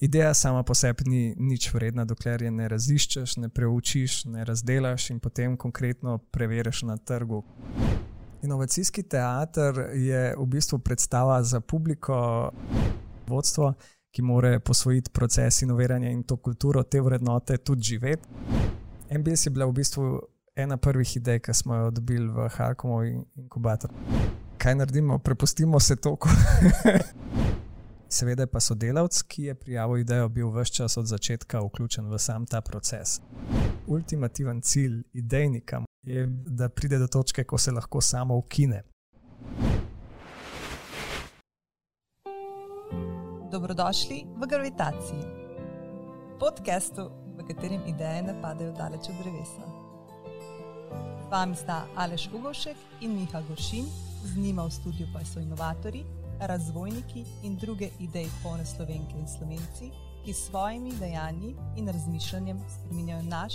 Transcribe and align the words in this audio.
Ideja 0.00 0.34
sama 0.34 0.62
po 0.62 0.74
sebi 0.74 1.04
ni 1.06 1.34
nič 1.38 1.70
vredna, 1.74 2.04
dokler 2.04 2.42
je 2.42 2.50
ne 2.52 2.66
raziščeš, 2.68 3.38
ne 3.40 3.48
preučiš, 3.48 4.24
ne 4.28 4.44
razdelaš 4.44 5.08
in 5.10 5.20
potem 5.24 5.56
konkretno 5.56 6.18
preveriš 6.18 6.82
na 6.82 6.96
trgu. 6.96 7.40
Inovacijski 8.44 9.02
teater 9.02 9.88
je 9.94 10.34
v 10.36 10.46
bistvu 10.46 10.78
predstava 10.78 11.40
za 11.42 11.60
publiko, 11.60 12.50
vodstvo, 13.26 13.72
ki 14.12 14.22
more 14.22 14.60
posvojiti 14.60 15.10
proces 15.10 15.62
inoviranja 15.62 16.12
in 16.12 16.22
to 16.22 16.36
kulturo, 16.36 16.82
te 16.82 17.00
vrednote 17.00 17.56
tudi 17.56 17.82
živeti. 17.82 18.28
MBS 19.10 19.46
je 19.46 19.50
bila 19.50 19.66
v 19.66 19.72
bistvu 19.72 20.20
ena 20.56 20.76
prvih 20.76 21.16
idej, 21.16 21.40
ki 21.40 21.54
smo 21.54 21.74
jo 21.74 21.90
dobili 21.90 22.28
v 22.28 22.48
Harkomu 22.52 23.00
inkubator. 23.36 23.90
Kaj 24.58 24.74
naredimo? 24.74 25.18
Prepustimo 25.18 25.80
se 25.80 25.96
toku. 25.96 26.28
Seveda 28.08 28.46
pa 28.46 28.60
sodelavc, 28.60 29.22
ki 29.22 29.42
je 29.42 29.54
prijavil 29.54 29.98
idejo, 29.98 30.28
bil 30.28 30.50
vse 30.54 30.72
čas 30.72 30.96
od 30.96 31.06
začetka 31.06 31.60
vključen 31.60 32.06
v 32.06 32.18
sam 32.18 32.46
ta 32.46 32.60
proces. 32.60 33.20
Ultimativen 33.86 34.60
cilj 34.62 35.02
idejnika 35.12 35.82
je, 36.02 36.26
da 36.46 36.68
pride 36.68 36.98
do 36.98 37.06
točke, 37.06 37.44
ko 37.44 37.58
se 37.58 37.72
lahko 37.72 38.00
samo 38.00 38.36
ukine. 38.36 38.82
Dobrodošli 43.50 44.24
v 44.36 44.46
Gravitaciji, 44.46 45.22
podkastu, 46.38 47.10
v 47.38 47.46
katerem 47.48 47.82
ideje 47.86 48.22
ne 48.22 48.34
padejo 48.42 48.72
daleč 48.72 49.08
od 49.08 49.18
drevesa. 49.22 49.66
Z 51.26 51.30
vami 51.30 51.56
sta 51.56 51.86
Aleš 51.96 52.28
Ugošek 52.32 52.76
in 53.00 53.18
Miha 53.18 53.42
Goršin, 53.48 53.84
z 54.24 54.36
njima 54.36 54.64
v 54.66 54.70
studiu 54.70 55.06
pa 55.14 55.24
so 55.24 55.40
inovatori 55.40 56.04
razvojniki 56.40 57.24
in 57.42 57.56
druge 57.56 57.90
ideje 58.00 58.30
polne 58.42 58.66
slovenke 58.66 59.18
in 59.18 59.28
slovenci, 59.28 59.90
ki 60.24 60.32
s 60.32 60.46
svojimi 60.46 60.92
dejanji 61.00 61.54
in 61.76 61.88
razmišljanjem 61.88 62.60
spremenjajo 62.68 63.22
naš 63.22 63.54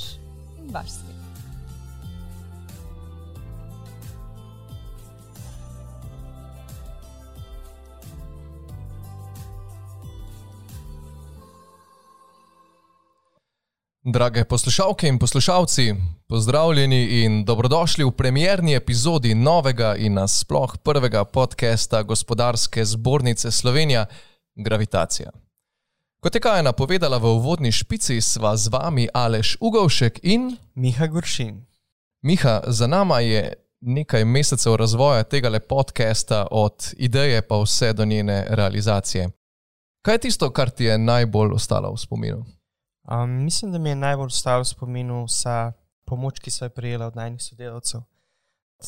in 0.60 0.74
vaš 0.74 0.90
svet. 0.90 1.21
Drage 14.04 14.44
poslušalke 14.44 15.08
in 15.08 15.20
poslušalci, 15.20 15.96
pozdravljeni 16.28 17.24
in 17.24 17.46
dobrodošli 17.46 18.04
v 18.04 18.12
premjerni 18.12 18.74
epizodi 18.76 19.36
novega 19.36 19.96
in 19.96 20.14
nasploh 20.14 20.78
prvega 20.78 21.26
podcasta 21.26 22.04
Gospodarske 22.04 22.86
zbornice 22.86 23.52
Slovenija 23.52 24.06
Gravitacija. 24.56 25.32
Kot 26.20 26.36
je 26.36 26.42
Kaja 26.42 26.62
napovedala 26.62 27.18
v 27.18 27.26
uvodni 27.26 27.72
špici, 27.72 28.22
sva 28.22 28.58
z 28.58 28.74
vami 28.74 29.08
Aleš 29.14 29.58
Ugovšek 29.60 30.20
in 30.24 30.58
Miha 30.76 31.08
Goršin. 31.08 31.66
Miha, 32.22 32.62
za 32.68 32.88
nama 32.88 33.20
je 33.20 33.54
nekaj 33.82 34.26
mesecev 34.26 34.76
razvoja 34.76 35.24
tega 35.24 35.60
podcasta, 35.60 36.48
od 36.52 36.94
ideje 36.98 37.42
pa 37.42 37.62
vse 37.62 37.94
do 37.94 38.06
njene 38.06 38.46
realizacije. 38.50 39.30
Kaj 40.02 40.14
je 40.16 40.20
tisto, 40.20 40.50
kar 40.50 40.70
ti 40.70 40.84
je 40.84 40.98
najbolj 40.98 41.54
ostalo 41.54 41.94
v 41.94 41.98
spominu? 41.98 42.61
Um, 43.04 43.30
mislim, 43.30 43.72
da 43.72 43.78
mi 43.78 43.90
je 43.90 43.96
najbolj 43.96 44.26
ostalo 44.26 44.62
v 44.62 44.66
spominu 44.66 45.24
vsa 45.26 45.74
pomoč, 46.06 46.40
ki 46.40 46.52
so 46.52 46.66
jo 46.66 46.70
prijela 46.70 47.08
od 47.08 47.16
najnih 47.16 47.42
sodelavcev. 47.44 48.02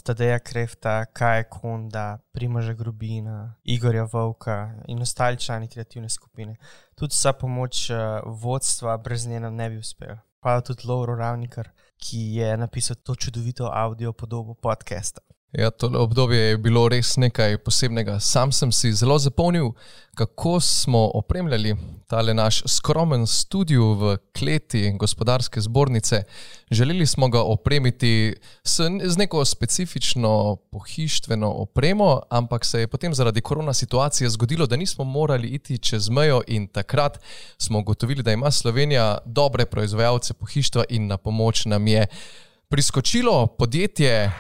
Tadeja 0.04 0.40
Krefta, 0.40 1.06
Kaja 1.06 1.44
Konda, 1.44 2.18
Primoža 2.32 2.74
Grubina, 2.74 3.56
Igorja 3.64 4.08
Vovka 4.14 4.74
in 4.88 5.02
ostali 5.02 5.38
člani 5.38 5.68
kreativne 5.68 6.10
skupine. 6.10 6.56
Tudi 6.96 7.14
vsa 7.14 7.34
pomoč 7.34 7.90
uh, 7.90 7.98
vodstva 8.26 8.98
brez 8.98 9.28
njega 9.28 9.50
ne 9.50 9.70
bi 9.70 9.78
uspela. 9.78 10.18
Pa 10.40 10.62
tudi 10.62 10.88
Lauro 10.88 11.16
Ravnikar, 11.16 11.70
ki 11.98 12.18
je 12.18 12.58
napisal 12.58 12.96
to 12.96 13.16
čudovito 13.16 13.70
audio 13.74 14.14
podobo 14.14 14.54
podcasta. 14.54 15.22
Ja, 15.54 15.70
to 15.70 15.92
obdobje 15.96 16.40
je 16.40 16.58
bilo 16.58 16.88
res 16.90 17.12
nekaj 17.18 17.60
posebnega. 17.62 18.16
Sam 18.20 18.52
sem 18.52 18.72
si 18.74 18.90
zelo 18.94 19.20
zapomnil, 19.22 19.68
kako 20.16 20.60
smo 20.60 21.12
opremljali 21.14 21.76
tale 22.10 22.34
naš 22.34 22.64
skromen 22.68 23.28
studio 23.28 23.92
v 23.94 24.18
kleti 24.38 24.96
gospodarske 24.98 25.62
zbornice. 25.62 26.24
Želeli 26.72 27.06
smo 27.06 27.28
ga 27.30 27.42
opremiti 27.42 28.34
s, 28.64 28.80
z 29.04 29.18
neko 29.18 29.46
specifično 29.46 30.56
pohištveno 30.72 31.52
opremo, 31.52 32.22
ampak 32.30 32.66
se 32.66 32.80
je 32.80 32.88
potem 32.88 33.14
zaradi 33.14 33.42
korona 33.42 33.74
situacije 33.74 34.30
zgodilo, 34.30 34.66
da 34.66 34.76
nismo 34.76 35.04
morali 35.04 35.48
iti 35.48 35.78
čez 35.78 36.10
mejo 36.10 36.42
in 36.48 36.68
takrat 36.68 37.20
smo 37.58 37.80
ugotovili, 37.80 38.24
da 38.24 38.32
ima 38.32 38.52
Slovenija 38.52 39.18
dobre 39.26 39.66
proizvajalce 39.66 40.34
pohištva 40.34 40.84
in 40.90 41.08
na 41.08 41.18
pomoč 41.18 41.66
nam 41.66 41.88
je 41.88 42.08
priskočilo 42.70 43.48
podjetje. 43.48 44.32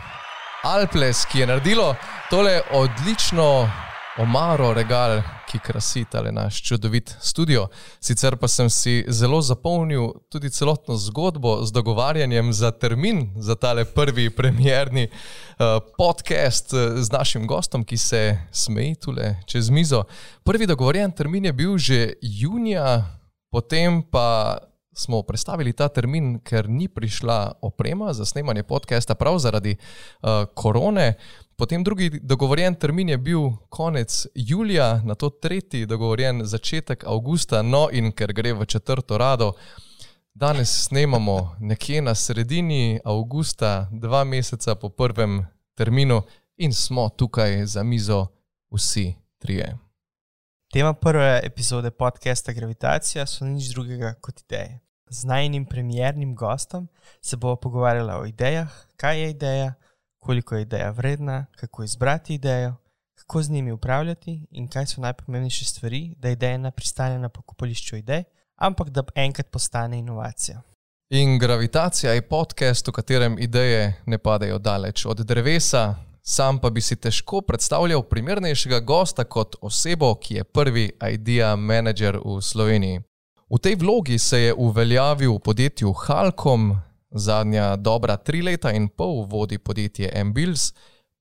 Alples, 0.64 1.26
ki 1.26 1.40
je 1.40 1.48
naredilo 1.48 1.96
tole 2.30 2.62
odlično 2.72 3.70
omaro 4.18 4.74
regal, 4.74 5.22
ki 5.52 5.60
krasi 5.60 6.06
tale 6.06 6.32
naš 6.32 6.62
čudovit 6.64 7.16
studio. 7.20 7.68
Sicer 8.00 8.38
pa 8.38 8.48
sem 8.48 8.70
si 8.70 9.04
zelo 9.08 9.42
zapomnil 9.42 10.08
tudi 10.30 10.50
celotno 10.50 10.96
zgodbo 10.96 11.66
z 11.66 11.72
dogovarjanjem 11.72 12.54
za 12.54 12.72
termin 12.72 13.34
za 13.36 13.56
tale 13.56 13.86
prvi 13.86 14.30
premjerni 14.30 15.08
uh, 15.10 15.66
podcast 15.98 16.74
eh, 16.74 17.04
z 17.04 17.12
našim 17.12 17.48
gostom, 17.48 17.84
ki 17.84 17.98
se 17.98 18.38
smeji 18.52 18.96
tule 18.96 19.36
čez 19.46 19.70
mizo. 19.70 20.04
Prvi 20.44 20.68
dogovorjen 20.68 21.12
termin 21.12 21.46
je 21.46 21.54
bil 21.54 21.78
že 21.78 22.14
junija, 22.22 23.20
potem 23.52 24.04
pa 24.12 24.58
smo 24.94 25.22
predstavili 25.22 25.74
ta 25.74 25.88
termin, 25.88 26.40
ker 26.40 26.70
ni 26.70 26.88
prišla 26.88 27.52
oprema 27.62 28.14
za 28.14 28.26
snemanje 28.26 28.64
podcasta, 28.64 29.16
prav 29.16 29.38
zaradi 29.40 29.76
uh, 29.76 30.30
korone. 30.54 31.14
Potem 31.56 31.84
drugi 31.84 32.10
dogovorjen 32.24 32.76
termin 32.76 33.10
je 33.10 33.18
bil 33.18 33.40
konec 33.70 34.28
julija, 34.36 35.02
na 35.04 35.16
to 35.16 35.30
tretji 35.30 35.86
dogovorjen 35.86 36.46
začetek 36.46 37.04
avgusta, 37.08 37.62
no 37.62 37.88
in 37.92 38.12
ker 38.12 38.34
gre 38.34 38.54
v 38.54 38.66
četrto 38.66 39.18
rado. 39.18 39.54
Danes 40.34 40.86
snemamo 40.88 41.56
nekje 41.60 42.02
na 42.02 42.16
sredini 42.16 43.00
avgusta, 43.06 43.88
dva 43.92 44.24
meseca 44.24 44.76
po 44.76 44.90
prvem 44.90 45.46
terminu, 45.76 46.22
in 46.58 46.74
smo 46.74 47.10
tukaj 47.10 47.66
za 47.66 47.84
mizo 47.84 48.28
vsi 48.72 49.14
trije. 49.38 49.83
Tema 50.74 50.94
prve 50.94 51.40
epizode 51.44 51.92
podcasta 51.92 52.52
Gravitacija 52.52 53.26
so 53.26 53.46
nič 53.46 53.68
drugega 53.76 54.16
kot 54.22 54.40
ideje. 54.42 54.80
Z 55.10 55.28
najnim 55.30 55.66
premjernim 55.66 56.36
gostom 56.36 56.88
se 57.22 57.38
bomo 57.38 57.56
pogovarjali 57.56 58.12
o 58.14 58.26
idejah, 58.26 58.72
kaj 58.98 59.22
je 59.22 59.30
ideja, 59.30 59.74
koliko 60.20 60.56
je 60.56 60.62
ideja 60.62 60.90
vredna, 60.90 61.46
kako 61.56 61.84
izbrati 61.84 62.34
idejo, 62.34 62.76
kako 63.16 63.44
z 63.44 63.52
njimi 63.52 63.72
upravljati 63.72 64.48
in 64.52 64.68
kaj 64.68 64.86
so 64.86 65.02
najpomembnejše 65.02 65.66
stvari, 65.66 66.16
da 66.18 66.30
ideja 66.30 66.58
ne 66.58 66.72
pristane 66.72 67.20
na 67.20 67.30
pokopališču 67.30 67.96
idej, 67.96 68.24
ampak 68.56 68.90
da 68.90 69.04
enkrat 69.16 69.52
postane 69.52 70.00
inovacija. 70.00 70.62
In 71.10 71.40
gravitacija 71.40 72.14
je 72.14 72.28
podcast, 72.28 72.88
v 72.88 72.92
katerem 72.92 73.38
ideje 73.40 73.94
ne 74.06 74.18
padejo 74.18 74.58
daleč 74.58 75.06
od 75.06 75.20
drevesa. 75.20 76.13
Sam 76.26 76.60
pa 76.60 76.70
bi 76.70 76.82
si 76.82 76.96
težko 76.96 77.42
predstavljal 77.42 78.04
primernejšega 78.04 78.80
gosta 78.80 79.24
kot 79.24 79.56
osebo, 79.62 80.16
ki 80.16 80.36
je 80.36 80.44
prvi 80.44 80.92
idea 81.12 81.56
manager 81.56 82.18
v 82.26 82.42
Sloveniji. 82.42 83.02
V 83.50 83.60
tej 83.60 83.76
vlogi 83.76 84.20
se 84.20 84.40
je 84.40 84.54
uveljavil 84.54 85.36
v 85.36 85.40
podjetju 85.40 85.94
Halkom, 85.94 86.78
zadnja 87.12 87.76
dobra 87.76 88.18
tri 88.18 88.42
leta 88.42 88.72
in 88.72 88.88
pol 88.88 89.26
vodi 89.30 89.58
podjetje 89.58 90.12
Ambills, 90.22 90.72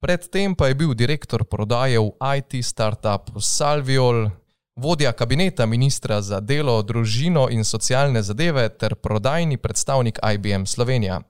predtem 0.01 0.55
pa 0.55 0.69
je 0.69 0.75
bil 0.75 0.95
direktor 0.95 1.45
prodaje 1.45 1.99
v 1.99 2.13
IT 2.39 2.65
startupu 2.65 3.41
Salviol, 3.41 4.31
vodja 4.77 5.13
kabineta 5.13 5.67
ministra 5.67 6.23
za 6.23 6.41
delo, 6.41 6.83
družino 6.83 7.49
in 7.51 7.65
socialne 7.65 8.23
zadeve 8.23 8.69
ter 8.69 8.95
prodajni 8.95 9.57
predstavnik 9.57 10.19
IBM 10.35 10.65
Slovenija. 10.65 11.21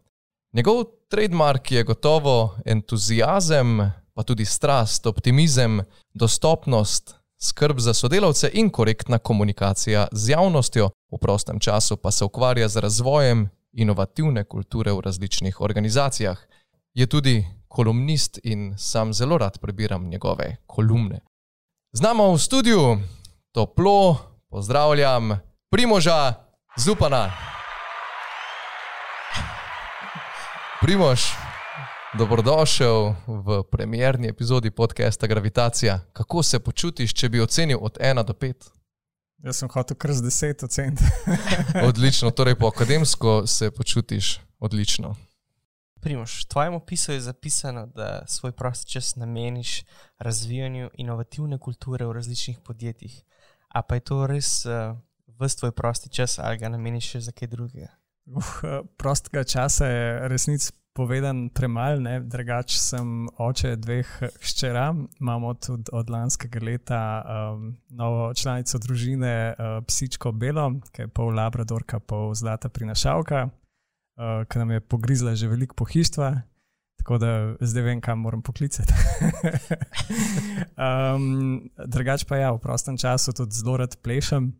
Njegov 0.53 0.85
trademark 1.09 1.73
je 1.73 1.83
gotovo 1.83 2.57
entuzijazem, 2.65 3.93
pa 4.15 4.23
tudi 4.23 4.45
strast, 4.45 5.07
optimizem, 5.07 5.81
dostopnost, 6.15 7.15
skrb 7.43 7.79
za 7.79 7.95
sodelavce 7.95 8.51
in 8.53 8.71
korektna 8.71 9.19
komunikacija 9.19 10.07
z 10.13 10.29
javnostjo, 10.29 10.91
v 11.13 11.19
prostem 11.19 11.61
času 11.61 11.97
pa 11.97 12.11
se 12.11 12.25
ukvarja 12.25 12.69
z 12.69 12.77
razvojem 12.77 13.49
inovativne 13.73 14.45
kulture 14.45 14.93
v 14.93 15.01
različnih 15.01 15.61
organizacijah. 15.61 16.39
Je 16.95 17.07
tudi 17.07 17.47
kolumnist 17.69 18.39
in 18.43 18.75
sam 18.79 19.13
zelo 19.13 19.39
rad 19.39 19.59
prebiram 19.59 20.09
njegove 20.09 20.57
kolumne. 20.67 21.21
Z 21.93 22.01
nami 22.01 22.35
v 22.35 22.39
studiu 22.39 22.99
toplo 23.53 24.17
pozdravljam 24.51 25.41
Primoža 25.71 26.35
Zupana. 26.77 27.33
Primož, 30.83 31.21
Dobrodošel 32.19 33.15
v 33.27 33.63
premjerni 33.71 34.29
epizodi 34.29 34.71
podcasta 34.71 35.27
Gravitacija. 35.27 36.01
Kako 36.13 36.43
se 36.43 36.59
počutiš, 36.59 37.15
če 37.15 37.29
bi 37.29 37.41
ocenil 37.41 37.79
od 37.81 37.99
1 38.01 38.25
do 38.27 38.33
5? 38.33 38.67
Jaz 39.47 39.61
sem 39.63 39.71
hotel 39.71 39.97
kar 39.97 40.11
z 40.13 40.27
10 40.27 40.65
ocen. 40.65 40.99
Odlično, 41.89 42.31
torej 42.31 42.59
po 42.59 42.67
akademsko 42.67 43.47
se 43.47 43.71
počutiš 43.71 44.41
odlično. 44.59 45.15
Primoš, 46.01 46.41
v 46.43 46.49
tvojem 46.49 46.75
opisu 46.75 47.13
je 47.13 47.21
zapisano, 47.21 47.87
da 47.87 48.27
svoj 48.27 48.53
prosti 48.53 48.91
čas 48.91 49.15
nameniš 49.17 49.85
razvijanju 50.19 50.91
inovativne 50.99 51.59
kulture 51.59 52.07
v 52.07 52.13
različnih 52.13 52.59
podjetjih. 52.59 53.23
A 53.69 53.83
pa 53.83 53.95
je 53.95 54.01
to 54.01 54.27
res 54.27 54.65
uh, 54.67 54.99
v 55.39 55.49
tvoj 55.49 55.73
prosti 55.73 56.11
čas 56.11 56.39
ali 56.39 56.59
ga 56.59 56.69
nameniš 56.69 57.15
še 57.15 57.21
za 57.21 57.33
kaj 57.33 57.55
drugega? 57.55 58.02
Uh, 58.27 58.87
prostega 58.97 59.45
časa 59.45 59.87
je 59.87 60.29
resnic 60.29 60.69
povedan 60.93 61.49
premalo, 61.49 62.21
drugače 62.21 62.79
sem 62.79 63.29
oče 63.41 63.77
dveh 63.77 64.11
hčera, 64.45 64.93
imamo 65.21 65.55
tudi 65.55 65.89
od 65.93 66.11
lanskega 66.11 66.61
leta 66.63 67.01
um, 67.23 67.73
novo 67.89 68.35
članico 68.35 68.79
družine, 68.79 69.55
uh, 69.57 69.81
psičko 69.89 70.33
Belo, 70.33 70.69
ki 70.93 71.07
je 71.07 71.09
pol 71.09 71.33
Labradorka, 71.35 71.99
pol 71.99 72.35
zlata 72.35 72.69
prinašalka 72.69 73.49
uh, 74.17 74.45
ki 74.49 74.59
nam 74.59 74.71
je 74.71 74.81
pogrizla 74.81 75.35
že 75.35 75.49
veliko 75.49 75.75
pohištva, 75.75 76.43
tako 77.03 77.19
da 77.19 77.55
zdaj 77.61 77.83
vem, 77.83 78.01
kam 78.01 78.19
moram 78.19 78.43
poklicati. 78.43 78.93
um, 80.87 81.71
drugač 81.87 82.25
pa 82.29 82.37
ja, 82.37 82.53
v 82.53 82.63
prostem 82.63 82.97
času 82.97 83.33
tudi 83.33 83.57
zelo 83.57 83.77
rad 83.83 83.97
plešem. 84.03 84.53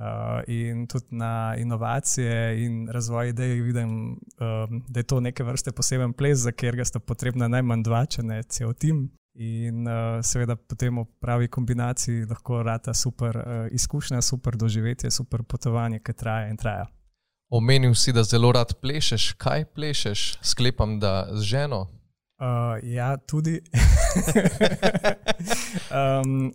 Uh, 0.00 0.40
in 0.48 0.86
tudi 0.86 1.06
na 1.10 1.54
inovacije 1.58 2.64
in 2.64 2.88
razvoj 2.88 3.28
idej 3.28 3.60
vidim, 3.60 3.90
um, 3.90 4.84
da 4.88 5.00
je 5.00 5.04
to 5.04 5.20
neke 5.20 5.44
vrste 5.44 5.72
poseben 5.72 6.12
ples, 6.12 6.38
za 6.38 6.52
katerega 6.52 6.84
sta 6.84 6.98
potrebna 6.98 7.48
najmanj 7.48 7.82
dva, 7.84 8.06
če 8.06 8.22
ne 8.22 8.38
cel 8.42 8.72
tim. 8.72 9.10
In 9.34 9.84
uh, 9.84 10.22
seveda 10.24 10.56
potem 10.56 11.02
v 11.02 11.04
pravi 11.20 11.48
kombinaciji 11.52 12.24
lahko 12.30 12.62
rata 12.62 12.94
super 12.94 13.36
uh, 13.36 13.66
izkušnja, 13.70 14.22
super 14.22 14.56
doživetje, 14.56 15.10
super 15.10 15.42
potovanje, 15.42 16.00
ki 16.00 16.16
traja 16.16 16.48
in 16.48 16.56
traja. 16.56 16.88
Omenil 17.52 17.92
si, 17.94 18.12
da 18.16 18.24
zelo 18.24 18.54
rad 18.56 18.72
plešeš. 18.80 19.32
Kaj 19.36 19.68
plešeš? 19.74 20.38
Sklepam, 20.40 20.96
da 21.00 21.28
z 21.32 21.42
ženo. 21.42 21.86
Uh, 22.40 22.80
ja, 22.82 23.16
tudi. 23.16 23.60
um, 25.92 26.52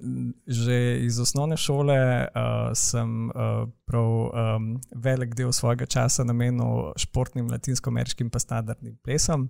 že 0.48 0.98
iz 1.06 1.20
osnovne 1.20 1.58
šole 1.58 2.26
uh, 2.26 2.74
sem 2.74 3.30
uh, 3.30 3.70
prav 3.86 4.10
um, 4.10 4.82
velik 4.96 5.36
del 5.38 5.54
svojega 5.54 5.86
časa 5.86 6.26
namenil 6.26 6.90
športnim, 6.98 7.46
latinsko-ameriškim 7.54 8.34
pa 8.34 8.42
standardnim 8.42 8.98
plesom. 9.06 9.50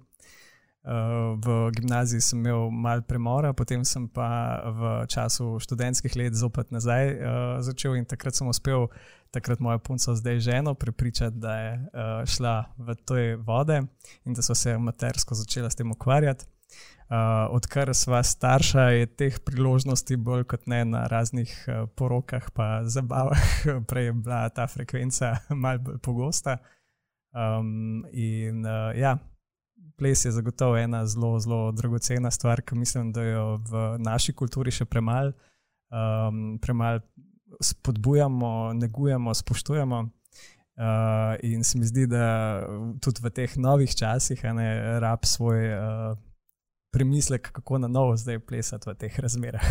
Uh, 0.86 1.34
v 1.42 1.72
gimnaziji 1.74 2.22
sem 2.22 2.40
imel 2.40 2.70
malo 2.70 3.02
premora, 3.02 3.54
potem 3.58 3.82
sem 3.82 4.06
pa 4.06 4.62
v 4.70 4.82
času 5.10 5.58
študentskih 5.58 6.14
let 6.14 6.38
zopet 6.38 6.70
nazaj 6.70 7.10
uh, 7.10 7.58
začel 7.66 7.98
in 7.98 8.06
takrat 8.06 8.38
sem 8.38 8.46
uspel 8.46 8.86
takrat 9.34 9.60
moja 9.60 9.82
punca, 9.82 10.14
zdaj 10.14 10.40
ženo, 10.46 10.76
prepričati, 10.78 11.42
da 11.42 11.56
je 11.58 11.74
uh, 11.74 12.22
šla 12.30 12.70
v 12.78 12.96
te 13.02 13.24
vode 13.36 13.82
in 14.26 14.38
da 14.38 14.46
so 14.46 14.54
se 14.56 14.78
matersko 14.78 15.34
začela 15.36 15.70
s 15.70 15.76
tem 15.76 15.92
ukvarjati. 15.92 16.46
Uh, 17.06 17.50
odkar 17.50 17.90
sva 17.94 18.24
starša, 18.24 18.82
je 18.82 19.06
teh 19.06 19.36
priložnosti 19.42 20.16
bolj 20.18 20.46
kot 20.50 20.70
ne 20.70 20.86
na 20.86 21.08
raznih 21.10 21.52
uh, 21.68 21.90
porokah, 21.98 22.48
pa 22.54 22.82
zabavah, 22.86 23.42
prej 23.90 24.10
je 24.10 24.14
bila 24.14 24.50
ta 24.50 24.70
frekvenca 24.70 25.36
malce 25.50 25.82
bolj 25.82 26.02
pogosta. 26.02 26.58
Um, 27.36 28.06
in 28.14 28.66
uh, 28.66 28.94
ja, 28.98 29.18
ples 29.98 30.26
je 30.26 30.32
zagotovo 30.32 30.78
ena 30.78 31.06
zelo, 31.08 31.40
zelo 31.40 31.72
dragocena 31.72 32.32
stvar, 32.32 32.62
ki 32.62 32.76
mislim, 32.76 33.12
da 33.12 33.24
jo 33.24 33.46
v 33.70 33.86
naši 34.00 34.34
kulturi 34.34 34.72
še 34.72 34.86
premalo. 34.86 35.34
Um, 35.90 36.58
premal 36.62 37.00
spodbujamo, 37.62 38.74
negujemo, 38.74 39.34
spoštujemo. 39.34 40.04
Uh, 40.76 41.36
in 41.44 41.64
se 41.64 41.80
mi 41.80 41.86
zdi, 41.88 42.08
da 42.08 42.60
tudi 43.02 43.24
v 43.24 43.32
teh 43.32 43.58
novih 43.58 43.96
časih 43.96 44.42
ne 44.58 45.00
rab 45.00 45.24
svoj 45.24 45.70
uh, 45.72 46.18
premislek, 46.92 47.52
kako 47.52 47.78
na 47.78 47.88
novo 47.88 48.18
zdaj 48.18 48.40
plesati 48.40 48.90
v 48.90 48.96
teh 49.00 49.20
razmerah. 49.20 49.66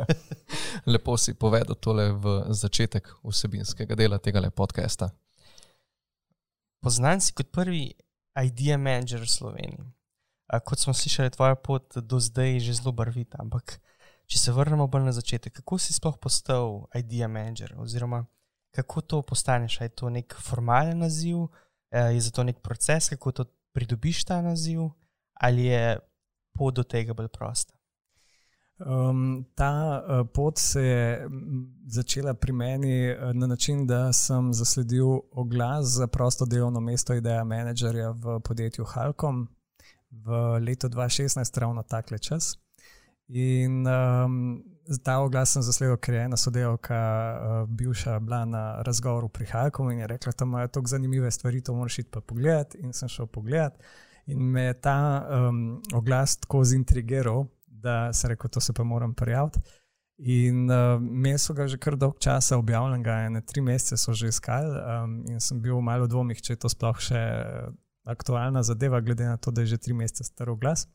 Lepo 0.92 1.16
si 1.16 1.34
povedal 1.34 1.76
tole 1.80 2.12
v 2.12 2.44
začetek 2.48 3.08
vsebinskega 3.24 3.96
dela 3.96 4.18
tega 4.18 4.40
podcasta. 4.50 5.10
Poznan 6.80 7.20
si 7.20 7.32
kot 7.32 7.52
prvi 7.52 7.92
idea 8.44 8.78
manager 8.78 9.20
v 9.20 9.30
Sloveniji. 9.30 9.82
Uh, 9.82 10.60
kot 10.60 10.78
smo 10.78 10.94
slišali, 10.94 11.30
tvoja 11.30 11.54
pot 11.54 11.98
do 11.98 12.20
zdaj 12.20 12.52
je 12.52 12.60
že 12.60 12.80
zelo 12.82 12.92
barvita, 12.92 13.38
ampak 13.40 13.80
Če 14.26 14.40
se 14.40 14.52
vrnemo 14.54 14.88
bolj 14.90 15.04
na 15.06 15.12
začetek, 15.14 15.54
kako 15.60 15.78
si 15.78 15.94
sploh 15.94 16.16
postal 16.18 16.80
idea 16.98 17.28
manager, 17.30 17.76
oziroma 17.78 18.24
kako 18.74 19.00
to 19.00 19.20
postaneš? 19.22 19.78
Je 19.80 19.88
to 19.88 20.10
nek 20.10 20.34
formalen 20.42 20.98
naziv, 20.98 21.46
je 21.94 22.20
za 22.20 22.32
to 22.34 22.42
nek 22.44 22.58
proces, 22.60 23.08
kako 23.14 23.32
to 23.32 23.46
pridobiš 23.72 24.24
ta 24.26 24.40
naziv, 24.42 24.82
ali 25.40 25.70
je 25.70 25.96
pot 26.58 26.74
do 26.74 26.82
tega 26.82 27.14
bolj 27.14 27.30
prosta? 27.32 27.75
Um, 28.78 29.44
ta 29.54 30.04
uh, 30.04 30.26
pot 30.34 30.58
se 30.58 30.82
je 30.82 31.28
začela 31.86 32.34
pri 32.34 32.52
meni 32.52 33.10
uh, 33.10 33.32
na 33.32 33.46
način, 33.46 33.86
da 33.86 34.12
sem 34.12 34.52
zasledil 34.54 35.06
oglas 35.32 35.86
za 35.86 36.06
prosto 36.06 36.44
delovno 36.44 36.80
mesto 36.80 37.14
ideja 37.14 37.44
menedžerja 37.44 38.10
v 38.10 38.40
podjetju 38.40 38.84
Halkom 38.84 39.48
v 40.10 40.58
letu 40.60 40.88
2016, 40.88 41.60
ravno 41.60 41.82
takle 41.82 42.18
čas. 42.18 42.58
In 43.28 43.86
um, 43.86 44.62
ta 45.02 45.18
oglas 45.18 45.52
sem 45.52 45.62
zasledil, 45.62 45.96
ker 45.96 46.14
je 46.14 46.24
ena 46.24 46.36
sodelavka, 46.36 46.98
uh, 46.98 47.68
bivša, 47.68 48.20
bila 48.20 48.44
na 48.44 48.82
razgovoru 48.82 49.28
pri 49.28 49.46
Haku 49.46 49.90
in 49.90 49.98
je 49.98 50.06
rekla, 50.06 50.32
da 50.38 50.44
imajo 50.44 50.68
tako 50.68 50.86
zanimive 50.86 51.30
stvari, 51.30 51.62
to 51.62 51.74
moraš 51.74 51.98
iti 51.98 52.10
pa 52.10 52.20
pogledati. 52.20 52.78
In 52.78 52.92
sem 52.92 53.08
šel 53.08 53.26
pogledat. 53.26 53.82
In 54.26 54.38
me 54.38 54.62
je 54.62 54.80
ta 54.80 55.28
um, 55.30 55.82
oglas 55.94 56.36
tako 56.36 56.64
zintrigiral, 56.64 57.46
da 57.86 57.96
sem 58.16 58.34
rekel, 58.34 58.50
to 58.52 58.60
se 58.60 58.74
pa 58.76 58.84
moram 58.84 59.14
prijaviti. 59.14 59.62
In 60.18 60.70
uh, 60.72 60.96
imeli 60.96 61.38
so 61.38 61.54
ga 61.54 61.66
že 61.68 61.76
kar 61.78 61.96
dolg 62.00 62.16
časa 62.24 62.56
objavljenega, 62.56 63.18
ene 63.28 63.42
tri 63.44 63.60
mesece 63.60 63.98
so 64.00 64.14
že 64.16 64.30
iskali, 64.32 64.72
um, 64.80 65.18
in 65.28 65.40
sem 65.44 65.60
bil 65.60 65.82
malo 65.84 66.06
v 66.06 66.12
dvomih, 66.14 66.40
če 66.40 66.54
je 66.54 66.62
to 66.64 66.72
sploh 66.72 67.02
še 67.08 67.20
aktualna 68.08 68.62
zadeva, 68.64 69.02
glede 69.04 69.26
na 69.28 69.36
to, 69.36 69.52
da 69.52 69.64
je 69.64 69.74
že 69.74 69.82
tri 69.84 69.96
mesece 69.98 70.24
star 70.24 70.48
oglas 70.48 70.86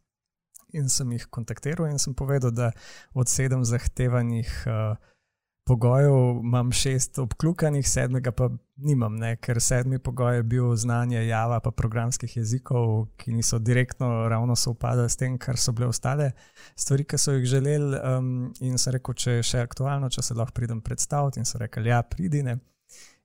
in 0.73 0.89
sem 0.89 1.11
jih 1.11 1.27
kontaktiral 1.29 1.89
in 1.91 1.99
sem 1.99 2.15
povedal, 2.15 2.51
da 2.51 2.71
od 3.13 3.29
sedem 3.29 3.63
zahtevanih 3.67 4.49
uh, 4.65 4.95
pogojev 5.63 6.13
imam 6.43 6.71
šest 6.71 7.19
obkljukanih, 7.19 7.89
sedmega 7.89 8.31
pa 8.31 8.49
nimam, 8.75 9.15
ne? 9.15 9.35
ker 9.37 9.61
sedmi 9.61 9.99
pogoj 9.99 10.35
je 10.35 10.43
bil 10.43 10.75
znanje 10.75 11.27
Java 11.27 11.59
pa 11.59 11.71
programskih 11.71 12.37
jezikov, 12.37 13.05
ki 13.17 13.31
niso 13.31 13.59
direktno 13.59 14.29
ravno 14.29 14.55
sovpadali 14.55 15.09
s 15.09 15.17
tem, 15.17 15.37
kar 15.37 15.57
so 15.57 15.71
bile 15.71 15.87
ostale 15.87 16.31
stvari, 16.75 17.05
ki 17.05 17.17
so 17.17 17.37
jih 17.37 17.45
želeli. 17.45 17.99
Um, 18.17 18.53
in 18.61 18.77
sem 18.77 18.97
rekel, 18.97 19.13
če 19.13 19.37
je 19.39 19.47
še 19.53 19.63
aktualno, 19.67 20.09
če 20.09 20.25
se 20.25 20.37
lahko 20.37 20.57
pridem 20.57 20.81
predstaviti 20.81 21.39
in 21.39 21.45
so 21.45 21.61
rekli, 21.61 21.89
ja, 21.89 22.01
pridine. 22.03 22.57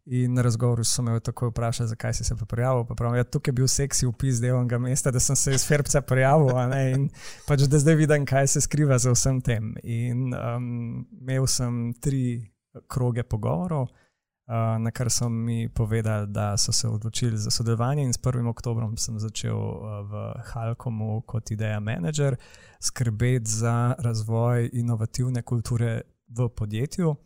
In 0.07 0.35
na 0.35 0.43
razgovoru 0.43 0.85
so 0.85 1.03
me 1.03 1.21
tako 1.21 1.49
vprašali, 1.49 1.89
zakaj 1.89 2.15
si 2.15 2.25
se 2.25 2.37
pa 2.37 2.45
prijavil. 2.45 2.85
Pa 2.85 2.95
pravim, 2.95 3.17
ja, 3.17 3.25
tukaj 3.25 3.51
je 3.51 3.53
bil 3.53 3.69
seksi 3.69 4.07
upis 4.07 4.41
delovnega 4.41 4.79
mesta, 4.79 5.11
da 5.11 5.21
sem 5.21 5.37
se 5.37 5.55
iz 5.55 5.67
Ferbca 5.67 6.01
prijavil 6.01 6.55
in 6.95 7.09
pač 7.47 7.67
da 7.67 7.79
zdaj 7.79 7.95
vidim, 7.95 8.27
kaj 8.27 8.47
se 8.47 8.61
skriva 8.61 8.99
za 8.99 9.11
vsem 9.11 9.41
tem. 9.41 9.75
In 9.83 10.31
um, 10.35 11.07
imel 11.21 11.47
sem 11.51 11.91
tri 12.01 12.53
kroge 12.87 13.23
pogovorov, 13.23 13.89
uh, 13.89 14.79
na 14.79 14.91
kar 14.95 15.11
so 15.11 15.29
mi 15.29 15.69
povedali, 15.69 16.31
da 16.31 16.57
so 16.57 16.73
se 16.73 16.89
odločili 16.89 17.39
za 17.39 17.51
sodelovanje. 17.51 18.05
In 18.05 18.13
s 18.13 18.23
1. 18.23 18.47
oktobrom 18.49 18.97
sem 18.97 19.19
začel 19.19 19.59
uh, 19.59 20.01
v 20.07 20.33
Halkomu 20.53 21.23
kot 21.27 21.51
ideja 21.51 21.81
menedžer 21.81 22.37
skrbeti 22.81 23.51
za 23.51 23.95
razvoj 23.99 24.71
inovativne 24.73 25.43
kulture 25.43 26.01
v 26.29 26.49
podjetju. 26.49 27.17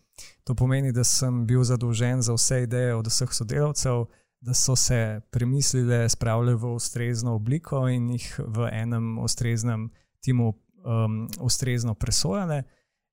To 0.45 0.55
pomeni, 0.55 0.93
da 0.93 1.05
sem 1.05 1.47
bil 1.47 1.65
zadolžen 1.65 2.23
za 2.23 2.35
vse 2.35 2.63
ideje 2.63 2.95
od 2.95 3.07
vseh 3.07 3.33
sodelavcev, 3.33 4.05
da 4.41 4.55
so 4.55 4.77
se 4.77 5.21
premislili, 5.31 6.09
spravili 6.09 6.55
v 6.55 6.75
ustrezno 6.75 7.35
obliko 7.35 7.89
in 7.89 8.11
jih 8.11 8.41
v 8.47 8.69
enem 8.73 9.19
ustreznem 9.19 9.91
timu 10.21 10.49
um, 10.49 11.29
ustrezno 11.41 11.95
presojali. 11.95 12.63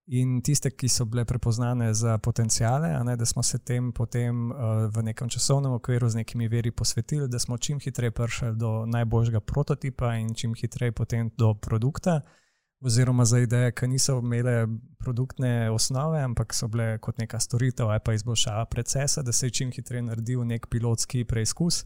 In 0.07 0.41
tiste, 0.41 0.71
ki 0.71 0.87
so 0.87 1.05
bile 1.05 1.25
prepoznane 1.25 1.93
za 1.93 2.17
potencijale, 2.17 3.03
ne, 3.03 3.15
da 3.15 3.25
smo 3.25 3.43
se 3.43 3.59
tem 3.59 3.91
potem 3.91 4.51
uh, 4.51 4.57
v 4.87 5.03
nekem 5.03 5.29
časovnem 5.29 5.71
okviru 5.71 6.09
z 6.09 6.15
nekimi 6.15 6.47
veri 6.47 6.71
posvetili, 6.71 7.27
da 7.27 7.39
smo 7.39 7.57
čim 7.57 7.79
hitreje 7.79 8.11
prišli 8.11 8.55
do 8.55 8.85
najboljšega 8.85 9.39
prototipa 9.39 10.15
in 10.15 10.33
čim 10.33 10.55
hitreje 10.55 10.91
potem 10.91 11.29
do 11.37 11.53
produkta 11.53 12.21
oziroma 12.81 13.25
za 13.25 13.39
ideje, 13.39 13.71
ki 13.71 13.87
niso 13.87 14.19
imele 14.19 14.67
produktne 14.99 15.71
osnove, 15.71 16.21
ampak 16.21 16.53
so 16.53 16.67
bile 16.67 16.97
kot 17.01 17.17
neka 17.17 17.39
storitev 17.39 17.89
ali 17.89 17.99
pa 18.05 18.13
izboljšava 18.13 18.65
procesa, 18.65 19.21
da 19.21 19.31
se 19.31 19.45
je 19.45 19.51
čim 19.51 19.71
hitreje 19.71 20.01
naredil 20.01 20.45
nek 20.45 20.67
pilotski 20.69 21.25
preizkus, 21.25 21.85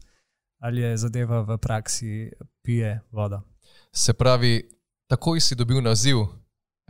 ali 0.60 0.80
je 0.80 0.96
zadeva 0.96 1.40
v 1.40 1.58
praksi 1.58 2.30
pije 2.62 3.00
voda. 3.10 3.42
Se 3.92 4.12
pravi, 4.12 4.68
takoj 5.08 5.40
si 5.40 5.54
dobil 5.54 5.82
naziv 5.82 6.16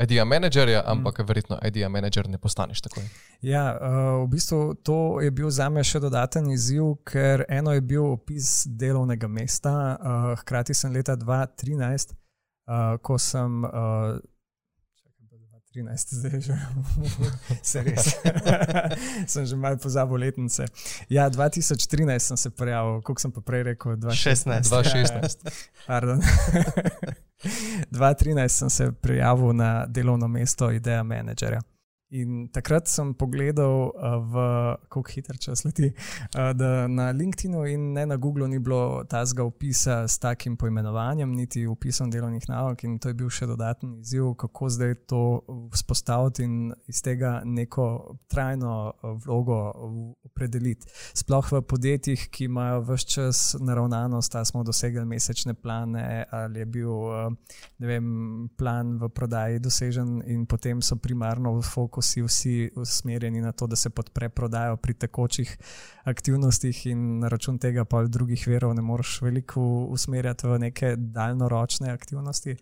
idea 0.03 0.25
managerja, 0.25 0.83
ampak 0.87 1.19
mm. 1.19 1.27
verjetno 1.27 1.59
idea 1.65 1.89
manager 1.89 2.29
ne 2.29 2.39
postaneš 2.39 2.81
takoj. 2.81 3.05
Ja, 3.41 3.79
uh, 3.81 4.25
v 4.25 4.29
bistvu 4.31 4.75
to 4.75 5.21
je 5.21 5.31
bil 5.31 5.51
za 5.51 5.69
me 5.69 5.85
še 5.85 6.01
dodaten 6.01 6.51
izziv, 6.51 6.95
ker 7.05 7.45
eno 7.49 7.73
je 7.73 7.81
bil 7.81 8.05
opis 8.05 8.67
delovnega 8.67 9.29
mesta, 9.29 9.73
uh, 9.73 10.33
hkrati 10.41 10.75
sem 10.75 10.93
leta 10.93 11.17
2013, 11.17 12.17
uh, 12.69 12.99
ko 13.03 13.19
sem. 13.19 13.65
Uh, 13.65 14.21
13, 15.73 16.15
zdaj 16.15 16.41
že, 16.41 16.53
se 17.71 17.83
res. 17.83 18.05
sem 19.33 19.47
že 19.47 19.57
malo 19.57 19.81
pozabil 19.81 20.29
letnice. 20.29 20.69
Ja, 21.09 21.31
2013 21.33 22.21
sem 22.21 22.37
se 22.37 22.51
prijavil, 22.51 23.01
koliko 23.01 23.21
sem 23.21 23.33
pa 23.33 23.41
prej 23.41 23.63
rekel? 23.73 23.97
2016. 23.97 24.69
2016. 24.69 25.49
Pardon. 25.89 26.21
2013 27.89 28.49
sem 28.49 28.71
se 28.71 28.93
prijavil 28.93 29.53
na 29.57 29.87
delovno 29.89 30.29
mesto 30.29 30.71
ideja 30.71 31.03
menedžerja. 31.03 31.65
In 32.13 32.49
takrat 32.53 32.91
sem 32.93 33.15
pogledal, 33.17 33.89
v, 34.29 34.43
kako 34.93 35.13
hitro 35.15 35.37
čas 35.41 35.63
leti, 35.65 35.89
da 36.33 36.87
na 36.89 37.07
LinkedIn-u 37.09 37.63
in 37.65 37.87
ne 37.97 38.05
na 38.07 38.19
Googlu 38.21 38.45
ni 38.53 38.59
bilo 38.61 39.01
tazga 39.09 39.47
opisa 39.49 40.03
s 40.09 40.19
takim 40.21 40.59
poimenovanjem, 40.61 41.33
niti 41.33 41.65
opisom 41.67 42.11
delovnih 42.13 42.45
nalog. 42.49 42.85
In 42.85 42.99
to 43.01 43.09
je 43.09 43.17
bil 43.17 43.31
še 43.33 43.49
dodaten 43.49 43.95
izziv, 44.03 44.35
kako 44.37 44.69
zdaj 44.69 44.95
to 45.09 45.23
vzpostaviti 45.73 46.45
in 46.45 46.75
iz 46.93 47.01
tega 47.01 47.39
neko 47.49 48.19
trajno 48.29 48.93
vlogo 49.25 49.57
opredeliti. 50.29 50.93
Sploh 51.17 51.49
v 51.49 51.63
podjetjih, 51.65 52.29
ki 52.29 52.51
imajo 52.51 52.85
vse 52.91 53.09
čas 53.09 53.43
naravnanost, 53.57 54.37
da 54.37 54.45
smo 54.45 54.67
dosegli 54.69 55.07
mesečne 55.09 55.57
plane, 55.57 56.27
ali 56.29 56.61
je 56.61 56.69
bil 56.77 56.93
vem, 57.81 58.13
plan 58.61 58.99
v 59.01 59.09
prodaji 59.09 59.65
dosežen, 59.65 60.21
in 60.29 60.45
potem 60.45 60.85
so 60.85 61.01
primarno 61.01 61.57
v 61.57 61.65
fokusu 61.65 62.02
fokusi 62.03 62.23
vsi 62.23 62.71
usmerjeni 62.77 63.41
na 63.41 63.53
to, 63.53 63.67
da 63.67 63.77
se 63.77 63.91
podpre 63.91 64.29
prodajo 64.29 64.77
pri 64.77 64.95
tekočih 64.95 65.59
aktivnostih, 66.05 66.87
in 66.87 67.19
na 67.19 67.29
račun 67.29 67.59
tega 67.59 67.85
pa 67.85 68.03
drugih 68.05 68.47
verov 68.47 68.75
ne 68.75 68.83
moreš 68.83 69.21
veliko 69.23 69.61
usmerjati 69.91 70.47
v 70.47 70.59
neke 70.59 70.97
daljnoročne 70.97 71.93
aktivnosti. 71.93 72.57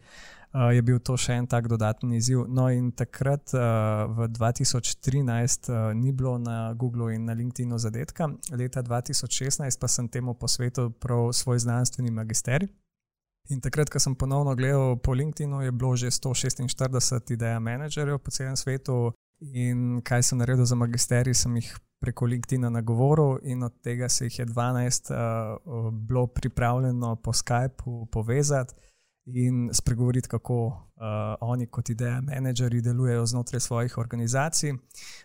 Uh, 0.52 0.74
je 0.74 0.82
bil 0.82 0.98
to 0.98 1.16
še 1.16 1.32
en 1.38 1.46
tak 1.46 1.68
dodatni 1.68 2.16
izziv. 2.16 2.42
No, 2.48 2.68
in 2.68 2.90
takrat, 2.90 3.52
uh, 3.54 4.10
v 4.10 4.26
2013, 4.28 5.70
uh, 5.70 5.94
ni 5.94 6.12
bilo 6.12 6.38
na 6.38 6.74
Googlu 6.74 7.10
in 7.14 7.24
na 7.24 7.32
LinkedIn-u 7.32 7.78
zadetka, 7.78 8.28
leta 8.50 8.82
2016 8.82 9.78
pa 9.80 9.88
sem 9.88 10.08
temu 10.08 10.34
posvetil 10.34 10.90
prav 10.90 11.30
svoj 11.32 11.58
znanstveni 11.58 12.10
magisterij. 12.10 12.68
In 13.50 13.60
takrat, 13.60 13.88
ko 13.90 13.98
sem 13.98 14.14
ponovno 14.14 14.54
gledal 14.54 14.98
po 14.98 15.14
LinkedIn-u, 15.14 15.62
je 15.62 15.72
bilo 15.72 15.96
že 15.96 16.10
146 16.10 17.30
idej 17.30 17.58
menedžerjev 17.60 18.18
po 18.18 18.30
celem 18.30 18.56
svetu. 18.58 19.14
In 19.40 20.00
kaj 20.04 20.22
sem 20.22 20.38
naredil 20.38 20.64
za 20.68 20.76
magisterij, 20.76 21.34
sem 21.34 21.56
jih 21.56 21.70
preko 22.00 22.26
LinkedIn-a 22.26 22.70
nagovoril, 22.70 23.38
in 23.42 23.62
od 23.62 23.80
tega 23.82 24.08
se 24.08 24.24
jih 24.24 24.38
je 24.38 24.46
12 24.46 25.12
uh, 25.12 25.92
bilo 25.92 26.26
pripravljeno 26.26 27.16
po 27.16 27.32
Skypu 27.32 28.06
povezati 28.12 28.74
in 29.24 29.70
spregovoriti, 29.72 30.28
kako 30.28 30.66
uh, 30.66 30.72
oni 31.40 31.66
kot 31.66 31.88
ideja 31.88 32.20
menedžerji 32.20 32.80
delujejo 32.80 33.26
znotraj 33.26 33.60
svojih 33.60 33.98
organizacij. 33.98 34.72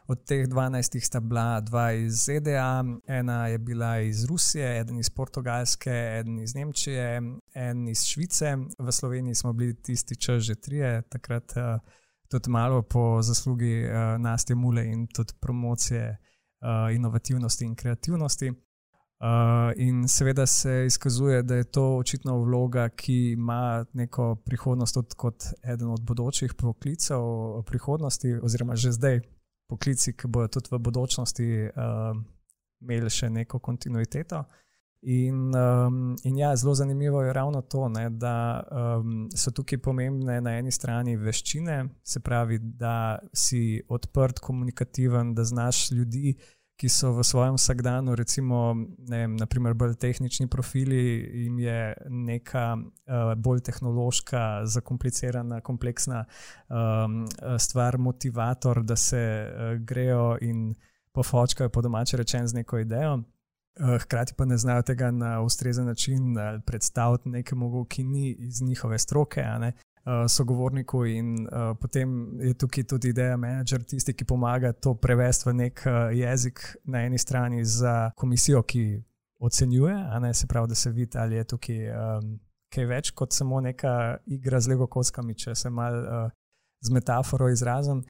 Od 0.07 0.25
teh 0.25 0.47
12 0.47 0.99
sta 0.99 1.19
bila 1.19 1.59
dva 1.61 1.91
iz 1.91 2.13
ZDA, 2.13 2.83
ena 3.07 3.47
je 3.47 3.57
bila 3.57 3.99
iz 3.99 4.25
Rusije, 4.25 4.79
eden 4.79 4.99
iz 4.99 5.09
Portugalske, 5.09 5.91
eden 6.19 6.39
iz 6.39 6.55
Nemčije, 6.55 7.21
en 7.53 7.87
iz 7.87 8.03
Švice. 8.03 8.57
V 8.79 8.91
Sloveniji 8.91 9.35
smo 9.35 9.53
bili 9.53 9.81
tisti 9.81 10.15
čas 10.15 10.43
že 10.43 10.55
trije, 10.55 11.01
takrat 11.01 11.53
uh, 11.55 11.81
tudi 12.35 12.51
malo 12.51 12.81
po 12.81 13.21
zaslugi 13.21 13.85
uh, 13.85 14.21
Nastja 14.21 14.55
Mule 14.55 14.85
in 14.85 15.07
tudi 15.07 15.33
promocije 15.39 16.17
uh, 16.61 16.95
inovativnosti 16.95 17.65
in 17.65 17.75
kreativnosti. 17.75 18.49
Uh, 18.49 19.71
in 19.75 20.07
seveda 20.07 20.45
se 20.45 20.85
izkazuje, 20.85 21.43
da 21.43 21.55
je 21.55 21.63
to 21.63 21.97
očitno 21.97 22.37
vloga, 22.43 22.89
ki 22.89 23.31
ima 23.31 23.85
neko 23.93 24.35
prihodnost 24.35 24.93
tudi 24.93 25.15
kot 25.15 25.43
eden 25.63 25.87
od 25.87 26.01
bodočih 26.03 26.53
poklicev 26.53 27.21
prihodnosti, 27.65 28.33
oziroma 28.43 28.75
že 28.75 28.91
zdaj 28.91 29.21
poklici, 29.69 30.13
ki 30.13 30.27
bodo 30.27 30.47
tudi 30.47 30.67
v 30.71 30.79
bodočnosti 30.79 31.47
uh, 31.63 32.19
imeli 32.81 33.09
še 33.09 33.29
neko 33.29 33.59
kontinuiteto. 33.59 34.43
In, 35.07 35.53
um, 35.55 36.15
in 36.23 36.37
ja, 36.37 36.55
zelo 36.55 36.73
zanimivo 36.75 37.21
je 37.21 37.33
ravno 37.33 37.61
to, 37.61 37.89
ne, 37.89 38.09
da 38.09 38.63
um, 38.71 39.27
so 39.35 39.51
tukaj 39.51 39.77
pomembne 39.77 40.39
na 40.41 40.55
eni 40.57 40.71
strani 40.73 41.13
veščine, 41.17 41.75
se 42.03 42.19
pravi, 42.25 42.57
da 42.59 43.19
si 43.33 43.83
odprt, 43.89 44.39
komunikativen, 44.39 45.35
da 45.37 45.43
znaš 45.45 45.91
ljudi, 45.91 46.33
ki 46.75 46.89
so 46.89 47.11
v 47.15 47.23
svojem 47.23 47.55
vsakdanu, 47.55 48.15
recimo, 48.17 48.73
ne 49.07 49.19
vem, 49.21 49.35
naprimer, 49.37 49.77
bolj 49.77 49.93
tehnični 50.01 50.49
profili, 50.49 50.97
jim 51.43 51.59
je 51.59 51.93
neka 52.09 52.65
uh, 52.73 53.35
bolj 53.37 53.61
tehnološka, 53.69 54.41
zakomplicirana, 54.73 55.61
kompleksna 55.61 56.25
um, 56.25 57.21
stvar, 57.59 57.97
motivator, 58.01 58.81
da 58.83 58.95
se 58.95 59.21
uh, 59.21 59.77
grejo 59.85 60.33
in 60.41 60.73
pofočkajo 61.13 61.69
po 61.69 61.85
domače 61.85 62.17
rečen 62.17 62.47
z 62.47 62.63
neko 62.63 62.81
idejo. 62.81 63.21
Uh, 63.79 63.97
hkrati 64.01 64.33
pa 64.37 64.45
ne 64.45 64.57
znajo 64.57 64.81
tega 64.81 65.11
na 65.11 65.41
ustrezen 65.41 65.85
način 65.85 66.35
predstaviti 66.65 67.29
nekemu, 67.29 67.85
ki 67.85 68.03
ni 68.03 68.31
iz 68.31 68.61
njihove 68.61 68.99
stroke, 68.99 69.41
uh, 69.41 69.73
sogovorniku, 70.29 71.05
in 71.05 71.47
uh, 71.47 71.77
potem 71.81 72.39
je 72.41 72.53
tukaj 72.53 72.83
tudi 72.83 73.09
ideja 73.09 73.37
menedžer, 73.37 73.83
tisti, 73.83 74.13
ki 74.13 74.25
pomaga 74.25 74.71
to 74.73 74.93
prevesti 74.93 75.49
v 75.49 75.53
nek 75.53 75.83
uh, 75.85 76.17
jezik 76.17 76.77
na 76.83 77.03
eni 77.05 77.17
strani 77.17 77.65
za 77.65 78.11
komisijo, 78.15 78.63
ki 78.63 79.03
ocenjuje, 79.39 79.95
ne, 80.21 80.33
se 80.33 80.47
pravi, 80.47 80.67
da 80.67 80.75
se 80.75 80.91
vidi, 80.91 81.17
ali 81.17 81.35
je 81.35 81.43
tukaj 81.43 81.89
um, 81.89 82.39
kaj 82.75 82.85
več 82.89 83.11
kot 83.11 83.33
samo 83.33 83.61
neka 83.61 84.17
igra 84.25 84.59
z 84.59 84.73
lego 84.73 84.87
kockami, 84.87 85.35
če 85.35 85.55
se 85.55 85.69
mal 85.69 85.97
uh, 86.01 86.27
z 86.83 86.93
metaforo 86.93 87.49
izrazim. 87.49 88.03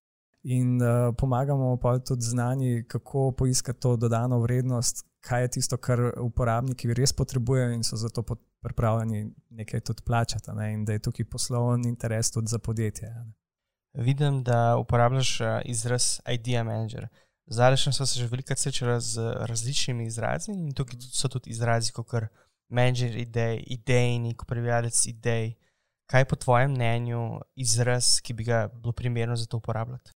In 0.45 0.77
uh, 0.77 1.09
pomagamo 1.17 1.71
pa 1.81 1.97
tudi 1.99 2.21
znani, 2.21 2.83
kako 2.87 3.31
poiskati 3.37 3.79
to 3.81 3.95
dodano 3.97 4.39
vrednost, 4.43 5.01
kaj 5.25 5.41
je 5.41 5.47
tisto, 5.57 5.77
kar 5.77 5.99
uporabniki 6.21 6.93
res 6.93 7.13
potrebujejo 7.13 7.71
in 7.73 7.83
so 7.83 7.97
zato 7.97 8.23
pripravljeni 8.61 9.31
nekaj 9.49 9.81
tudi 9.89 10.03
plačati, 10.05 10.51
ne? 10.53 10.73
in 10.73 10.85
da 10.85 10.93
je 10.93 11.01
tukaj 11.07 11.25
poslovni 11.25 11.89
interes 11.89 12.31
tudi 12.31 12.47
za 12.47 12.59
podjetje. 12.59 13.09
Ne? 13.09 13.33
Vidim, 14.05 14.43
da 14.43 14.77
uporabljaš 14.77 15.41
eh, 15.41 15.61
izraz 15.65 16.19
idea 16.33 16.63
manager. 16.63 17.07
Zdaj 17.47 17.77
smo 17.77 17.91
se 17.91 18.19
že 18.19 18.27
veliko 18.27 18.55
srečali 18.55 19.01
z 19.01 19.21
različnimi 19.49 20.05
izrazi 20.05 20.51
in 20.51 20.73
tukaj 20.73 20.99
so 21.11 21.27
tudi 21.27 21.49
izrazi, 21.49 21.91
kot 21.91 22.13
je 22.13 22.27
manager 22.69 23.17
idej, 23.17 23.63
idejnik, 23.67 24.43
upravljalec 24.43 25.05
idej. 25.05 25.53
Kaj 26.05 26.21
je 26.21 26.25
po 26.25 26.35
tvojem 26.35 26.71
mnenju 26.71 27.39
izraz, 27.55 28.21
ki 28.21 28.33
bi 28.33 28.43
ga 28.43 28.67
bilo 28.73 28.91
primerno 28.91 29.35
za 29.35 29.45
to 29.45 29.57
uporabljati? 29.57 30.11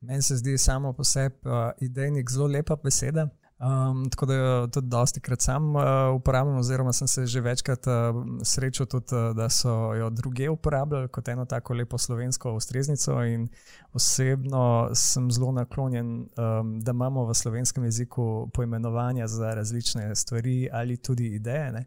Meni 0.00 0.22
se 0.22 0.36
zdi 0.36 0.58
samo 0.58 0.92
po 0.92 1.04
sebi 1.04 1.36
uh, 1.44 1.70
idejnik 1.80 2.30
zelo 2.30 2.46
lepa 2.46 2.76
beseda. 2.76 3.28
Um, 3.60 4.10
tako 4.10 4.26
da 4.26 4.66
tudi 4.72 4.88
dosti 4.88 5.20
krat 5.20 5.42
sam 5.42 5.76
uh, 5.76 5.82
uporabljam, 6.16 6.58
oziroma 6.58 6.92
sem 6.92 7.08
se 7.08 7.26
že 7.26 7.40
večkrat 7.40 7.86
uh, 7.86 7.92
srečal, 8.42 8.86
tudi, 8.86 9.14
uh, 9.14 9.36
da 9.36 9.48
so 9.48 9.94
jo 9.94 10.10
druge 10.10 10.48
uporabljali 10.48 11.08
kot 11.08 11.28
eno 11.28 11.44
tako 11.44 11.74
lepo 11.74 11.98
slovensko 11.98 12.52
ustreznico. 12.52 13.16
Osebno 13.92 14.90
sem 14.94 15.30
zelo 15.30 15.52
naklonjen, 15.52 16.06
um, 16.16 16.80
da 16.80 16.90
imamo 16.90 17.26
v 17.26 17.34
slovenskem 17.34 17.84
jeziku 17.84 18.50
poimenovanja 18.54 19.26
za 19.26 19.54
različne 19.54 20.14
stvari 20.14 20.68
ali 20.72 20.96
tudi 20.96 21.26
ideje. 21.26 21.72
Ne? 21.72 21.84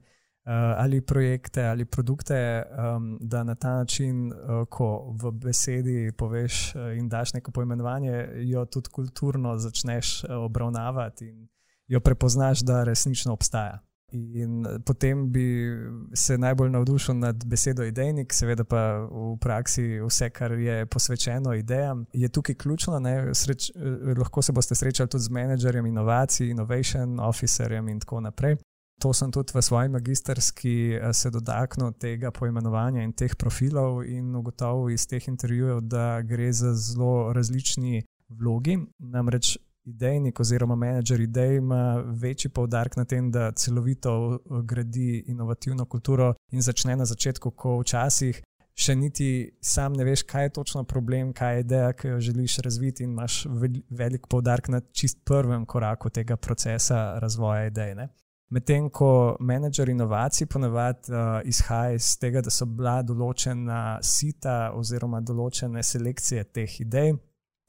Ali 0.78 1.02
projekte 1.02 1.66
ali 1.66 1.86
produkte, 1.86 2.64
um, 2.96 3.18
da 3.22 3.44
na 3.44 3.56
ta 3.56 3.70
način, 3.70 4.34
uh, 4.34 4.68
ko 4.70 5.16
v 5.22 5.32
besedi 5.32 6.12
poveš 6.18 6.76
uh, 6.76 6.98
in 6.98 7.10
daš 7.10 7.34
neko 7.34 7.52
poimenovanje, 7.52 8.30
jo 8.36 8.66
tudi 8.66 8.90
kulturno 8.90 9.58
začneš 9.58 10.24
uh, 10.24 10.30
obravnavati 10.36 11.28
in 11.30 11.48
jo 11.88 12.00
prepoznaš, 12.00 12.60
da 12.60 12.84
resnično 12.84 13.34
obstaja. 13.34 13.80
In 14.14 14.66
potem 14.86 15.32
bi 15.32 15.74
se 16.14 16.38
najbolj 16.38 16.70
navdušil 16.70 17.16
nad 17.18 17.46
besedo 17.46 17.84
idejnik, 17.84 18.34
seveda 18.34 18.64
pa 18.64 18.82
v 19.10 19.38
praksi 19.42 20.02
vse, 20.06 20.30
kar 20.30 20.52
je 20.52 20.86
posvečeno 20.86 21.54
idejam, 21.54 22.06
je 22.14 22.30
tukaj 22.30 22.56
ključno. 22.56 23.02
Sreč, 23.34 23.72
lahko 24.18 24.42
se 24.42 24.52
boste 24.52 24.76
srečali 24.76 25.10
tudi 25.10 25.24
z 25.24 25.30
menedžerjem 25.30 25.86
inovacij, 25.86 26.50
innovation 26.50 27.20
officerjem 27.20 27.90
in 27.90 28.00
tako 28.00 28.20
naprej. 28.20 28.58
To 29.02 29.14
sem 29.14 29.32
tudi 29.32 29.52
v 29.56 29.62
svoji 29.62 29.90
magisterski 29.90 30.94
eh, 30.94 31.14
se 31.14 31.30
dotaknil 31.30 31.92
tega 32.00 32.32
poimenovanja 32.32 33.04
in 33.04 33.14
teh 33.14 33.36
profilov 33.36 34.04
in 34.06 34.36
ugotovil 34.36 34.94
iz 34.94 35.08
teh 35.08 35.28
intervjujev, 35.28 35.82
da 35.82 36.22
gre 36.22 36.52
za 36.54 36.74
zelo 36.74 37.34
različni 37.34 38.04
vlogi. 38.30 38.78
Namreč 39.00 39.58
idejnik 39.86 40.40
oziroma 40.40 40.76
menedžer 40.76 41.22
idej 41.22 41.58
ima 41.58 42.04
večji 42.06 42.50
poudarek 42.50 42.96
na 42.98 43.06
tem, 43.06 43.32
da 43.32 43.52
celovito 43.52 44.40
gradi 44.64 45.24
inovativno 45.28 45.86
kulturo 45.86 46.34
in 46.52 46.62
začne 46.62 46.96
na 46.96 47.06
začetku, 47.06 47.52
ko 47.52 47.80
včasih 47.82 48.42
še 48.74 48.96
niti 48.98 49.28
sam 49.62 49.94
ne 49.94 50.06
veš, 50.08 50.24
kaj 50.26 50.48
je 50.48 50.54
točno 50.58 50.84
problem, 50.84 51.34
kaj 51.34 51.56
je 51.56 51.66
ideja, 51.66 51.94
ki 51.94 52.08
jo 52.08 52.20
želiš 52.20 52.58
razviti, 52.66 53.04
in 53.04 53.12
imaš 53.12 53.44
velik 53.90 54.28
poudarek 54.28 54.70
na 54.70 54.82
čist 54.92 55.22
prvem 55.26 55.66
koraku 55.66 56.10
tega 56.10 56.38
procesa 56.38 57.20
razvoja 57.20 57.68
idej. 57.70 57.96
Ne? 57.96 58.08
Medtem 58.50 58.90
ko 58.90 59.36
menedžer 59.40 59.90
inovacij 59.90 60.48
ponavadi 60.48 61.12
uh, 61.12 61.42
izhaja 61.46 61.94
iz 61.94 62.18
tega, 62.22 62.42
da 62.42 62.54
so 62.54 62.66
bila 62.66 63.02
določena 63.02 64.00
sita 64.02 64.74
oziroma 64.78 65.22
določene 65.22 65.84
selekcije 65.84 66.44
teh 66.54 66.82
idej 66.82 67.16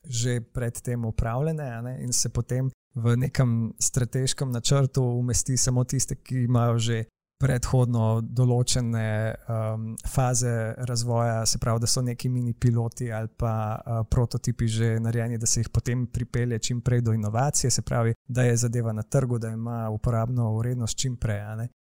že 0.06 0.40
predtem 0.40 1.04
upravljene 1.04 1.99
in 2.02 2.12
se 2.12 2.28
potem 2.28 2.70
v 2.94 3.16
nekem 3.16 3.73
strateškem 3.80 4.50
načrtu 4.50 5.02
umesti 5.02 5.56
samo 5.56 5.84
tiste, 5.84 6.14
ki 6.14 6.44
imajo 6.44 6.78
že 6.78 7.04
predhodno 7.44 8.20
določene 8.23 9.06
um, 9.34 9.87
faze 10.08 10.75
razvoja, 10.88 11.42
se 11.46 11.58
pravi, 11.58 11.82
da 11.82 11.90
so 11.90 12.02
neki 12.02 12.30
mini 12.32 12.54
piloti 12.54 13.11
ali 13.12 13.28
pa 13.28 13.54
uh, 13.75 14.02
prototipi 14.11 14.68
že 14.70 14.90
narejeni, 15.02 15.38
da 15.38 15.46
se 15.46 15.61
jih 15.61 15.70
potem 15.75 16.06
pripelje 16.06 16.58
čim 16.58 16.80
prej 16.80 17.02
do 17.04 17.12
inovacije, 17.12 17.70
se 17.70 17.82
pravi, 17.82 18.14
da 18.28 18.46
je 18.46 18.56
zadeva 18.56 18.92
na 18.92 19.02
trgu, 19.02 19.38
da 19.38 19.50
ima 19.50 19.88
uporabno 19.90 20.54
vrednost 20.58 20.99
čim 20.99 21.16
prej. 21.16 21.42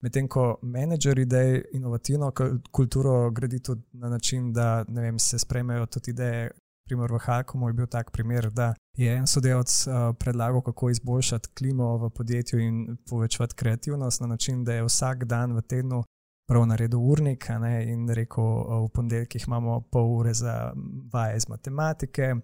Medtem 0.01 0.27
ko 0.29 0.59
menedžer 0.61 1.19
idej 1.19 1.63
inovativno 1.73 2.31
kulturo 2.71 3.31
gradi 3.31 3.59
tudi 3.59 3.81
na 3.93 4.09
način, 4.09 4.51
da 4.53 4.83
vem, 4.87 5.19
se 5.19 5.39
sprejmejo 5.39 5.85
tudi 5.85 6.11
ideje, 6.11 6.51
primer 6.87 7.11
v 7.11 7.19
Hakomu 7.19 7.69
je 7.69 7.73
bil 7.73 7.87
tak 7.87 8.11
primer, 8.11 8.49
da 8.49 8.73
je 8.97 9.13
en 9.13 9.27
sodelavec 9.27 9.87
uh, 9.87 9.93
predlagal, 10.19 10.61
kako 10.61 10.89
izboljšati 10.89 11.49
klimo 11.57 11.97
v 11.97 12.09
podjetju 12.09 12.59
in 12.59 12.97
povečati 13.09 13.55
kreativnost 13.55 14.21
na 14.21 14.27
način, 14.27 14.63
da 14.63 14.73
je 14.73 14.83
vsak 14.83 15.25
dan 15.25 15.55
v 15.55 15.61
tednu 15.61 16.03
prav 16.47 16.65
naredil 16.65 16.99
urnik 16.99 17.49
ne, 17.59 17.91
in 17.91 18.09
rekel, 18.09 18.43
uh, 18.43 18.85
v 18.85 18.89
ponedeljkih 18.93 19.47
imamo 19.47 19.81
pol 19.91 20.13
ure 20.19 20.33
za 20.33 20.73
vaje 21.13 21.37
iz 21.37 21.49
matematike. 21.49 22.35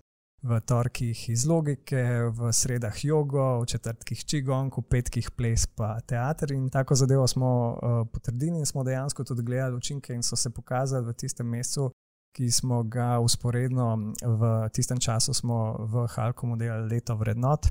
V 0.43 0.57
torkih 0.59 1.29
iz 1.29 1.45
logike, 1.47 2.01
v 2.35 2.49
sredah 2.51 2.97
jogo, 3.05 3.61
v 3.61 3.65
četrtkih 3.65 4.25
čigong, 4.27 4.75
v 4.75 4.81
petkih 4.89 5.29
ples 5.31 5.63
pa 5.65 6.01
teater. 6.03 6.51
In 6.51 6.67
tako 6.69 6.95
zadevo 6.99 7.27
smo 7.27 7.51
uh, 7.71 8.07
potrdili 8.11 8.59
in 8.59 8.65
smo 8.65 8.83
dejansko 8.83 9.23
tudi 9.23 9.43
gledali 9.43 9.75
učinke 9.75 10.13
in 10.13 10.23
so 10.23 10.35
se 10.35 10.49
pokazali 10.49 11.07
v 11.07 11.13
tistem 11.13 11.47
mesecu, 11.47 11.91
ki 12.33 12.51
smo 12.51 12.83
ga 12.83 13.19
usporedno 13.19 14.13
v 14.21 14.69
tistem 14.73 14.99
času 14.99 15.31
v 15.79 16.07
Halkomu 16.09 16.57
delali 16.57 16.89
leto 16.89 17.15
vrednot. 17.15 17.69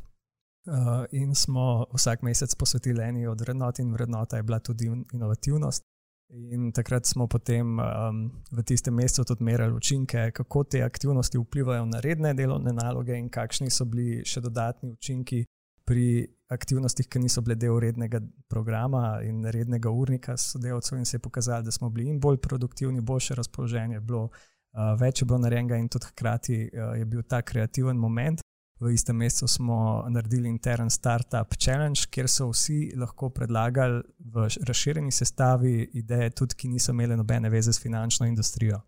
Uh, 0.62 1.02
in 1.10 1.34
smo 1.34 1.86
vsak 1.90 2.22
mesec 2.22 2.54
posvetili 2.54 3.02
eni 3.02 3.26
od 3.26 3.40
vrednot, 3.40 3.78
in 3.78 3.92
vrednota 3.92 4.36
je 4.36 4.42
bila 4.42 4.58
tudi 4.58 4.86
inovativnost. 5.12 5.82
In 6.30 6.72
takrat 6.72 7.06
smo 7.06 7.26
potem 7.26 7.78
um, 7.78 8.30
v 8.52 8.62
tistem 8.62 8.94
mesecu 8.94 9.24
tudi 9.24 9.44
merili 9.44 9.74
učinke, 9.74 10.30
kako 10.30 10.64
te 10.64 10.82
aktivnosti 10.82 11.38
vplivajo 11.38 11.84
na 11.86 12.00
redne 12.00 12.34
delovne 12.34 12.72
naloge, 12.72 13.18
in 13.18 13.28
kakšni 13.28 13.70
so 13.70 13.84
bili 13.84 14.22
še 14.24 14.40
dodatni 14.40 14.92
učinki 14.92 15.42
pri 15.84 16.30
aktivnostih, 16.48 17.08
ki 17.10 17.18
niso 17.18 17.42
bile 17.42 17.58
del 17.58 17.80
rednega 17.82 18.20
programa 18.48 19.18
in 19.26 19.42
rednega 19.44 19.90
urnika 19.90 20.36
sodelavcev. 20.36 20.98
In 20.98 21.04
se 21.04 21.16
je 21.16 21.26
pokazalo, 21.26 21.66
da 21.66 21.74
smo 21.74 21.90
bili 21.90 22.08
in 22.08 22.20
bolj 22.20 22.38
produktivni, 22.38 23.00
boljše 23.00 23.34
razpoloženje 23.34 24.00
bilo. 24.00 24.30
Uh, 24.30 24.51
več 24.98 25.20
je 25.22 25.26
bilo 25.26 25.38
narejenega, 25.42 25.76
in 25.76 25.88
tudi 25.88 26.08
hkrati 26.10 26.56
uh, 26.64 26.94
je 26.98 27.04
bil 27.04 27.22
ta 27.28 27.42
kreativen 27.42 27.96
moment. 27.96 28.40
V 28.82 28.90
istem 28.90 29.16
mesecu 29.16 29.46
smo 29.48 30.04
naredili 30.10 30.48
intern 30.48 30.90
startup 30.90 31.54
challenge, 31.54 32.08
kjer 32.10 32.26
so 32.28 32.48
vsi 32.50 32.92
lahko 32.98 33.28
predlagali 33.30 34.00
v 34.18 34.48
razširjeni 34.66 35.12
sestavi 35.14 35.90
ideje, 36.00 36.30
tudi 36.30 36.58
ki 36.58 36.72
niso 36.72 36.90
imeli 36.90 37.16
nobene 37.16 37.50
veze 37.50 37.72
s 37.72 37.82
finančno 37.82 38.26
industrijo. 38.26 38.80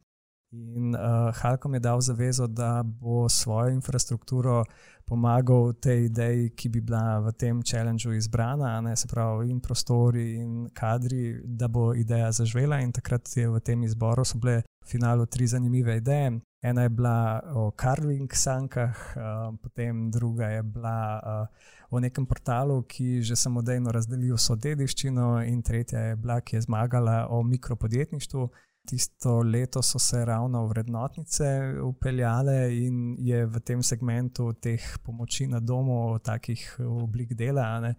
In 0.55 0.95
uh, 0.95 1.35
Halkom 1.35 1.75
je 1.75 1.81
dal 1.81 2.01
zavezo, 2.01 2.47
da 2.47 2.83
bo 2.83 3.29
svojo 3.29 3.69
infrastrukturo 3.75 4.65
pomagal 5.05 5.73
tej 5.81 6.05
ideji, 6.05 6.51
ki 6.57 6.69
bi 6.69 6.81
bila 6.81 7.19
v 7.21 7.33
tem 7.33 7.63
challengeu 7.63 8.15
izbrana, 8.15 8.81
ne, 8.81 8.97
se 8.97 9.09
pravi, 9.09 9.51
in 9.51 9.61
prostori, 9.61 10.37
in 10.41 10.69
kadri, 10.73 11.41
da 11.45 11.69
bo 11.69 11.93
ideja 11.95 12.33
zažvela. 12.33 12.81
In 12.81 12.93
takrat 12.93 13.29
je 13.37 13.49
v 13.51 13.61
tem 13.61 13.83
izboru 13.83 14.25
so 14.25 14.39
bile 14.39 14.63
v 14.63 14.89
finalu 14.89 15.27
tri 15.27 15.47
zanimive 15.47 15.97
ideje. 15.97 16.41
Ena 16.65 16.83
je 16.83 16.89
bila 16.89 17.43
o 17.55 17.71
carving 17.81 18.33
sankah, 18.33 18.97
uh, 19.17 19.57
potem 19.63 20.11
druga 20.11 20.49
je 20.49 20.63
bila 20.63 21.21
uh, 21.21 21.49
o 21.91 22.01
nekem 22.01 22.27
portalu, 22.27 22.83
ki 22.83 23.21
že 23.23 23.37
samodejno 23.37 23.93
razdeli 23.93 24.33
vso 24.33 24.57
dediščino, 24.57 25.43
in 25.45 25.63
tretja 25.63 26.01
je 26.01 26.17
bila, 26.17 26.41
ki 26.41 26.57
je 26.57 26.65
zmagala 26.65 27.27
o 27.29 27.43
mikropodjetništvu. 27.43 28.49
Tisto 28.87 29.43
leto 29.43 29.83
so 29.83 29.99
se 29.99 30.25
ravno 30.25 30.67
vrednotnice 30.67 31.45
upeljale 31.83 32.77
in 32.77 33.17
je 33.19 33.47
v 33.47 33.61
tem 33.61 33.83
segmentu 33.83 34.53
teh 34.53 34.83
pomoči 35.03 35.47
na 35.47 35.61
domu, 35.61 36.19
takih 36.19 36.77
oblik 36.81 37.33
dela, 37.33 37.81
ne, 37.81 37.95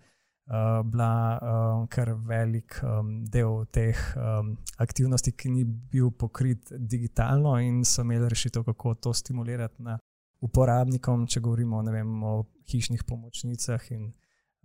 uh, 0.46 0.84
bila 0.86 1.40
um, 1.42 1.88
kar 1.88 2.14
velik 2.14 2.78
um, 2.84 3.24
del 3.26 3.66
teh 3.72 3.98
um, 4.16 4.54
aktivnosti, 4.78 5.32
ki 5.32 5.50
ni 5.50 5.64
bil 5.66 6.12
pokrit 6.12 6.70
digitalno 6.78 7.58
in 7.60 7.82
so 7.86 8.06
imeli 8.06 8.30
rešitev, 8.30 8.64
kako 8.64 8.94
to 8.94 9.14
stimulirati 9.14 9.82
na 9.84 9.98
uporabnikom, 10.46 11.26
če 11.26 11.42
govorimo 11.42 11.82
vem, 11.90 12.14
o 12.24 12.44
hišnih 12.70 13.04
pomočnicah 13.10 13.90
in, 13.92 14.12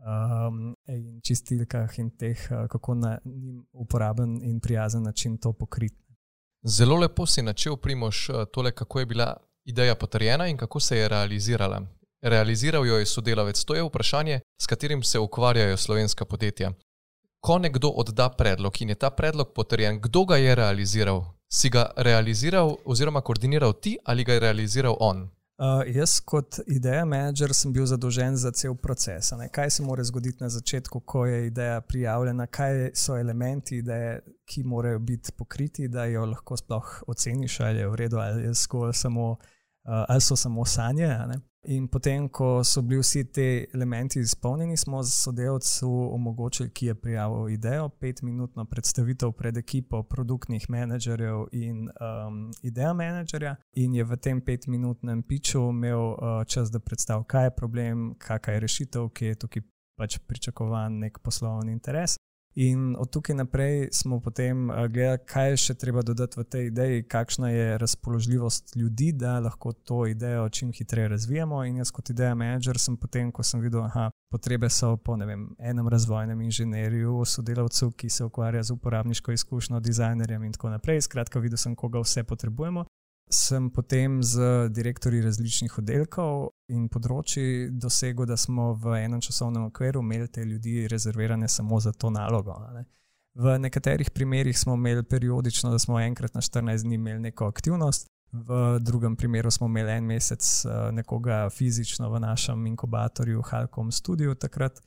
um, 0.05 0.75
in 0.85 1.21
čistilkah 1.25 1.99
in 1.99 2.11
teh, 2.11 2.45
kako 2.69 2.95
na 2.95 3.17
njim 3.25 3.65
uporaben 3.73 4.37
in 4.43 4.61
prijazen 4.61 5.03
način 5.03 5.39
to 5.39 5.53
pokriti. 5.53 6.10
Zelo 6.65 6.97
lepo 6.97 7.27
si 7.27 7.43
načel, 7.43 7.77
Primoš, 7.77 8.29
eh, 8.29 8.33
tole, 8.53 8.73
kako 8.73 8.99
je 8.99 9.07
bila 9.07 9.37
ideja 9.65 9.95
potrjena 9.95 10.47
in 10.47 10.57
kako 10.57 10.81
se 10.81 10.97
je 10.97 11.09
realizirala. 11.09 11.83
Realiziral 12.23 12.87
jo 12.87 12.99
je 12.99 13.07
sodelavec. 13.07 13.65
To 13.65 13.75
je 13.75 13.83
vprašanje, 13.83 14.41
s 14.63 14.67
katerim 14.67 15.03
se 15.03 15.19
ukvarjajo 15.19 15.77
slovenska 15.77 16.25
podjetja. 16.25 16.73
Ko 17.41 17.59
nekdo 17.59 17.89
odda 17.89 18.29
predlog 18.29 18.83
in 18.83 18.89
je 18.89 18.95
ta 18.95 19.11
predlog 19.11 19.53
potrjen, 19.55 20.01
kdo 20.01 20.25
ga 20.25 20.37
je 20.37 20.55
realiziral? 20.55 21.25
Si 21.53 21.71
ga 21.71 21.91
realiziral 21.97 22.77
oziroma 22.85 23.21
koordiniral 23.21 23.73
ti 23.73 23.99
ali 24.05 24.25
ga 24.25 24.33
je 24.33 24.41
realiziral 24.41 24.97
on? 25.01 25.31
Uh, 25.61 25.83
jaz, 25.93 26.15
kot 26.25 26.57
ideja 26.73 27.03
menedžer, 27.05 27.53
sem 27.53 27.73
bil 27.73 27.85
zadolžen 27.85 28.37
za 28.41 28.49
cel 28.57 28.73
proces. 28.81 29.29
Ne? 29.37 29.51
Kaj 29.53 29.75
se 29.77 29.83
mora 29.85 30.05
zgoditi 30.09 30.41
na 30.41 30.49
začetku, 30.49 31.03
ko 31.05 31.27
je 31.29 31.47
ideja 31.51 31.81
prijavljena, 31.85 32.47
kaj 32.47 32.95
so 32.97 33.19
elementi 33.21 33.77
ideje, 33.83 34.23
ki 34.49 34.65
morajo 34.65 34.99
biti 34.99 35.35
pokriti, 35.37 35.89
da 35.89 36.07
jo 36.09 36.25
lahko 36.33 36.57
sploh 36.57 37.03
oceniš, 37.13 37.61
ali 37.61 37.85
je 37.85 37.89
v 37.89 38.01
redu, 38.01 38.23
ali, 38.25 38.55
samo, 38.93 39.31
uh, 39.31 39.60
ali 40.09 40.21
so 40.21 40.37
samo 40.37 40.65
sanje. 40.65 41.17
In 41.69 41.89
potem, 41.89 42.29
ko 42.29 42.63
so 42.65 42.81
bili 42.83 43.03
vsi 43.03 43.25
ti 43.33 43.67
elementi 43.75 44.21
izpolnjeni, 44.21 44.77
smo 44.77 45.03
sodelavcu 45.05 45.89
omogočili, 46.13 46.71
ki 46.71 46.87
je 46.87 46.95
prijavil 46.95 47.49
idejo, 47.49 47.89
petminutno 47.89 48.65
predstavitev 48.65 49.33
pred 49.33 49.57
ekipo 49.57 50.03
produktnih 50.03 50.71
menedžerjev 50.71 51.45
in 51.53 51.89
um, 51.89 52.51
ideja 52.63 52.95
menedžerja. 52.95 53.57
In 53.77 53.95
je 53.95 54.05
v 54.05 54.17
tem 54.17 54.41
petminutnem 54.41 55.23
piču 55.23 55.69
imel 55.69 56.01
uh, 56.01 56.17
čas, 56.47 56.73
da 56.73 56.81
predstavi, 56.81 57.25
kaj 57.29 57.45
je 57.45 57.55
problem, 57.57 58.15
kakšna 58.19 58.55
je 58.55 58.61
rešitev, 58.61 59.13
ki 59.13 59.27
je 59.27 59.41
tukaj 59.45 59.63
pač 60.01 60.19
pričakovan 60.27 60.99
nek 60.99 61.21
poslovni 61.21 61.73
interes. 61.77 62.17
In 62.55 62.97
od 62.99 63.11
tukaj 63.11 63.37
naprej 63.37 63.89
smo 63.93 64.21
potem 64.21 64.71
eh, 64.71 64.89
gledali, 64.89 65.19
kaj 65.27 65.51
je 65.51 65.57
še 65.57 65.75
treba 65.75 66.03
dodati 66.03 66.41
v 66.41 66.45
tej 66.45 66.67
ideji, 66.67 67.03
kakšna 67.03 67.51
je 67.51 67.79
razpoložljivost 67.79 68.77
ljudi, 68.77 69.13
da 69.13 69.39
lahko 69.41 69.73
to 69.73 70.07
idejo 70.07 70.49
čim 70.49 70.73
hitreje 70.73 71.09
razvijamo. 71.09 71.65
In 71.65 71.77
jaz, 71.77 71.91
kot 71.95 72.11
ideja 72.11 72.35
menedžer, 72.35 72.79
sem 72.79 72.97
potem, 72.97 73.31
ko 73.33 73.43
sem 73.43 73.61
videl, 73.61 73.87
da 73.87 74.11
potrebe 74.31 74.71
so 74.71 74.97
po 74.97 75.15
vem, 75.15 75.55
enem 75.59 75.89
razvojnem 75.89 76.41
inženirju, 76.41 77.25
sodelavcu, 77.25 77.93
ki 77.93 78.11
se 78.11 78.25
ukvarja 78.25 78.63
z 78.63 78.75
uporabniško 78.75 79.33
izkušnjo, 79.33 79.81
dizajnerjem 79.81 80.45
in 80.45 80.53
tako 80.53 80.75
naprej. 80.75 81.07
Skratka, 81.07 81.39
videl 81.39 81.59
sem, 81.59 81.77
koga 81.77 82.03
vse 82.03 82.25
potrebujemo 82.25 82.85
sem 83.31 83.71
potem 83.71 84.23
z 84.23 84.69
direktorji 84.69 85.23
različnih 85.23 85.79
oddelkov 85.79 86.50
in 86.71 86.89
področji 86.93 87.69
dosegel, 87.71 88.27
da 88.31 88.37
smo 88.39 88.73
v 88.79 88.97
enem 89.05 89.21
časovnem 89.21 89.67
okviru 89.69 90.03
imeli 90.05 90.29
te 90.29 90.45
ljudi 90.45 90.87
rezervirane 90.91 91.49
samo 91.49 91.81
za 91.81 91.93
to 91.93 92.11
nalogo. 92.11 92.57
Ne. 92.75 92.87
V 93.35 93.59
nekaterih 93.59 94.11
primerjih 94.11 94.59
smo 94.59 94.75
imeli 94.75 95.03
periodično, 95.03 95.71
da 95.71 95.79
smo 95.79 96.01
enkrat 96.01 96.35
na 96.35 96.43
14 96.43 96.87
dni 96.87 96.99
imeli 96.99 97.21
neko 97.29 97.47
aktivnost, 97.47 98.09
v 98.33 98.79
drugem 98.81 99.17
primeru 99.17 99.51
smo 99.51 99.67
imeli 99.67 99.93
en 99.93 100.07
mesec 100.07 100.45
eh, 100.65 100.93
nekoga 100.93 101.49
fizično 101.51 102.11
v 102.11 102.21
našem 102.21 102.67
inkubatorju, 102.67 103.43
Halkom 103.43 103.93
Studio 103.93 104.35
takrat. 104.35 104.81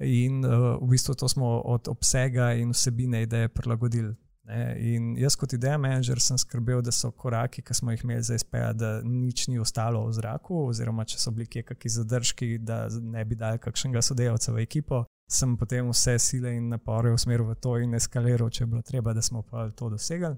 In 0.00 0.40
uh, 0.40 0.80
v 0.80 0.88
bistvu 0.88 1.14
to 1.14 1.28
smo 1.28 1.60
od 1.68 1.88
obsega 1.88 2.54
in 2.56 2.70
vsebine 2.72 3.22
ideje 3.22 3.48
prilagodili 3.48 4.14
Ne, 4.42 4.62
in 4.82 5.12
jaz, 5.14 5.36
kot 5.38 5.52
ideja 5.54 5.76
menedžer, 5.78 6.18
sem 6.18 6.38
skrbel, 6.40 6.80
da 6.82 6.90
so 6.90 7.12
koraki, 7.14 7.62
ki 7.62 7.76
smo 7.78 7.92
jih 7.94 8.00
imeli 8.02 8.24
za 8.26 8.34
SPA, 8.42 8.72
da 8.74 8.96
nič 9.06 9.44
ni 9.46 9.60
ostalo 9.62 10.00
v 10.08 10.16
zraku, 10.16 10.64
oziroma 10.72 11.04
če 11.06 11.20
so 11.22 11.30
bili 11.30 11.46
kje 11.46 11.62
kakšni 11.68 11.92
zadržki, 11.94 12.48
da 12.58 12.88
ne 12.90 13.22
bi 13.24 13.38
dali 13.38 13.62
kakšnega 13.62 14.02
sodelavca 14.02 14.54
v 14.56 14.64
ekipo. 14.66 15.04
Sem 15.30 15.54
potem 15.56 15.86
vse 15.92 16.16
sile 16.20 16.56
in 16.58 16.72
napore 16.74 17.12
usmeril 17.14 17.46
v 17.52 17.54
to 17.62 17.76
in 17.84 17.94
eskaliral, 17.94 18.50
če 18.50 18.64
je 18.64 18.72
bilo 18.72 18.82
treba, 18.82 19.14
da 19.14 19.22
smo 19.22 19.44
pa 19.46 19.68
to 19.70 19.92
dosegli. 19.94 20.34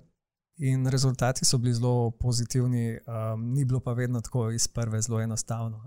In 0.68 0.84
rezultati 0.86 1.48
so 1.48 1.58
bili 1.58 1.72
zelo 1.74 2.10
pozitivni, 2.20 2.98
um, 3.08 3.48
ni 3.56 3.64
bilo 3.64 3.80
pa 3.80 3.96
vedno 3.96 4.20
tako 4.20 4.50
iz 4.54 4.68
prve 4.68 5.00
zelo 5.02 5.22
enostavno. 5.24 5.80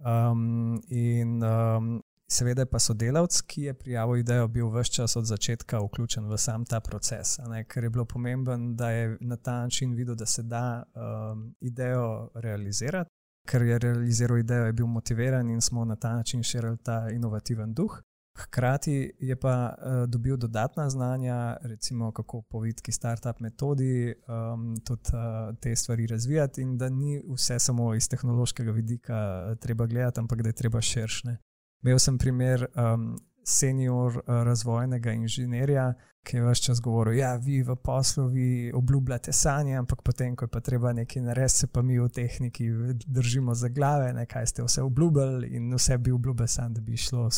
Um, 0.00 0.80
in 0.88 1.36
um, 1.44 2.00
seveda 2.32 2.66
pa 2.66 2.78
sodelavec, 2.78 3.40
ki 3.40 3.62
je 3.62 3.74
prijavil 3.74 4.16
idejo, 4.16 4.48
bil 4.48 4.70
vse 4.70 4.92
čas 4.92 5.16
od 5.16 5.26
začetka 5.26 5.80
vključen 5.84 6.28
v 6.28 6.38
sam 6.38 6.64
ta 6.64 6.80
proces, 6.80 7.36
ker 7.68 7.84
je 7.84 7.90
bilo 7.90 8.04
pomembno, 8.04 8.56
da 8.74 8.90
je 8.90 9.18
na 9.20 9.36
ta 9.36 9.52
način 9.62 9.94
videl, 9.94 10.14
da 10.14 10.26
se 10.26 10.42
da 10.42 10.82
um, 10.82 11.54
idejo 11.60 12.30
realizirati. 12.34 13.10
Ker 13.48 13.62
je 13.62 13.78
realiziral 13.78 14.38
idejo, 14.38 14.66
je 14.66 14.72
bil 14.72 14.86
motiviran 14.86 15.50
in 15.50 15.60
smo 15.60 15.84
na 15.84 15.96
ta 15.96 16.16
način 16.16 16.42
širili 16.42 16.78
ta 16.78 17.10
inovativen 17.10 17.74
duh. 17.74 18.00
Hkrati 18.38 19.12
je 19.18 19.36
pa 19.36 19.74
uh, 19.78 20.08
dobil 20.08 20.36
dodatna 20.36 20.90
znanja, 20.90 21.56
recimo 21.62 22.12
kako 22.12 22.42
po 22.42 22.60
vidki 22.60 22.92
startup 22.92 23.40
metodi 23.40 24.14
um, 24.28 24.76
tudi 24.84 25.02
uh, 25.12 25.56
te 25.60 25.76
stvari 25.76 26.06
razvijati, 26.06 26.62
in 26.62 26.78
da 26.78 26.88
ni 26.88 27.22
vse 27.34 27.58
samo 27.58 27.94
iz 27.94 28.08
tehnološkega 28.08 28.70
vidika 28.70 29.46
uh, 29.46 29.58
treba 29.58 29.86
gledati, 29.86 30.20
ampak 30.20 30.42
da 30.42 30.48
je 30.48 30.52
treba 30.52 30.80
širšne. 30.80 31.36
Imel 31.82 31.98
sem 31.98 32.18
primer 32.18 32.66
um, 32.76 33.16
senior 33.44 34.16
uh, 34.16 34.42
razvojnega 34.46 35.12
inženirja, 35.12 35.92
ki 36.22 36.36
je 36.36 36.42
vse 36.44 36.62
čas 36.62 36.80
govoril: 36.80 37.18
Ja, 37.18 37.34
vi 37.36 37.62
v 37.62 37.76
poslu, 37.76 38.28
vi 38.28 38.72
obljubljate 38.74 39.32
sanje, 39.32 39.76
ampak 39.76 40.02
potem, 40.02 40.36
ko 40.36 40.44
je 40.44 40.48
pa 40.48 40.60
treba 40.60 40.92
nekaj 40.92 41.22
narediti, 41.22 41.58
se 41.58 41.66
pa 41.66 41.82
mi 41.82 41.98
v 41.98 42.08
tehniki 42.08 42.68
držimo 43.06 43.54
za 43.54 43.68
glave, 43.68 44.12
ne, 44.12 44.26
kaj 44.26 44.46
ste 44.46 44.62
vse 44.62 44.82
obljubljali 44.82 45.48
in 45.56 45.74
vse 45.74 45.98
bi 45.98 46.12
obljubljali, 46.12 46.48
sam, 46.48 46.74
da 46.74 46.80
bi 46.80 46.96
šlo. 46.96 47.28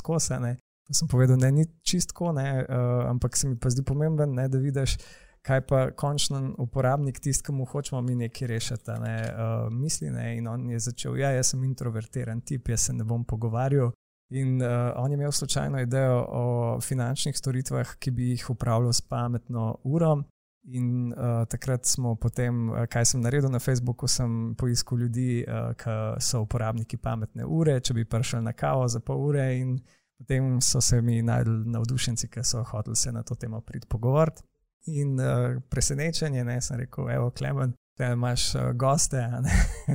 Pa 0.86 0.92
sem 0.92 1.08
povedal, 1.08 1.36
da 1.40 1.50
ni 1.50 1.64
čistko, 1.82 2.32
ne, 2.32 2.66
uh, 2.68 3.10
ampak 3.10 3.36
se 3.36 3.48
mi 3.48 3.56
pa 3.58 3.70
zdi 3.70 3.82
pomemben, 3.82 4.34
ne, 4.34 4.48
da 4.48 4.58
vidiš, 4.58 4.98
kaj 5.44 5.60
pa 5.66 5.90
končni 5.96 6.52
uporabnik, 6.58 7.20
tisti, 7.20 7.46
ki 7.46 7.52
mu 7.52 7.64
hočemo 7.64 8.02
mi 8.02 8.14
nekaj 8.14 8.48
rešiti, 8.48 8.92
ne, 9.00 9.16
uh, 9.32 9.72
misli. 9.72 10.10
Ne, 10.10 10.36
in 10.36 10.48
on 10.48 10.70
je 10.70 10.78
začel, 10.78 11.16
ja, 11.16 11.30
jaz 11.32 11.54
sem 11.54 11.64
introvertiran 11.64 12.40
tip, 12.40 12.68
jaz 12.68 12.90
se 12.90 12.92
ne 12.92 13.04
bom 13.04 13.24
pogovarjal. 13.24 13.92
In 14.30 14.62
uh, 14.62 14.92
on 14.96 15.10
je 15.10 15.14
imel 15.14 15.32
slučajno 15.32 15.80
idejo 15.80 16.26
o 16.28 16.44
finančnih 16.80 17.36
storitvah, 17.36 17.96
ki 17.98 18.10
bi 18.10 18.30
jih 18.30 18.50
upravljal 18.50 18.92
s 18.92 19.00
pametno 19.00 19.76
uro. 19.84 20.22
In 20.64 21.12
uh, 21.12 21.44
takrat 21.48 21.84
smo 21.86 22.14
potem, 22.14 22.70
kaj 22.90 23.04
sem 23.04 23.20
naredil 23.20 23.50
na 23.50 23.58
Facebooku, 23.58 24.08
sem 24.08 24.54
poiskal 24.58 24.98
ljudi, 24.98 25.44
uh, 25.48 25.74
ki 25.76 25.98
so 26.24 26.40
uporabniki 26.40 26.96
pametne 26.96 27.44
ure, 27.44 27.80
če 27.80 27.94
bi 27.94 28.04
prišel 28.04 28.42
na 28.42 28.52
kavo 28.52 28.88
za 28.88 29.00
pol 29.00 29.28
ure. 29.28 29.50
In 29.58 29.76
Potem 30.18 30.60
so 30.60 30.80
se 30.80 31.02
mi 31.02 31.22
najdli 31.22 31.70
navdušenci, 31.70 32.28
ki 32.28 32.44
so 32.44 32.62
hoteli 32.64 32.96
se 32.96 33.12
na 33.12 33.22
to 33.22 33.34
temo 33.34 33.60
priti 33.60 33.86
pogovoriti. 33.86 34.42
In 34.86 35.20
uh, 35.20 35.62
presenečenje, 35.68 36.44
ne, 36.44 36.60
sem 36.60 36.78
rekel, 36.78 37.10
evo, 37.10 37.30
Klemen, 37.30 37.72
te 37.96 38.12
imaš 38.12 38.54
uh, 38.54 38.70
goste. 38.72 39.28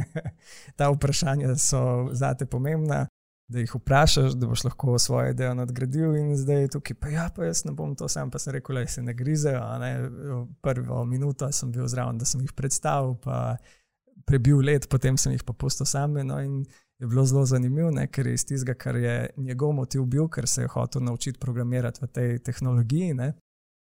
Ta 0.78 0.90
vprašanja 0.90 1.56
so 1.56 2.10
zate 2.12 2.46
pomembna, 2.46 3.08
da 3.50 3.60
jih 3.60 3.76
vprašaš, 3.76 4.36
da 4.38 4.48
boš 4.48 4.64
lahko 4.64 5.00
svoje 5.00 5.34
delo 5.34 5.54
nadgradil. 5.58 6.16
In 6.16 6.36
zdaj 6.38 6.62
je 6.62 6.68
tukaj, 6.76 6.96
pa 7.02 7.10
ja, 7.10 7.30
pa 7.36 7.48
jaz 7.50 7.64
ne 7.66 7.74
bom 7.74 7.96
to 7.98 8.08
sam, 8.08 8.30
pa 8.32 8.40
sem 8.40 8.54
rekel, 8.54 8.76
da 8.76 8.88
se 8.88 9.02
ne 9.02 9.14
grizejo. 9.14 9.64
Ne. 9.82 9.94
Prvo 10.62 11.06
minuto 11.06 11.52
sem 11.52 11.72
bil 11.72 11.88
zraven, 11.88 12.18
da 12.18 12.26
sem 12.30 12.42
jih 12.42 12.54
predstavil, 12.54 13.16
pa 13.24 13.58
prebil 14.26 14.62
let, 14.62 14.86
potem 14.90 15.18
sem 15.18 15.34
jih 15.34 15.44
pa 15.44 15.54
pustil 15.54 15.90
sami. 15.90 16.24
No, 16.24 16.38
je 17.00 17.08
bilo 17.08 17.26
zelo 17.26 17.46
zanimivo, 17.46 17.90
ne, 17.92 18.06
ker 18.08 18.28
je 18.28 18.34
iz 18.38 18.46
tistega, 18.46 18.76
kar 18.78 18.96
je 18.96 19.30
njegov 19.38 19.74
motiv 19.74 20.06
bil, 20.06 20.28
ker 20.30 20.48
se 20.48 20.62
je 20.62 20.68
hotel 20.68 21.02
naučiti 21.04 21.40
programirati 21.40 22.04
v 22.04 22.08
tej 22.08 22.40
tehnologiji, 22.44 23.14
ne, 23.14 23.34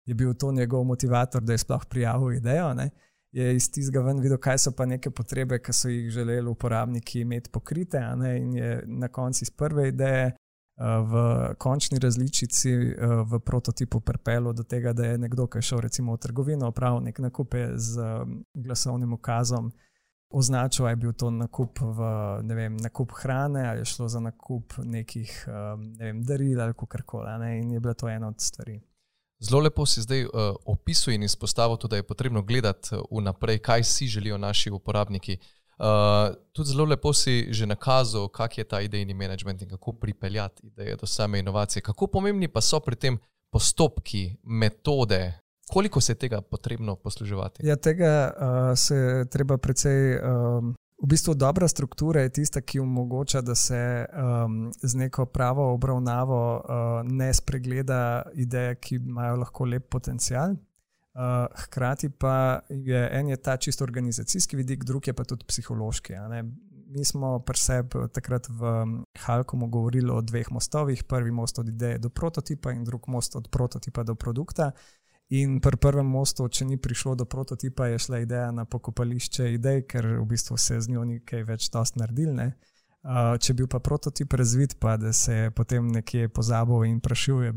je 0.06 0.14
bil 0.14 0.34
to 0.34 0.52
njegov 0.52 0.84
motivator, 0.84 1.42
da 1.42 1.52
je 1.52 1.58
sploh 1.58 1.86
prijavil 1.90 2.36
idejo. 2.36 2.74
Ne, 2.74 2.90
je 3.36 3.56
iz 3.56 3.68
tistega 3.70 4.00
ven 4.00 4.20
videl, 4.24 4.38
kaj 4.40 4.58
so 4.64 4.72
pa 4.72 4.86
neke 4.88 5.10
potrebe, 5.12 5.58
ki 5.60 5.72
so 5.76 5.90
jih 5.92 6.08
želeli 6.10 6.48
uporabniki 6.48 7.20
imeti 7.20 7.50
pokrite. 7.52 8.00
In 8.40 8.54
je 8.56 8.82
na 8.86 9.08
koncu 9.08 9.44
iz 9.44 9.50
prve 9.50 9.88
ideje. 9.88 10.32
V 10.76 11.20
končni 11.58 11.98
različici, 11.98 12.70
v 13.30 13.38
prototipu, 13.40 14.00
pripeljal 14.00 14.52
do 14.52 14.62
tega, 14.62 14.92
da 14.92 15.06
je 15.06 15.18
nekdo, 15.18 15.46
ki 15.48 15.58
je 15.58 15.68
šel 15.70 15.80
recimo 15.80 16.12
v 16.12 16.20
trgovino, 16.20 16.68
opravil 16.68 17.00
nek 17.00 17.18
nakup 17.24 17.54
z 17.76 18.08
glasovnim 18.54 19.12
ukazom, 19.16 19.70
označil, 20.28 20.88
je 20.88 20.96
bil 20.96 21.12
to 21.12 21.30
nakup, 21.30 21.80
v, 21.80 22.10
vem, 22.54 22.76
nakup 22.76 23.12
hrane 23.22 23.68
ali 23.68 23.80
je 23.80 23.84
šlo 23.84 24.08
za 24.08 24.20
nakup 24.20 24.76
nekih 24.84 25.32
um, 25.48 25.86
ne 25.96 26.04
vem, 26.04 26.22
daril 26.22 26.60
ali 26.60 26.74
kar 26.88 27.02
koli. 27.02 27.56
In 27.60 27.72
je 27.72 27.80
bila 27.80 27.94
to 27.94 28.08
ena 28.08 28.28
od 28.28 28.40
stvari. 28.40 28.80
Zelo 29.40 29.60
lepo 29.60 29.86
si 29.86 30.02
zdaj 30.02 30.24
uh, 30.24 30.30
opisal 30.64 31.14
in 31.14 31.22
izpostavil 31.22 31.76
tudi, 31.76 31.90
da 31.90 31.96
je 31.96 32.06
potrebno 32.06 32.42
gledati 32.42 32.94
uh, 32.94 33.02
vnaprej, 33.10 33.58
kaj 33.58 33.84
si 33.84 34.06
želijo 34.06 34.38
naši 34.38 34.70
uporabniki. 34.70 35.38
Uh, 35.78 36.34
tudi 36.52 36.70
zelo 36.70 36.84
lepo 36.84 37.12
si 37.12 37.52
že 37.52 37.66
nakazal, 37.66 38.28
kak 38.28 38.58
je 38.58 38.64
ta 38.64 38.80
idejni 38.80 39.14
management 39.14 39.62
in 39.62 39.68
kako 39.68 39.92
pripeljati 39.92 40.66
ideje 40.66 40.96
do 40.96 41.06
same 41.06 41.38
inovacije. 41.38 41.82
Kako 41.82 42.06
pomembni 42.06 42.48
pa 42.48 42.60
so 42.60 42.80
pri 42.80 42.96
tem 42.96 43.18
postopki, 43.50 44.36
metode, 44.42 45.46
Koliko 45.70 46.00
se 46.00 46.12
je 46.12 46.16
tega 46.16 46.40
potrebno 46.40 46.96
posluževati? 46.96 47.66
Ja, 47.66 47.76
tega 47.76 48.32
uh, 48.36 48.78
se 48.78 49.26
treba 49.30 49.58
precej. 49.58 50.18
Um, 50.18 50.74
v 51.02 51.06
bistvu 51.06 51.34
dobra 51.34 51.68
struktura 51.68 52.20
je 52.20 52.32
tista, 52.32 52.60
ki 52.60 52.80
omogoča, 52.80 53.40
da 53.40 53.54
se 53.54 54.06
um, 54.06 54.72
z 54.82 54.94
neko 54.94 55.26
pravo 55.26 55.72
obravnavo 55.72 56.56
uh, 56.56 57.10
ne 57.12 57.34
spregleda 57.34 58.22
ideje, 58.34 58.74
ki 58.74 58.94
imajo 58.94 59.36
lahko 59.36 59.64
lep 59.64 59.88
potencial. 59.88 60.50
Uh, 61.16 61.46
hkrati 61.56 62.08
pa 62.08 62.60
je 62.68 63.08
en 63.12 63.28
je 63.28 63.36
ta 63.36 63.56
čisto 63.56 63.84
organizacijski 63.84 64.56
vidik, 64.56 64.84
drug 64.84 65.06
je 65.06 65.12
pa 65.12 65.24
tudi 65.24 65.44
psihološki. 65.44 66.12
Mi 66.86 67.04
smo 67.04 67.38
pri 67.38 67.58
sebi 67.58 68.08
takrat 68.12 68.48
v 68.48 68.86
Halkomu 69.18 69.66
govorili 69.66 70.10
o 70.10 70.20
dveh 70.20 70.50
mostovih. 70.50 71.04
Prvi 71.04 71.30
most 71.30 71.58
od 71.58 71.68
ideje 71.68 71.98
do 71.98 72.08
prototipa 72.08 72.72
in 72.72 72.84
drugi 72.84 73.10
most 73.10 73.36
od 73.36 73.48
prototipa 73.48 74.02
do 74.02 74.14
produkta. 74.14 74.70
In 75.28 75.58
pri 75.58 75.74
prvem 75.74 76.06
mostu, 76.06 76.46
če 76.46 76.64
ni 76.68 76.76
prišlo 76.78 77.16
do 77.18 77.24
prototipa, 77.26 77.88
je 77.90 77.98
šla 77.98 78.20
ideja 78.22 78.50
na 78.54 78.62
pokopališče 78.64 79.48
idej, 79.56 79.82
ker 79.90 80.06
v 80.20 80.26
bistvu 80.30 80.54
se 80.56 80.78
z 80.80 80.92
njo 80.92 81.02
ni 81.04 81.18
kaj 81.18 81.42
več 81.48 81.66
dost 81.74 81.98
naredil. 81.98 82.30
Uh, 82.36 83.34
če 83.38 83.54
bi 83.54 83.64
bil 83.64 83.70
pa 83.70 83.80
prototip 83.82 84.36
razvit, 84.38 84.76
pa 84.78 84.94
da 84.96 85.12
se 85.12 85.34
je 85.34 85.50
potem 85.50 85.88
nekje 85.90 86.28
pozabil 86.28 86.86
in 86.86 87.00
prašil, 87.02 87.42
je 87.42 87.52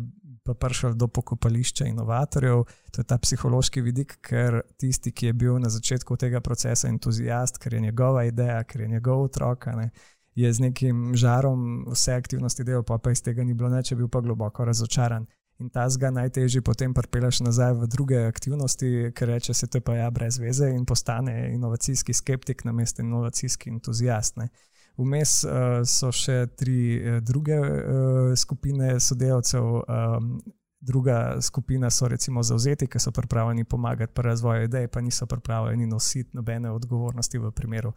pa 0.46 0.56
prišel 0.58 0.96
do 0.98 1.06
pokopališča 1.14 1.86
inovatorjev. 1.92 2.64
To 2.66 3.02
je 3.02 3.06
ta 3.06 3.20
psihološki 3.22 3.86
vidik, 3.86 4.18
ker 4.26 4.64
tisti, 4.82 5.14
ki 5.14 5.30
je 5.30 5.34
bil 5.38 5.60
na 5.62 5.70
začetku 5.70 6.18
tega 6.18 6.42
procesa 6.42 6.90
entuzijast, 6.90 7.62
ker 7.62 7.78
je 7.78 7.86
njegova 7.86 8.26
ideja, 8.26 8.64
ker 8.66 8.82
je 8.82 8.96
njegov 8.98 9.30
otrok. 9.30 9.70
Ne, 9.78 9.92
Je 10.36 10.54
z 10.54 10.62
nekim 10.62 11.12
žarom 11.18 11.86
vse 11.92 12.14
aktivnosti 12.16 12.64
delal, 12.64 12.86
pa, 12.88 12.98
pa 12.98 13.12
iz 13.12 13.22
tega 13.22 13.44
ni 13.44 13.54
bilo 13.54 13.70
nič, 13.70 13.94
bil 13.94 14.08
pa 14.08 14.22
globoko 14.22 14.66
razočaran 14.66 15.26
in 15.60 15.70
ta 15.70 15.90
zga 15.90 16.12
najtežje 16.12 16.62
potem 16.62 16.94
pripeleš 16.94 17.42
nazaj 17.44 17.74
v 17.74 17.88
druge 17.92 18.20
aktivnosti, 18.28 19.12
ker 19.16 19.28
reče 19.28 19.54
se 19.54 19.68
te 19.68 19.82
pa 19.84 19.96
ja 19.96 20.10
brez 20.10 20.40
veze 20.40 20.70
in 20.72 20.86
postane 20.86 21.52
inovacijski 21.54 22.14
skeptik 22.14 22.64
na 22.66 22.72
mestu 22.72 23.02
inovacijski 23.02 23.70
entuzijast. 23.70 24.38
Ne. 24.38 24.50
Vmes 24.98 25.44
uh, 25.44 25.82
so 25.88 26.12
še 26.12 26.48
tri 26.56 26.80
uh, 27.00 27.20
druge 27.24 27.60
uh, 27.60 28.32
skupine 28.36 29.00
sodelavcev. 29.00 29.68
Um, 29.88 30.40
druga 30.80 31.42
skupina 31.44 31.90
so 31.92 32.08
recimo 32.08 32.40
zauzeti, 32.44 32.88
ki 32.88 33.00
so 33.04 33.12
pripravljeni 33.12 33.66
pomagati 33.68 34.14
pri 34.16 34.30
razvoju 34.30 34.64
idej, 34.64 34.88
pa 34.88 35.02
niso 35.02 35.26
pripravljeni 35.26 35.88
nositi 35.88 36.30
nobene 36.34 36.72
odgovornosti 36.72 37.38
v 37.38 37.52
primeru, 37.52 37.92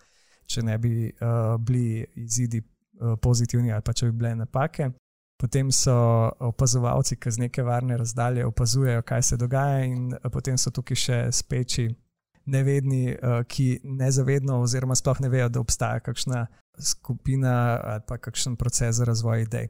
če 0.51 0.65
ne 0.67 0.79
bi 0.79 1.07
uh, 1.07 1.61
bili 1.63 2.03
izidi 2.19 2.59
uh, 2.59 3.15
pozitivni 3.23 3.71
ali 3.73 3.87
pa 3.87 3.93
če 3.93 4.11
bi 4.11 4.19
bile 4.19 4.35
napake 4.35 4.91
potem 5.43 5.73
so 5.75 5.95
opazovalci, 6.39 7.17
ki 7.19 7.35
z 7.35 7.43
neke 7.49 7.65
varne 7.67 7.97
razdalje 7.99 8.47
opazujejo, 8.47 9.03
kaj 9.03 9.23
se 9.27 9.37
dogaja, 9.41 9.85
in 9.91 10.13
eh, 10.15 10.31
potem 10.31 10.59
so 10.59 10.71
tukaj 10.71 11.01
še 11.05 11.21
speči, 11.35 11.89
nevedni, 12.47 13.15
eh, 13.15 13.39
ki 13.51 13.83
nezavedno, 13.83 14.61
oziroma 14.63 14.95
sploh 14.99 15.23
ne 15.23 15.31
vejo, 15.33 15.49
da 15.51 15.63
obstaja 15.63 16.03
kakšna 16.03 16.47
skupina 16.79 17.55
ali 17.77 18.05
pa 18.07 18.19
kakšen 18.19 18.57
proces 18.57 18.97
za 18.97 19.05
razvoj 19.05 19.43
idej. 19.43 19.69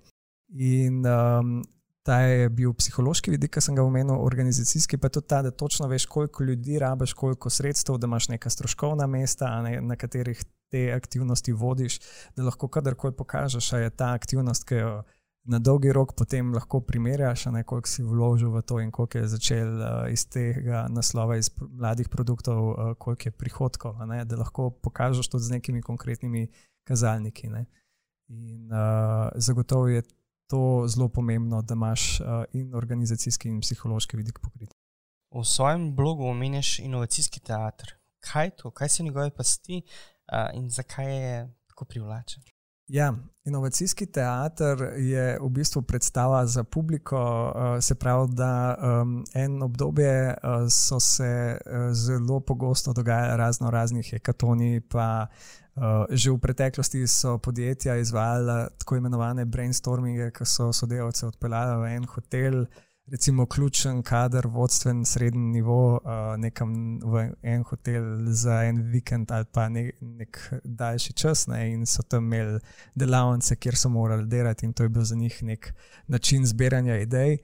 In 0.53 1.01
um, 1.09 1.63
ta 2.05 2.21
je 2.21 2.49
bil 2.53 2.75
psihološki 2.77 3.33
vidik, 3.33 3.55
ki 3.55 3.63
sem 3.65 3.77
ga 3.79 3.85
omenil, 3.87 4.21
organizacijski 4.21 4.99
pa 5.01 5.09
je 5.09 5.17
tudi 5.17 5.29
ta, 5.33 5.41
da 5.43 5.51
točno 5.51 5.89
veš, 5.89 6.07
koliko 6.07 6.45
ljudi 6.45 6.79
rabiš, 6.79 7.15
koliko 7.19 7.51
sredstev, 7.51 7.99
da 7.99 8.07
imaš 8.11 8.29
neka 8.29 8.51
stroškovna 8.51 9.07
mesta, 9.07 9.51
ne, 9.63 9.81
na 9.81 9.97
katerih 9.97 10.45
te 10.71 10.93
aktivnosti 10.93 11.53
vodiš, 11.53 11.99
da 12.37 12.45
lahko 12.45 12.69
kadarkoli 12.69 13.17
pokažeš, 13.17 13.71
da 13.71 13.79
je 13.79 13.91
ta 13.91 14.13
aktivnost, 14.13 14.69
ki 14.69 14.81
jo 14.81 14.95
na 15.44 15.59
dolgi 15.59 15.92
rok 15.92 16.14
potem 16.14 16.52
lahko 16.55 16.81
primerjaš, 16.81 17.44
koliko 17.66 17.88
si 17.88 18.02
vložil 18.02 18.50
v 18.50 18.62
to 18.62 18.78
in 18.81 18.90
koliko 18.90 19.18
je 19.18 19.26
začel 19.26 19.70
uh, 19.81 20.07
iz 20.12 20.26
tega 20.31 20.87
naslova, 20.88 21.37
iz 21.37 21.50
mladih 21.59 22.09
produktov, 22.09 22.59
uh, 22.70 22.94
koliko 22.98 23.28
je 23.28 23.33
prihodkov, 23.33 23.98
da 24.24 24.37
lahko 24.37 24.70
pokažeš 24.70 25.28
to 25.28 25.38
z 25.38 25.59
nekimi 25.59 25.83
konkretnimi 25.83 26.48
kazalniki. 26.85 27.48
Ne? 27.48 27.66
In 28.28 28.70
uh, 28.70 29.31
zagotovo 29.35 29.88
je 29.88 30.02
to 30.46 30.85
zelo 30.87 31.09
pomembno, 31.09 31.62
da 31.62 31.74
imaš 31.74 32.20
uh, 32.20 32.44
in 32.52 32.74
organizacijski 32.74 33.48
in 33.48 33.61
psihološki 33.61 34.16
vidik 34.16 34.38
pokrit. 34.38 34.74
V 35.33 35.44
svojem 35.44 35.94
blogu 35.96 36.26
omenjaš 36.28 36.78
inovacijski 36.78 37.40
teater. 37.40 37.96
Kaj 38.20 38.46
je 38.46 38.57
to, 38.57 38.70
kaj 38.70 38.88
so 38.88 39.02
njegove 39.02 39.31
pasti 39.31 39.83
uh, 39.83 40.55
in 40.55 40.70
zakaj 40.70 41.16
je 41.16 41.55
tako 41.66 41.85
privlačen? 41.85 42.52
Ja, 42.92 43.14
inovacijski 43.44 44.07
teater 44.07 44.92
je 44.96 45.38
v 45.40 45.48
bistvu 45.48 45.83
predstava 45.83 46.46
za 46.46 46.64
publiko, 46.64 47.52
se 47.81 47.94
pravi, 47.94 48.28
da 48.37 48.76
en 49.35 49.62
obdobje 49.62 50.35
so 50.70 51.00
se 51.00 51.59
zelo 51.92 52.40
pogosto 52.40 52.92
dogajale 52.92 53.37
razno 53.37 53.70
raznih 53.70 54.11
hekatoni, 54.11 54.81
pa 54.81 55.26
že 56.11 56.31
v 56.31 56.38
preteklosti 56.38 57.07
so 57.07 57.38
podjetja 57.38 57.96
izvajala 57.96 58.68
tako 58.78 58.96
imenovane 58.96 59.44
brainstorminge, 59.44 60.31
ki 60.31 60.44
so 60.44 60.68
sodelavce 60.72 61.26
odpeljali 61.26 61.81
v 61.81 61.94
en 61.96 62.05
hotel 62.05 62.66
recimo 63.12 63.46
ključen 63.46 64.03
kader, 64.03 64.46
vodstven 64.46 65.05
srednji 65.05 65.40
nivo, 65.40 65.94
uh, 65.94 66.01
nekam 66.38 67.01
v 67.05 67.27
en 67.42 67.62
hotel 67.62 68.05
za 68.27 68.62
en 68.64 68.83
vikend 68.92 69.31
ali 69.31 69.44
pa 69.53 69.68
ne, 69.68 69.90
nek 70.01 70.38
daljši 70.64 71.12
čas, 71.12 71.46
ne, 71.46 71.66
in 71.72 71.87
so 71.87 72.03
tam 72.03 72.25
imeli 72.25 72.61
delavnice, 72.94 73.57
kjer 73.57 73.77
so 73.77 73.90
morali 73.92 74.27
delati, 74.29 74.66
in 74.66 74.72
to 74.72 74.83
je 74.83 74.88
bil 74.88 75.05
za 75.05 75.16
njih 75.16 75.42
nek 75.42 75.75
način 76.07 76.46
zbiranja 76.46 76.96
idej. 77.03 77.37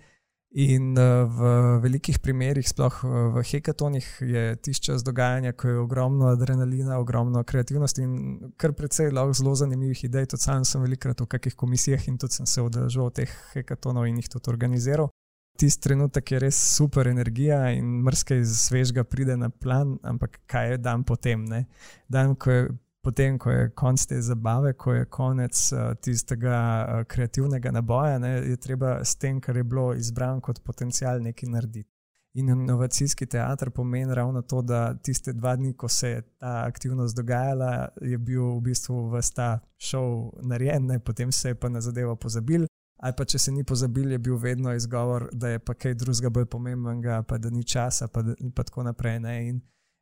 In 0.50 0.96
uh, 0.96 1.28
v 1.28 1.52
velikih 1.85 2.18
primerih, 2.24 2.68
sploh 2.68 3.02
v 3.37 3.44
hekatonih, 3.50 4.09
je 4.20 4.57
tisti 4.57 4.87
čas 4.87 5.04
dogajanja, 5.04 5.52
ko 5.52 5.68
je 5.68 5.78
ogromno 5.78 6.33
adrenalina, 6.33 6.96
ogromno 6.98 7.44
kreativnosti 7.44 8.02
in 8.02 8.16
kar 8.57 8.72
precej 8.72 9.12
lahko 9.12 9.37
zelo 9.37 9.54
zanimivih 9.54 10.04
idej. 10.04 10.33
Tudi 10.33 10.42
sam 10.42 10.64
sem 10.64 10.81
velikrat 10.81 11.20
v 11.20 11.28
kakih 11.28 11.54
komisijah 11.54 12.09
in 12.09 12.16
tudi 12.18 12.40
sem 12.40 12.46
se 12.46 12.64
udeležil 12.64 13.11
teh 13.11 13.38
hekatonov 13.52 14.09
in 14.09 14.16
jih 14.16 14.33
tudi 14.33 14.48
organiziral 14.57 15.12
tisti 15.59 15.83
trenutek 15.83 16.33
je 16.33 16.38
res 16.38 16.59
super 16.77 17.09
energija 17.11 17.71
in 17.75 17.99
mrske 18.07 18.38
iz 18.40 18.55
svežga 18.62 19.05
pride 19.05 19.37
na 19.37 19.51
plan, 19.51 19.97
ampak 20.03 20.40
kaj 20.47 20.71
je 20.71 20.79
dan 20.79 21.05
potem? 21.05 21.44
Ne? 21.44 21.64
Dan, 22.09 22.35
ko 22.38 22.51
je, 22.51 22.68
potem, 23.05 23.38
ko 23.38 23.51
je 23.51 23.68
konec 23.75 24.07
te 24.07 24.21
zabave, 24.23 24.73
ko 24.79 24.94
je 24.94 25.05
konec 25.05 25.61
uh, 25.73 25.92
tistega 26.03 26.57
uh, 26.59 27.05
kreativnega 27.11 27.73
naboja, 27.75 28.18
ne, 28.23 28.35
je 28.53 28.57
treba 28.57 28.99
s 29.05 29.16
tem, 29.16 29.40
kar 29.40 29.57
je 29.57 29.64
bilo 29.64 29.92
izbrano 29.94 30.40
kot 30.40 30.62
potencial, 30.64 31.23
nekaj 31.23 31.51
narediti. 31.51 31.90
In 32.38 32.53
inovacijski 32.53 33.27
teater 33.27 33.71
pomeni 33.75 34.14
ravno 34.14 34.42
to, 34.42 34.61
da 34.62 34.92
tiste 34.94 35.33
dva 35.33 35.57
dni, 35.57 35.73
ko 35.75 35.88
se 35.88 36.09
je 36.09 36.23
ta 36.38 36.62
aktivnost 36.66 37.16
dogajala, 37.16 37.88
je 38.05 38.18
bil 38.18 38.44
v 38.59 38.61
bistvu 38.68 39.09
vsta 39.16 39.57
šov 39.79 40.44
narejen, 40.47 40.87
ne, 40.87 40.99
potem 41.01 41.33
se 41.33 41.51
je 41.51 41.59
pa 41.59 41.68
na 41.73 41.81
zadevo 41.81 42.14
pozabil, 42.16 42.68
ali 42.98 43.14
pa 43.16 43.24
če 43.24 43.38
se 43.38 43.52
ni 43.52 43.64
pozabil, 43.64 44.12
je 44.12 44.18
bil 44.18 44.37
vedno 44.37 44.74
izgovor, 44.74 45.28
da 45.32 45.54
je 45.54 45.58
pa 45.58 45.74
kaj 45.74 45.94
drugega 45.94 46.30
bolj 46.34 46.46
pomembnega, 46.50 47.22
pa 47.22 47.38
da 47.38 47.50
ni 47.50 47.64
časa, 47.64 48.08
pa, 48.08 48.22
da, 48.22 48.34
pa 48.54 48.64
tako 48.66 48.82
naprej. 48.82 49.20
Ne? 49.22 49.34
In 49.48 49.61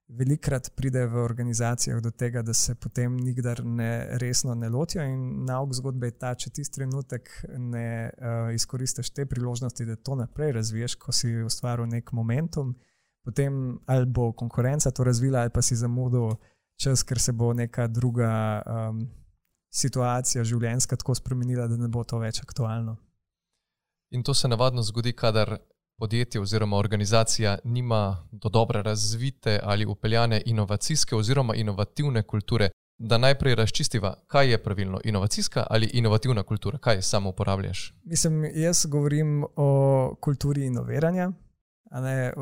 velikrat 0.08 0.70
pride 0.76 1.02
v 1.10 1.18
organizacijah 1.24 2.00
do 2.00 2.10
tega, 2.10 2.42
da 2.42 2.54
se 2.54 2.74
potem 2.74 3.16
nikdar 3.16 3.64
ne 3.64 4.18
resno 4.22 4.54
ne 4.54 4.68
lotijo. 4.68 5.04
In 5.04 5.44
nauk 5.44 5.74
zgodbe 5.74 6.08
je 6.08 6.18
ta, 6.18 6.34
če 6.34 6.50
ti 6.50 6.64
trenutek 6.72 7.30
ne 7.58 7.86
uh, 8.08 8.54
izkoristiš 8.54 9.10
te 9.10 9.26
priložnosti, 9.26 9.84
da 9.84 9.96
to 9.96 10.16
naprej 10.16 10.54
razviješ, 10.56 10.96
ko 11.02 11.12
si 11.12 11.34
ustvaril 11.42 11.90
nek 11.90 12.12
momentum, 12.12 12.72
potem 13.26 13.78
ali 13.86 14.06
bo 14.06 14.30
konkurenca 14.32 14.90
to 14.90 15.04
razvila, 15.04 15.42
ali 15.42 15.50
pa 15.50 15.62
si 15.62 15.76
zamudil 15.76 16.38
čas, 16.80 17.02
ker 17.02 17.20
se 17.20 17.32
bo 17.32 17.52
neka 17.52 17.88
druga. 17.92 18.32
Um, 18.64 19.06
situacija 19.76 20.44
življenjska 20.44 20.96
tako 20.96 21.14
spremenila, 21.14 21.66
da 21.68 21.76
ne 21.76 21.88
bo 21.88 22.04
to 22.04 22.18
več 22.18 22.40
aktualno. 22.42 22.96
In 24.10 24.22
to 24.22 24.34
se 24.34 24.48
navadno 24.48 24.82
zgodi, 24.82 25.12
kadar 25.12 25.58
podjetje 25.98 26.40
oziroma 26.40 26.76
organizacija 26.76 27.58
nima 27.64 28.28
do 28.32 28.48
dobre 28.48 28.82
razvite 28.82 29.60
ali 29.62 29.86
upeljane 29.86 30.42
inovacijske 30.46 31.16
oziroma 31.16 31.54
inovativne 31.54 32.22
kulture. 32.22 32.70
Da 32.98 33.18
najprej 33.18 33.54
razčistiva, 33.54 34.14
kaj 34.26 34.50
je 34.50 34.58
pravilno, 34.62 35.00
inovacijska 35.04 35.66
ali 35.70 35.86
inovativna 35.86 36.42
kultura, 36.42 36.78
kaj 36.78 37.02
samo 37.02 37.30
uporabljaš. 37.30 37.94
Mislim, 38.04 38.44
jaz 38.54 38.86
govorim 38.88 39.44
o 39.56 40.14
kulturi 40.20 40.66
inoviranja. 40.66 41.32
Ne, 41.90 42.32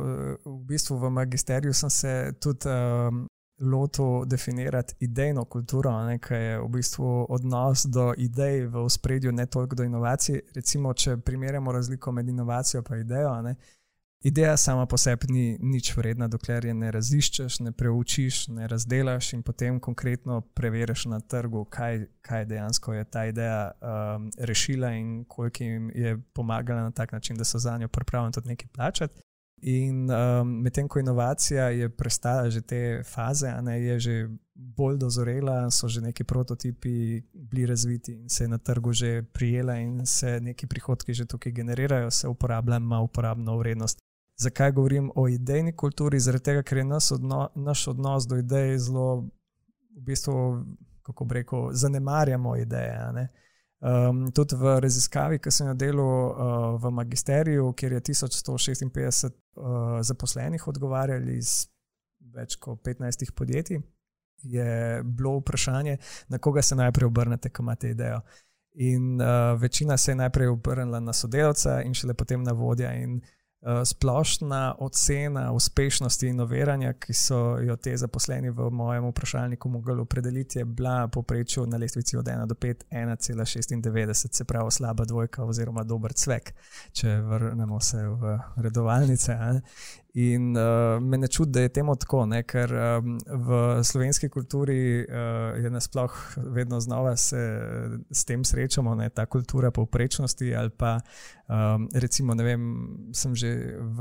v 0.44 0.58
bistvu 0.68 0.98
v 0.98 1.10
magisteriju 1.10 1.72
sem 1.74 1.90
se 1.90 2.32
tudi 2.40 2.68
um, 2.68 3.26
lotil 3.60 4.24
definirati 4.26 4.94
idejno 5.00 5.44
kulturo, 5.44 5.90
ki 6.20 6.34
je 6.34 6.58
v 6.58 6.68
bistvu 6.68 7.26
odnos 7.28 7.84
do 7.86 8.12
idej 8.16 8.66
v 8.66 8.88
spredju, 8.90 9.32
ne 9.32 9.46
toliko 9.46 9.76
do 9.76 9.84
inovacij. 9.84 10.40
Recimo, 10.54 10.94
če 10.94 11.16
primerjamo 11.16 11.72
razliko 11.72 12.12
med 12.12 12.28
inovacijo 12.28 12.82
in 12.90 13.00
idejo. 13.00 13.42
Ne, 13.42 13.54
ideja 14.24 14.56
sama 14.56 14.86
po 14.86 14.96
sebi 14.96 15.26
ni 15.28 15.58
nič 15.60 15.96
vredna, 15.96 16.28
dokler 16.28 16.64
je 16.64 16.74
ne 16.74 16.90
raziščeš, 16.90 17.60
ne 17.60 17.72
preučiš, 17.72 18.48
ne 18.48 18.68
razdelaš 18.68 19.32
in 19.32 19.42
potem 19.42 19.80
konkretno 19.80 20.40
preveriš 20.40 21.04
na 21.12 21.20
trgu, 21.20 21.64
kaj, 21.64 22.06
kaj 22.22 22.44
dejansko 22.44 22.94
je 22.94 23.04
ta 23.04 23.26
ideja 23.26 23.70
um, 23.70 24.30
rešila 24.38 24.94
in 24.96 25.24
koliko 25.28 25.64
jim 25.64 25.90
je 25.94 26.16
pomagala 26.34 26.82
na 26.82 26.90
tak 26.90 27.12
način, 27.12 27.36
da 27.36 27.44
so 27.44 27.58
za 27.58 27.78
njo 27.78 27.88
pripravljeni 27.88 28.32
tudi 28.32 28.48
nekaj 28.48 28.68
plačati. 28.72 29.23
In 29.62 30.10
um, 30.10 30.48
medtem 30.60 30.88
ko 30.88 30.98
inovacija 30.98 31.68
je 31.70 31.88
prestala 31.88 32.50
že 32.50 32.60
te 32.60 33.02
faze, 33.04 33.48
ne, 33.62 33.80
je 33.80 34.00
že 34.00 34.28
bolj 34.54 34.98
dozorela, 34.98 35.70
so 35.70 35.88
že 35.88 36.00
neki 36.00 36.24
prototipi 36.24 37.22
bili 37.32 37.66
razviti 37.66 38.12
in 38.12 38.28
se 38.28 38.44
je 38.44 38.48
na 38.48 38.58
trgu 38.58 38.92
že 38.92 39.22
prijela, 39.22 39.76
in 39.76 40.06
se 40.06 40.40
neki 40.40 40.66
prihodki 40.66 41.14
že 41.14 41.26
tukaj 41.26 41.52
generirajo, 41.52 42.10
se 42.10 42.28
uporablja, 42.28 42.76
ima 42.76 43.00
uporabno 43.00 43.56
vrednost. 43.58 43.98
Zakaj 44.36 44.72
govorim 44.72 45.10
o 45.14 45.28
idejni 45.28 45.72
kulturi? 45.76 46.20
Zaradi 46.20 46.44
tega, 46.44 46.62
ker 46.62 46.78
je 46.78 46.84
nas 46.84 47.12
odno, 47.12 47.48
naš 47.54 47.88
odnos 47.88 48.26
do 48.26 48.36
idej 48.36 48.78
zelo, 48.78 49.28
v 49.96 50.00
bistvu, 50.00 50.64
kako 51.02 51.24
bi 51.24 51.34
rekel, 51.34 51.70
zanemarjamo 51.72 52.56
ideje. 52.56 53.28
Um, 53.84 54.30
tudi 54.32 54.56
v 54.56 54.78
raziskavi, 54.80 55.38
ki 55.44 55.50
sem 55.52 55.68
jo 55.68 55.74
delal 55.76 56.06
uh, 56.08 56.76
v 56.80 56.92
magisteriju, 56.96 57.66
kjer 57.76 57.98
je 57.98 58.00
1156 58.08 59.28
uh, 59.28 59.98
zaposlenih 60.00 60.64
odgovarjali 60.68 61.36
iz 61.36 61.66
več 62.32 62.56
kot 62.56 62.80
15 62.80 63.34
podjetij, 63.36 63.82
je 64.42 65.02
bilo 65.04 65.36
vprašanje, 65.42 65.98
na 66.32 66.40
koga 66.40 66.62
se 66.62 66.76
najprej 66.80 67.06
obrnete, 67.06 67.52
ko 67.52 67.62
imate 67.62 67.92
idejo. 67.92 68.22
In 68.80 69.20
uh, 69.20 69.52
večina 69.60 69.96
se 69.96 70.12
je 70.12 70.16
najprej 70.16 70.48
obrnila 70.48 71.00
na 71.00 71.12
sodelavca, 71.12 71.82
in 71.84 71.94
šele 71.94 72.16
potem 72.16 72.42
na 72.42 72.56
vodja. 72.56 72.94
In 72.96 73.20
Eh, 73.20 73.43
splošna 73.84 74.74
ocena 74.78 75.52
uspešnosti 75.52 76.26
inoviranja, 76.26 76.92
ki 76.92 77.12
so 77.12 77.58
jo 77.58 77.76
te 77.76 77.96
zaposleni 77.96 78.50
v 78.50 78.70
mojem 78.70 79.08
vprašalniku 79.08 79.68
mogli 79.68 80.00
opredeliti, 80.00 80.58
je 80.58 80.64
bila 80.64 81.08
poprečju 81.08 81.66
na 81.66 81.76
lestvici 81.76 82.16
od 82.16 82.26
1 82.26 82.46
do 82.46 82.54
5, 82.54 82.84
1,96, 82.90 84.32
se 84.32 84.44
pravi 84.44 84.70
slaba 84.70 85.04
dvojka 85.04 85.44
oziroma 85.44 85.82
dober 85.82 86.12
cvek, 86.12 86.52
če 86.92 87.20
vrnemo 87.20 87.80
se 87.80 88.08
v 88.08 88.38
redovalnice. 88.56 89.36
In 90.14 90.56
uh, 90.56 91.02
me 91.02 91.18
ne 91.18 91.26
čudi, 91.28 91.50
da 91.52 91.60
je 91.60 91.68
temu 91.68 91.96
tako, 91.98 92.20
ne? 92.30 92.44
ker 92.46 92.70
um, 92.70 93.16
v 93.18 93.56
slovenski 93.82 94.28
kulturi 94.30 95.02
uh, 95.02 95.58
je 95.58 95.70
nasplošno 95.70 96.44
vedno 96.54 96.80
znova 96.80 97.16
se 97.16 97.40
s 98.10 98.24
tem 98.24 98.44
srečamo, 98.44 98.94
ne? 98.94 99.08
ta 99.10 99.26
kultura 99.26 99.70
povprečnosti. 99.70 100.54
Ali 100.54 100.70
pa 100.70 101.00
um, 101.48 101.88
recimo, 101.94 102.34
ne 102.34 102.44
vem, 102.44 102.62
sem 103.12 103.34
že 103.34 103.74
v 103.80 104.00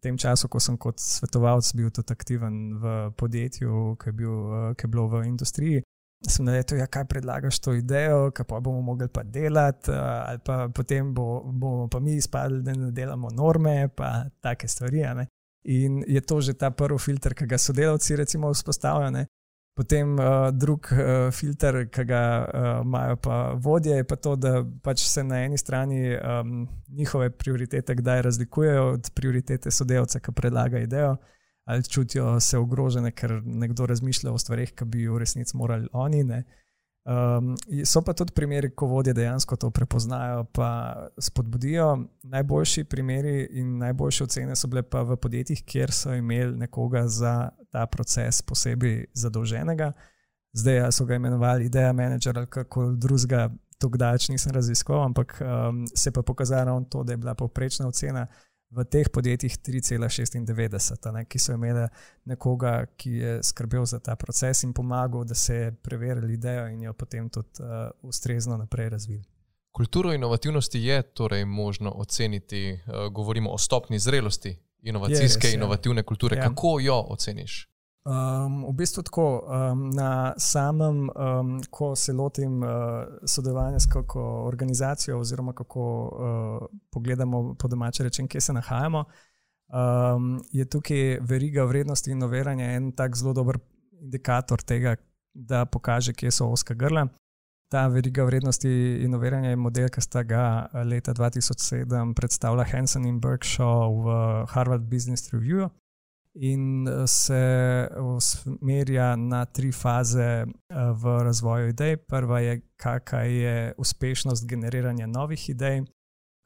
tem 0.00 0.16
času, 0.16 0.48
ko 0.48 0.60
sem 0.60 0.78
kot 0.80 0.96
svetovalec 1.00 1.68
bil 1.76 1.90
tudi 1.90 2.12
aktiven 2.12 2.80
v 2.80 2.96
podjetju, 3.16 3.96
ki 4.00 4.08
je, 4.08 4.12
bil, 4.16 4.32
uh, 4.32 4.72
ki 4.72 4.88
je 4.88 4.92
bilo 4.96 5.08
v 5.12 5.26
industriji 5.28 5.84
sem 6.24 6.44
na 6.44 6.52
leto, 6.52 6.76
ja, 6.76 6.86
kaj 6.86 7.04
predlagaš 7.04 7.58
to 7.60 7.74
idejo, 7.74 8.30
pa 8.48 8.60
bomo 8.60 8.80
mogli 8.80 9.08
pa 9.08 9.22
delati, 9.22 9.90
uh, 9.90 9.96
ali 10.26 10.38
pa 10.44 10.68
potem 10.74 11.14
bo, 11.14 11.42
bomo 11.44 11.88
pa 11.88 12.00
mi 12.00 12.16
izpadli, 12.16 12.62
da 12.62 12.72
ne 12.72 12.90
delamo 12.90 13.28
norme, 13.30 13.88
pa 13.88 14.24
take 14.40 14.68
stvari. 14.68 15.04
In 15.64 16.04
je 16.06 16.20
to 16.20 16.40
že 16.40 16.54
ta 16.54 16.70
prvi 16.70 16.98
filter, 16.98 17.34
ki 17.34 17.46
ga 17.46 17.58
sodelavci 17.58 18.16
recimo 18.16 18.52
vzpostavljajo. 18.52 19.26
Potem 19.76 20.14
uh, 20.16 20.48
drug 20.52 20.88
uh, 20.92 21.32
filter, 21.32 21.88
ki 21.92 22.04
ga 22.04 22.22
uh, 22.48 22.80
imajo 22.84 23.16
pa 23.16 23.52
vodje, 23.60 23.96
je 23.96 24.04
pa 24.04 24.16
to, 24.16 24.36
da 24.36 24.64
pač 24.82 25.04
se 25.04 25.24
na 25.24 25.42
eni 25.44 25.58
strani 25.58 26.16
um, 26.16 26.68
njihove 26.88 27.30
prioritete 27.30 27.94
kdaj 27.94 28.22
razlikujejo 28.22 28.86
od 28.92 29.10
prioritete 29.14 29.70
sodelavca, 29.70 30.20
ki 30.20 30.32
predlaga 30.32 30.78
idejo 30.78 31.16
ali 31.66 31.82
čutijo 31.82 32.40
se 32.40 32.58
ogrožene, 32.58 33.10
ker 33.10 33.42
nekdo 33.44 33.86
razmišlja 33.86 34.32
o 34.32 34.38
stvarih, 34.38 34.72
ki 34.72 34.84
bi 34.84 35.08
v 35.08 35.18
resnici 35.18 35.56
morali 35.56 35.88
oni. 35.92 36.22
Um, 37.06 37.56
so 37.84 38.02
pa 38.02 38.14
tudi 38.14 38.32
primeri, 38.34 38.70
ko 38.70 38.86
vodje 38.86 39.12
dejansko 39.14 39.56
to 39.56 39.70
prepoznajo 39.70 40.44
in 40.54 40.70
spodbudijo. 41.18 41.98
Najboljši 42.22 42.84
primeri 42.84 43.48
in 43.50 43.78
najboljše 43.78 44.24
ocene 44.24 44.56
so 44.56 44.68
bile 44.68 44.82
pa 44.82 45.02
v 45.02 45.16
podjetjih, 45.16 45.64
kjer 45.66 45.92
so 45.92 46.14
imeli 46.14 46.56
nekoga 46.56 47.06
za 47.08 47.50
ta 47.70 47.86
proces 47.86 48.42
posebej 48.42 49.04
zadolženega. 49.14 49.92
Zdaj 50.52 50.92
so 50.92 51.04
ga 51.04 51.14
imenovali 51.14 51.66
ideja 51.66 51.92
menedžer 51.92 52.38
ali 52.38 52.46
kako 52.46 52.92
drugega, 52.92 53.50
to 53.78 53.88
kdaj 53.88 54.18
nisem 54.28 54.52
raziskoval, 54.52 55.04
ampak 55.04 55.40
um, 55.42 55.86
se 55.94 56.10
pa 56.12 56.22
pokazalo 56.22 56.80
to, 56.90 57.02
da 57.04 57.12
je 57.12 57.16
bila 57.16 57.34
povprečna 57.34 57.88
ocena 57.88 58.26
v 58.70 58.84
teh 58.84 59.08
podjetjih 59.12 59.58
3,96, 59.58 61.12
ne, 61.12 61.24
ki 61.24 61.38
so 61.38 61.54
imeli 61.54 61.86
nekoga, 62.24 62.86
ki 62.98 63.10
je 63.10 63.38
skrbel 63.46 63.86
za 63.86 64.00
ta 64.02 64.16
proces 64.16 64.62
in 64.66 64.72
pomagal, 64.72 65.24
da 65.24 65.34
se 65.34 65.54
je 65.54 65.72
preverili 65.72 66.34
idejo 66.34 66.66
in 66.68 66.82
jo 66.82 66.92
potem 66.92 67.28
tudi 67.30 67.62
uh, 67.62 67.90
ustrezno 68.02 68.56
naprej 68.56 68.88
razvili. 68.88 69.24
Kulturo 69.72 70.12
inovativnosti 70.12 70.80
je 70.80 71.02
torej 71.02 71.44
možno 71.44 71.90
oceniti, 71.90 72.72
uh, 72.72 73.12
govorimo 73.12 73.50
o 73.50 73.58
stopni 73.58 73.98
zrelosti 73.98 74.56
inovacijske, 74.82 75.46
je, 75.46 75.50
res, 75.50 75.52
ja. 75.52 75.56
inovativne 75.56 76.02
kulture. 76.02 76.36
Ja. 76.36 76.48
Kako 76.48 76.78
jo 76.80 77.00
oceniš? 77.08 77.75
Um, 78.06 78.62
v 78.68 78.72
bistvu 78.72 79.02
tako, 79.02 79.42
um, 79.50 79.88
na 79.90 80.34
samem, 80.38 81.08
um, 81.10 81.60
ko 81.70 81.96
se 81.96 82.12
lotim 82.12 82.62
uh, 82.62 82.68
sodelovanja 83.26 83.80
s 83.80 83.86
kako 83.90 84.20
organizacijo, 84.46 85.18
oziroma 85.18 85.52
kako 85.52 85.82
uh, 86.06 86.68
pogledamo 86.92 87.54
po 87.58 87.68
domače 87.68 88.04
reči, 88.04 88.28
kje 88.28 88.40
se 88.40 88.52
nahajamo, 88.52 89.04
um, 89.04 90.40
je 90.52 90.64
tukaj 90.64 91.18
veriga 91.20 91.64
vrednosti 91.64 92.10
in 92.10 92.18
noviranja 92.18 92.64
en 92.64 92.92
tak 92.92 93.16
zelo 93.16 93.32
dober 93.32 93.58
indikator 94.00 94.62
tega, 94.62 94.94
da 95.34 95.64
pokaže, 95.64 96.12
kje 96.12 96.30
so 96.30 96.46
oska 96.46 96.74
grla. 96.74 97.08
Ta 97.70 97.86
veriga 97.86 98.24
vrednosti 98.24 98.70
in 99.02 99.10
noviranja 99.10 99.50
je 99.50 99.56
model, 99.56 99.88
ki 99.88 100.00
sta 100.00 100.22
ga 100.22 100.68
leta 100.84 101.14
2007 101.14 102.14
predstavila 102.14 102.64
Hansen 102.70 103.04
in 103.06 103.18
Berkshire 103.20 103.90
v 103.90 104.46
Harvard 104.54 104.86
Business 104.86 105.34
Review 105.34 105.66
in 106.36 106.88
eh, 106.88 107.06
se 107.06 107.88
usmerja 108.00 109.16
na 109.16 109.44
tri 109.44 109.72
faze 109.72 110.22
eh, 110.22 110.46
v 111.02 111.22
razvoju 111.22 111.68
idej. 111.68 111.96
Prva 111.96 112.40
je, 112.40 112.60
kakšna 112.76 113.20
je 113.20 113.74
uspešnost 113.78 114.46
generiranja 114.46 115.06
novih 115.06 115.48
idej, 115.50 115.84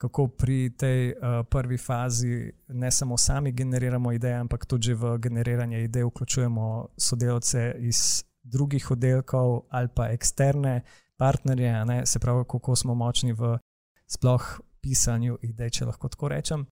kako 0.00 0.28
pri 0.28 0.70
tej 0.76 1.12
uh, 1.12 1.44
prvi 1.50 1.78
fazi 1.78 2.52
ne 2.68 2.90
samo 2.90 3.18
sami 3.18 3.52
generiramo 3.52 4.12
ideje, 4.12 4.34
ampak 4.34 4.66
tudi 4.66 4.94
v 4.94 5.18
generiranje 5.18 5.84
idej 5.84 6.04
vključujemo 6.04 6.88
sodelavce 6.96 7.74
iz 7.78 8.24
drugih 8.42 8.90
oddelkov 8.90 9.62
ali 9.68 9.88
pa 9.94 10.08
eksterne 10.08 10.80
partnerje, 11.16 11.84
ne? 11.84 12.06
se 12.06 12.18
pravi, 12.18 12.44
kako 12.48 12.76
smo 12.76 12.94
močni 12.94 13.32
v 13.32 13.58
sploh 14.06 14.60
pisanju 14.80 15.38
idej, 15.42 15.70
če 15.70 15.84
lahko 15.84 16.08
tako 16.08 16.28
rečem. 16.28 16.66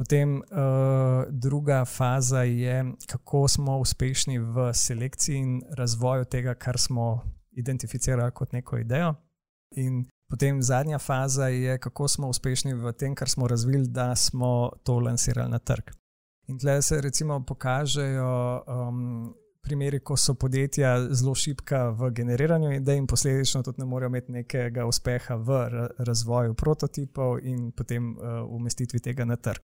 Potem 0.00 0.36
uh, 0.36 0.42
druga 1.28 1.84
faza 1.84 2.42
je, 2.42 2.92
kako 3.06 3.48
smo 3.48 3.78
uspešni 3.78 4.38
v 4.38 4.74
selekciji 4.74 5.36
in 5.36 5.62
razvoju 5.76 6.24
tega, 6.24 6.54
kar 6.54 6.78
smo 6.78 7.24
identificirali 7.52 8.32
kot 8.32 8.52
neko 8.52 8.78
idejo. 8.78 9.14
In 9.76 10.06
potem 10.30 10.62
zadnja 10.62 10.98
faza 10.98 11.48
je, 11.48 11.78
kako 11.78 12.08
smo 12.08 12.28
uspešni 12.28 12.74
v 12.74 12.92
tem, 12.92 13.14
kar 13.14 13.28
smo 13.28 13.48
razvili, 13.48 13.88
da 13.88 14.16
smo 14.16 14.70
to 14.84 14.98
lansirali 14.98 15.50
na 15.50 15.58
trg. 15.58 15.92
In 16.48 16.58
tle 16.58 16.82
se 16.82 17.00
recimo 17.00 17.44
pokažejo 17.46 18.62
um, 18.66 19.34
primeri, 19.62 20.00
ko 20.00 20.16
so 20.16 20.34
podjetja 20.34 21.12
zelo 21.12 21.34
šipka 21.34 21.88
v 21.90 22.10
generiranju 22.10 22.72
idej 22.72 22.96
in 22.96 23.06
posledično 23.06 23.62
tudi 23.62 23.80
ne 23.80 23.84
morejo 23.84 24.08
imeti 24.08 24.32
nekega 24.32 24.86
uspeha 24.86 25.34
v 25.34 25.66
razvoju 25.98 26.54
prototipov 26.54 27.38
in 27.42 27.72
potem 27.72 28.16
uh, 28.16 28.48
umestitvi 28.48 29.00
tega 29.00 29.24
na 29.24 29.36
trg 29.36 29.69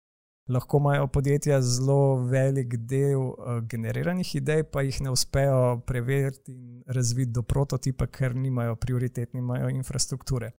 lahko 0.50 0.78
imajo 0.78 1.08
podjetja 1.08 1.62
zelo 1.62 2.16
velik 2.16 2.76
del 2.76 3.20
uh, 3.20 3.36
generiranih 3.70 4.36
idej, 4.36 4.64
pa 4.64 4.82
jih 4.82 5.02
ne 5.02 5.10
uspejo 5.10 5.82
preveriti 5.88 6.52
in 6.52 6.84
razviti 6.88 7.32
do 7.32 7.42
prototipa, 7.42 8.08
ker 8.08 8.36
nimajo 8.36 8.76
prioritet, 8.76 9.34
nimajo 9.34 9.70
infrastrukture. 9.70 10.52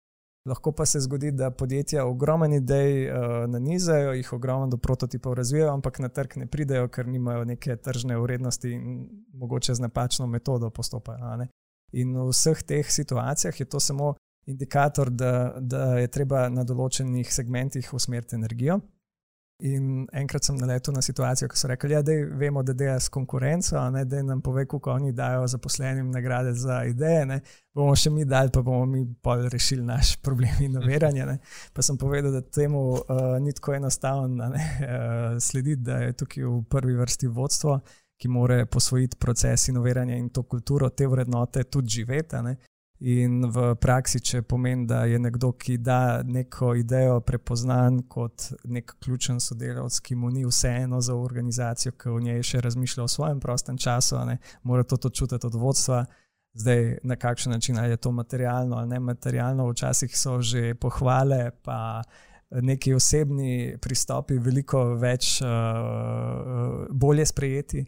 Lahko 0.47 0.73
pa 0.73 0.87
se 0.87 1.01
zgodi, 1.01 1.31
da 1.31 1.51
podjetja 1.51 2.05
ogromno 2.07 2.57
idej 2.57 3.11
uh, 3.11 3.17
nanizajo, 3.51 4.13
jih 4.13 4.33
ogromno 4.33 4.67
do 4.67 4.77
prototipov 4.77 5.35
razvijajo, 5.35 5.73
ampak 5.73 5.99
na 5.99 6.09
trg 6.09 6.37
ne 6.37 6.47
pridejo, 6.47 6.89
ker 6.89 7.07
nimajo 7.07 7.45
neke 7.45 7.77
tržne 7.77 8.19
vrednosti 8.19 8.71
in 8.73 9.09
mogoče 9.33 9.75
z 9.75 9.81
napačno 9.81 10.27
metodo 10.27 10.71
postopajo. 10.71 11.47
In 11.93 12.17
v 12.17 12.29
vseh 12.31 12.63
teh 12.63 12.91
situacijah 12.91 13.61
je 13.61 13.67
to 13.67 13.81
samo 13.81 14.15
indikator, 14.47 15.11
da, 15.11 15.55
da 15.61 15.99
je 15.99 16.09
treba 16.09 16.49
na 16.49 16.65
določenih 16.65 17.33
segmentih 17.33 17.95
usmeriti 17.95 18.37
energijo. 18.37 18.81
In 19.65 20.05
enkrat 20.13 20.45
sem 20.45 20.57
naletel 20.61 20.93
na 20.93 21.01
situacijo, 21.01 21.49
ko 21.49 21.57
so 21.57 21.69
rekli, 21.71 21.95
ja, 21.95 22.03
da 22.05 22.13
vemo, 22.37 22.61
da 22.63 22.75
dela 22.77 22.99
s 23.01 23.09
konkurenco, 23.09 23.81
ne, 23.91 24.03
da 24.05 24.21
nam 24.23 24.43
pove, 24.45 24.67
kako 24.69 24.93
oni 24.93 25.13
dajo 25.17 25.47
zaposlenim 25.49 26.11
nagrade 26.11 26.53
za 26.53 26.83
ideje. 26.85 27.27
Ne. 27.27 27.41
bomo 27.75 27.95
še 27.97 28.11
mi 28.11 28.25
dali, 28.25 28.53
pa 28.53 28.61
bomo 28.63 28.85
mi 28.87 29.01
bolj 29.05 29.49
rešili 29.53 29.83
naš 29.85 30.17
problem 30.27 30.61
inoviranja. 30.61 31.39
Pa 31.73 31.83
sem 31.83 31.97
povedal, 31.97 32.37
da 32.37 32.41
temu 32.41 32.83
uh, 32.99 33.39
ni 33.41 33.53
tako 33.53 33.75
enostavno 33.75 34.51
uh, 34.51 34.61
slediti, 35.49 35.83
da 35.83 36.03
je 36.05 36.13
tukaj 36.13 36.45
v 36.45 36.63
prvi 36.69 37.01
vrsti 37.01 37.33
vodstvo, 37.33 37.81
ki 38.21 38.29
more 38.29 38.67
posvojiti 38.67 39.17
proces 39.17 39.69
inoviranja 39.69 40.17
in 40.17 40.29
to 40.29 40.43
kulturo, 40.43 40.91
te 40.91 41.07
vrednote 41.09 41.65
tudi 41.65 42.01
živeti. 42.01 42.37
In 43.05 43.43
v 43.53 43.75
praksi, 43.77 44.23
če 44.25 44.41
pomeni, 44.49 44.87
da 44.89 45.03
je 45.05 45.19
nekdo, 45.21 45.51
ki 45.61 45.77
da 45.85 46.23
neko 46.25 46.71
idejo 46.81 47.19
prepoznan 47.21 47.99
kot 48.09 48.47
nek 48.65 48.95
ključen 49.05 49.41
sodelavec, 49.41 49.99
ki 50.01 50.17
mu 50.17 50.31
ni 50.33 50.47
vseeno 50.47 51.01
za 51.05 51.15
organizacijo, 51.15 51.93
ki 51.93 52.15
v 52.15 52.23
njej 52.29 52.47
še 52.51 52.63
razmišlja 52.65 53.05
o 53.05 53.11
svojem 53.13 53.41
prostem 53.41 53.77
času, 53.77 54.17
ne, 54.25 54.39
mora 54.63 54.85
to 54.85 54.97
čutiti 55.11 55.47
od 55.47 55.59
vodstva. 55.61 56.07
Zdaj, 56.57 56.99
na 57.05 57.19
kakšen 57.21 57.53
način 57.53 57.77
je 57.77 57.97
to 58.01 58.13
materialno 58.13 58.77
ali 58.77 58.89
ne 58.89 59.01
materialno, 59.01 59.69
včasih 59.69 60.17
so 60.17 60.41
že 60.41 60.75
pohvale, 60.75 61.51
pa 61.63 62.01
neki 62.51 62.95
osebni 62.95 63.77
pristopi, 63.83 64.39
veliko 64.39 64.95
več, 64.97 65.43
uh, 65.43 66.87
bolje 66.91 67.27
sprejeti. 67.27 67.85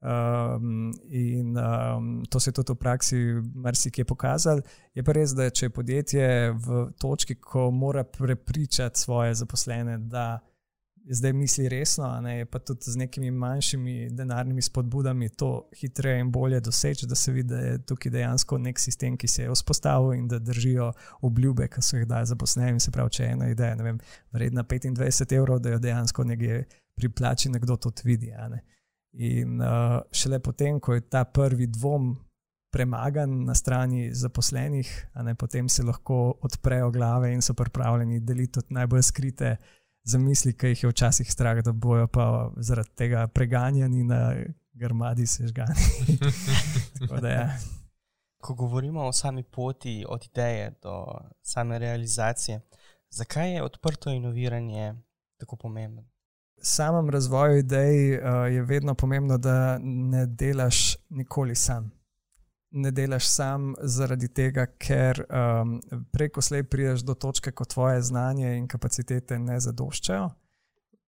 Um, 0.00 0.92
in 1.10 1.56
um, 1.56 2.24
to 2.30 2.40
se 2.40 2.50
je 2.50 2.54
tudi 2.54 2.72
v 2.72 2.76
praksi 2.76 3.16
marsikje 3.54 4.04
pokazalo. 4.04 4.62
Je 4.94 5.02
pa 5.02 5.12
res, 5.12 5.34
da 5.34 5.50
če 5.50 5.66
je 5.66 5.74
podjetje 5.74 6.28
v 6.54 6.84
točki, 7.00 7.34
ko 7.34 7.70
mora 7.70 8.04
prepričati 8.04 9.00
svoje 9.00 9.34
zaposlene, 9.34 9.98
da 9.98 10.38
zdaj 11.10 11.32
misli 11.32 11.68
resno, 11.68 12.20
ne, 12.20 12.44
pa 12.46 12.58
tudi 12.58 12.90
z 12.90 12.96
nekimi 12.96 13.30
manjšimi 13.30 14.10
denarnimi 14.10 14.62
spodbudami 14.62 15.28
to 15.28 15.68
hitreje 15.80 16.20
in 16.20 16.30
bolje 16.32 16.60
doseči, 16.60 17.06
da 17.06 17.14
se 17.14 17.32
vidi, 17.32 17.48
da 17.48 17.58
je 17.58 17.78
tukaj 17.86 18.12
dejansko 18.12 18.58
nek 18.58 18.78
sistem, 18.78 19.16
ki 19.16 19.28
se 19.28 19.42
je 19.42 19.50
vzpostavil 19.50 20.12
in 20.12 20.28
da 20.28 20.38
držijo 20.38 20.92
obljube, 21.20 21.68
ki 21.68 21.82
so 21.82 21.96
jih 21.96 22.06
dali 22.06 22.26
zaposlenim. 22.26 22.80
Se 22.80 22.90
pravi, 22.90 23.10
če 23.10 23.24
je 23.24 23.30
ena 23.30 23.48
ideja, 23.48 23.74
ne 23.74 23.84
vem, 23.84 24.00
vredna 24.32 24.62
25 24.64 25.36
evrov, 25.36 25.58
da 25.58 25.74
jo 25.74 25.78
dejansko 25.78 26.24
nekje 26.24 26.64
pri 26.94 27.08
plači 27.08 27.48
nekdo 27.48 27.76
tudi 27.76 28.02
vidi. 28.04 28.32
In 29.12 29.60
uh, 29.60 30.00
šele 30.12 30.38
potem, 30.38 30.80
ko 30.80 30.94
je 30.94 31.00
ta 31.00 31.24
prvi 31.24 31.66
dvom 31.66 32.16
premagan 32.70 33.44
na 33.44 33.54
strani 33.54 34.14
zaposlenih, 34.14 34.88
ne, 35.24 35.34
potem 35.34 35.68
se 35.68 35.82
lahko 35.82 36.34
odprejo 36.42 36.90
glave 36.90 37.32
in 37.32 37.42
so 37.42 37.54
pripravljeni 37.54 38.20
deliti 38.20 38.52
tudi 38.52 38.74
najbolj 38.74 39.02
skrite 39.02 39.56
zamisli, 40.04 40.52
ki 40.52 40.74
jih 40.74 40.82
je 40.82 40.90
včasih 40.90 41.32
strah, 41.32 41.62
da 41.64 41.72
bojo 41.72 42.06
pa 42.06 42.50
zaradi 42.56 42.94
tega 42.96 43.26
preganjani 43.26 44.04
na 44.04 44.20
grmadi 44.72 45.26
sežgani. 45.26 45.88
ja. 47.34 47.48
Ko 48.38 48.54
govorimo 48.54 49.06
o 49.06 49.12
sami 49.12 49.42
poti 49.42 50.04
od 50.08 50.24
ideje 50.24 50.70
do 50.82 51.04
same 51.42 51.78
realizacije, 51.78 52.60
zakaj 53.10 53.54
je 53.54 53.62
odprto 53.62 54.10
inoviranje 54.10 54.94
tako 55.40 55.56
pomembno? 55.56 56.04
Samem 56.62 57.10
razvoju 57.10 57.58
idej 57.58 58.18
uh, 58.18 58.52
je 58.52 58.62
vedno 58.62 58.94
pomembno, 58.94 59.38
da 59.38 59.78
ne 59.82 60.26
delaš 60.26 60.96
nikoli 61.08 61.54
sam. 61.54 61.90
Ne 62.70 62.90
delaš 62.90 63.28
sam 63.28 63.74
zaradi 63.82 64.28
tega, 64.28 64.66
ker 64.66 65.24
um, 65.24 65.80
preko 66.12 66.42
slej 66.42 66.64
prideš 66.68 67.00
do 67.00 67.14
točke, 67.14 67.52
ko 67.52 67.64
tvoje 67.64 68.02
znanje 68.02 68.56
in 68.58 68.68
kapacitete 68.68 69.38
ne 69.38 69.60
zadoščajo, 69.60 70.28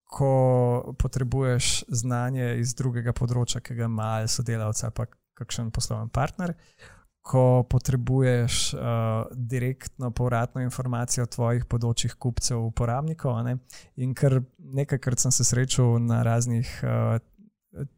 ko 0.05 0.33
potrebuješ 0.99 1.85
znanje 1.89 2.55
iz 2.61 2.75
drugega 2.75 3.13
področja, 3.13 3.61
ki 3.61 3.75
ga 3.75 3.91
ima 3.91 4.15
ali 4.17 4.29
sodelavca, 4.29 4.91
pa 4.91 5.07
kakšen 5.37 5.71
poslovni 5.71 6.09
partner 6.13 6.55
ko 7.21 7.63
potrebuješ 7.69 8.75
uh, 8.75 8.81
direktno 9.33 10.11
povratno 10.11 10.63
informacijo 10.65 11.27
tvojih 11.29 11.67
področjih 11.69 12.17
kupcev, 12.19 12.63
uporabnikov. 12.71 13.37
Ne? 13.45 13.59
In 14.01 14.15
ker 14.17 14.41
nekajkrat 14.59 15.21
sem 15.21 15.35
se 15.35 15.45
srečal 15.45 15.99
na 16.03 16.23
raznih 16.27 16.71
uh, 16.83 17.19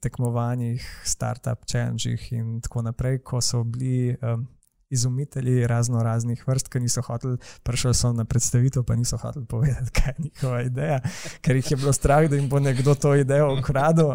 tekmovanjih, 0.05 0.83
start-up 1.09 1.64
challenges 1.70 2.29
in 2.35 2.59
tako 2.61 2.83
naprej, 2.89 3.23
ko 3.25 3.41
so 3.41 3.62
bili. 3.64 4.16
Um, 4.20 4.49
izumitelji 4.93 5.66
razno 5.66 6.03
raznih 6.03 6.45
vrst, 6.49 6.68
ki 6.68 6.80
niso 6.80 7.03
hoteli, 7.03 7.38
prišli 7.62 7.95
so 7.95 8.12
na 8.12 8.24
predstavitev, 8.24 8.84
pa 8.84 8.97
niso 8.97 9.16
hoteli 9.16 9.47
povedati, 9.47 9.90
kaj 9.97 10.14
je 10.18 10.24
njihova 10.24 10.62
ideja, 10.62 11.01
ker 11.40 11.57
jih 11.57 11.70
je 11.70 11.76
bilo 11.76 11.93
strah, 11.93 12.28
da 12.30 12.36
jim 12.36 12.49
bo 12.49 12.61
nekdo 12.61 12.95
to 12.95 13.14
idejo 13.16 13.53
ukradel, 13.59 14.12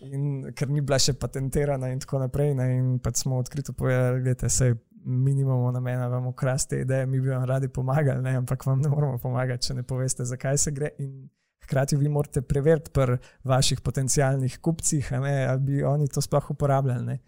in 0.00 0.50
ker 0.56 0.70
ni 0.70 0.80
bila 0.80 0.98
še 0.98 1.14
patentirana, 1.14 1.92
in 1.92 2.02
tako 2.02 2.24
naprej. 2.24 2.54
Ne? 2.58 2.68
In 2.78 2.98
pa 2.98 3.12
smo 3.14 3.38
odkrito 3.38 3.72
povedali, 3.72 4.34
da 4.34 4.48
se 4.48 4.74
mi 5.04 5.34
nimamo 5.34 5.70
namena 5.70 6.06
vam 6.08 6.26
ukrasti 6.26 6.76
ideje, 6.76 7.06
mi 7.06 7.20
bi 7.20 7.28
vam 7.28 7.44
radi 7.44 7.68
pomagali, 7.68 8.22
ne? 8.22 8.36
ampak 8.36 8.66
vam 8.66 8.80
ne 8.80 8.88
moramo 8.88 9.18
pomagati, 9.18 9.68
če 9.68 9.74
ne 9.74 9.82
poveste, 9.82 10.24
zakaj 10.24 10.58
se 10.58 10.72
gre. 10.72 10.90
In 10.98 11.28
hkrati 11.64 11.96
vi 11.96 12.08
morate 12.08 12.42
preveriti 12.42 12.90
pri 12.92 13.16
vaših 13.44 13.80
potencijalnih 13.80 14.58
kupcih, 14.60 15.12
ali 15.12 15.60
bi 15.60 15.82
oni 15.84 16.08
to 16.08 16.20
sploh 16.20 16.50
uporabljali. 16.50 17.04
Ne? 17.04 17.18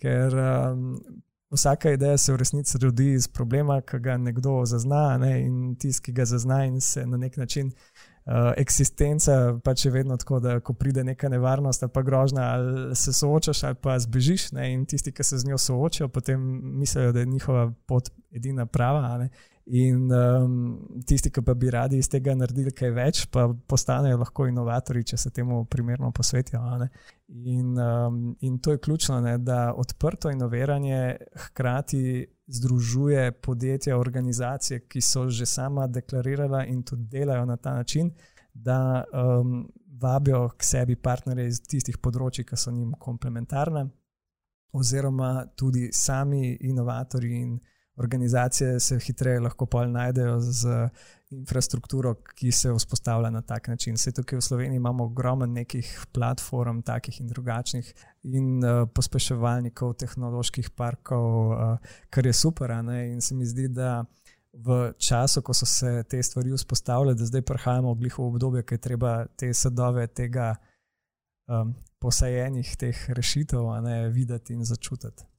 Ker 0.00 0.34
um, 0.34 0.94
vsaka 1.50 1.90
ideja 1.90 2.18
se 2.18 2.32
v 2.32 2.36
resnici 2.36 2.78
rodi 2.78 3.12
iz 3.12 3.28
problema, 3.28 3.80
ki 3.80 3.98
ga 3.98 4.16
nekdo 4.16 4.62
zazna, 4.66 5.18
ne? 5.18 5.40
in 5.42 5.76
tisti, 5.76 6.04
ki 6.04 6.12
ga 6.12 6.24
zazna 6.24 6.64
in 6.64 6.80
se 6.80 7.06
na 7.06 7.16
nek 7.16 7.36
način. 7.36 7.72
Uh, 8.30 8.52
eksistenca 8.56 9.32
pač 9.64 9.84
je 9.84 9.90
vedno 9.90 10.16
tako, 10.16 10.38
da 10.40 10.58
ko 10.60 10.74
pride 10.76 11.02
neka 11.04 11.28
nevarnost 11.28 11.82
ali 11.82 11.92
pa 11.92 12.02
grožnja, 12.02 12.42
ali 12.42 12.96
se 12.96 13.12
soočaš 13.12 13.64
ali 13.64 13.74
pa 13.74 13.98
zbežiš. 13.98 14.52
Ne? 14.52 14.72
In 14.72 14.84
tisti, 14.86 15.12
ki 15.12 15.24
se 15.24 15.38
z 15.38 15.48
njo 15.48 15.58
soočajo, 15.58 16.08
potem 16.08 16.40
mislijo, 16.78 17.12
da 17.12 17.20
je 17.20 17.26
njihova 17.26 17.72
pot 17.86 18.10
edina 18.30 18.66
prava. 18.66 19.28
In 19.72 20.10
um, 20.10 20.54
tisti, 21.06 21.30
ki 21.30 21.42
pa 21.46 21.54
bi 21.54 21.68
radi 21.70 22.00
iz 22.02 22.08
tega 22.10 22.32
naredili 22.34 22.72
kaj 22.74 22.90
več, 22.90 23.20
pa 23.30 23.44
postanejo 23.70 24.18
lahko 24.18 24.48
inovatori, 24.50 25.04
če 25.06 25.18
se 25.20 25.30
temu 25.30 25.60
primerno 25.70 26.10
posvetijo. 26.10 26.62
In, 27.28 27.78
um, 27.78 28.18
in 28.42 28.58
to 28.58 28.74
je 28.74 28.80
ključno, 28.82 29.20
ne, 29.22 29.36
da 29.38 29.70
odprto 29.78 30.32
inoviranje 30.34 31.16
hkrati 31.44 32.02
združuje 32.50 33.30
podjetja, 33.32 33.98
organizacije, 33.98 34.88
ki 34.90 35.00
so 35.00 35.28
že 35.30 35.46
sama 35.46 35.86
deklarirala 35.86 36.64
in 36.66 36.82
tudi 36.82 37.06
delajo 37.12 37.46
na 37.46 37.56
ta 37.56 37.74
način, 37.78 38.10
da 38.54 39.04
um, 39.14 39.68
vabijo 40.02 40.48
k 40.58 40.64
sebi 40.64 40.96
partnerje 40.96 41.46
iz 41.46 41.62
tistih 41.62 41.98
področji, 42.02 42.42
ki 42.44 42.58
so 42.58 42.74
njim 42.74 42.96
komplementarne, 42.98 43.86
oziroma 44.74 45.46
tudi 45.54 45.92
sami 45.92 46.56
inovatori 46.60 47.36
in 47.38 47.60
organizacije 48.00 48.80
se 48.80 48.98
hitreje 48.98 49.40
lahko 49.40 49.66
pol 49.66 49.90
najdejo 49.92 50.40
z 50.40 50.88
infrastrukturo, 51.30 52.14
ki 52.34 52.52
se 52.52 52.72
vzpostavlja 52.74 53.30
na 53.30 53.42
tak 53.42 53.68
način. 53.68 53.94
Vse 53.94 54.12
tukaj 54.12 54.38
v 54.38 54.42
Sloveniji 54.42 54.76
imamo 54.76 55.04
ogromno 55.04 55.46
nekih 55.46 56.06
platform, 56.12 56.82
takih 56.82 57.20
in 57.20 57.28
drugačnih, 57.28 57.92
in 58.22 58.64
uh, 58.64 58.88
pospeševalnikov, 58.94 59.94
tehnoloških 59.94 60.70
parkov, 60.70 61.52
uh, 61.52 61.92
kar 62.10 62.26
je 62.26 62.32
super. 62.32 62.70
In 62.70 63.20
se 63.20 63.34
mi 63.34 63.46
zdi, 63.46 63.68
da 63.68 64.04
v 64.52 64.92
času, 64.98 65.42
ko 65.42 65.54
so 65.54 65.66
se 65.66 66.02
te 66.10 66.22
stvari 66.22 66.52
vzpostavljale, 66.52 67.14
da 67.14 67.24
zdaj 67.24 67.42
prihajamo 67.42 67.94
v 67.94 67.98
gliho 67.98 68.26
obdobje, 68.26 68.62
ki 68.62 68.74
je 68.74 68.78
treba 68.88 69.26
te 69.26 69.54
sadove 69.54 70.06
tega 70.06 70.56
um, 71.46 71.74
posajenih 72.02 72.76
teh 72.76 73.10
rešitev 73.10 73.70
ne, 73.84 74.08
videti 74.08 74.54
in 74.54 74.64
začutiti. 74.64 75.29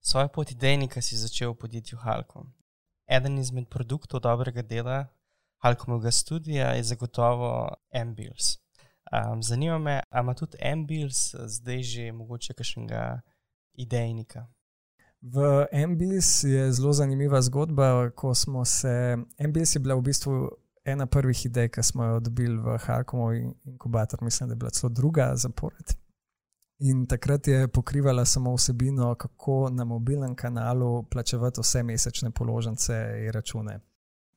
Svojo 0.00 0.28
pot 0.28 0.50
idejnika 0.50 1.02
si 1.02 1.16
začel 1.16 1.52
v 1.52 1.58
podjetju 1.58 1.98
Halkom. 1.98 2.52
Eden 3.06 3.38
izmed 3.38 3.68
produktov 3.68 4.20
dobrega 4.20 4.62
dela 4.62 5.06
Halkomovega 5.58 6.10
studija 6.10 6.66
je 6.66 6.82
zagotovo 6.82 7.68
Ambils. 7.94 8.58
Um, 9.12 9.42
zanima 9.42 9.78
me, 9.78 10.02
ali 10.10 10.24
ima 10.24 10.34
tudi 10.34 10.58
Ambils 10.72 11.34
zdaj 11.34 11.82
že 11.82 12.12
mogoče 12.12 12.54
kakšnega 12.54 13.20
idejnika? 13.72 14.46
V 15.20 15.66
Ambils 15.84 16.44
je 16.44 16.72
zelo 16.72 16.92
zanimiva 16.92 17.42
zgodba, 17.42 18.10
ko 18.10 18.34
smo 18.34 18.64
se. 18.64 19.16
Ambils 19.44 19.74
je 19.74 19.80
bila 19.80 19.94
v 19.94 20.02
bistvu 20.02 20.50
ena 20.84 21.06
prvih 21.06 21.46
idej, 21.46 21.68
ki 21.68 21.82
smo 21.82 22.04
jo 22.04 22.20
dobili 22.20 22.56
v 22.56 22.78
Halkomovi 22.78 23.50
inkubator, 23.64 24.22
mislim, 24.22 24.48
da 24.48 24.52
je 24.52 24.56
bila 24.56 24.70
celo 24.70 24.90
druga 24.90 25.32
zapored. 25.34 25.94
In 26.78 27.06
takrat 27.06 27.48
je 27.48 27.68
pokrivala 27.68 28.24
samo 28.24 28.54
vsebino, 28.54 29.14
kako 29.14 29.68
na 29.70 29.84
mobilnem 29.84 30.34
kanalu 30.34 31.02
plačevati 31.10 31.60
vse 31.60 31.82
mesečne 31.82 32.30
položnice 32.30 32.94
in 33.24 33.32
račune. 33.32 33.80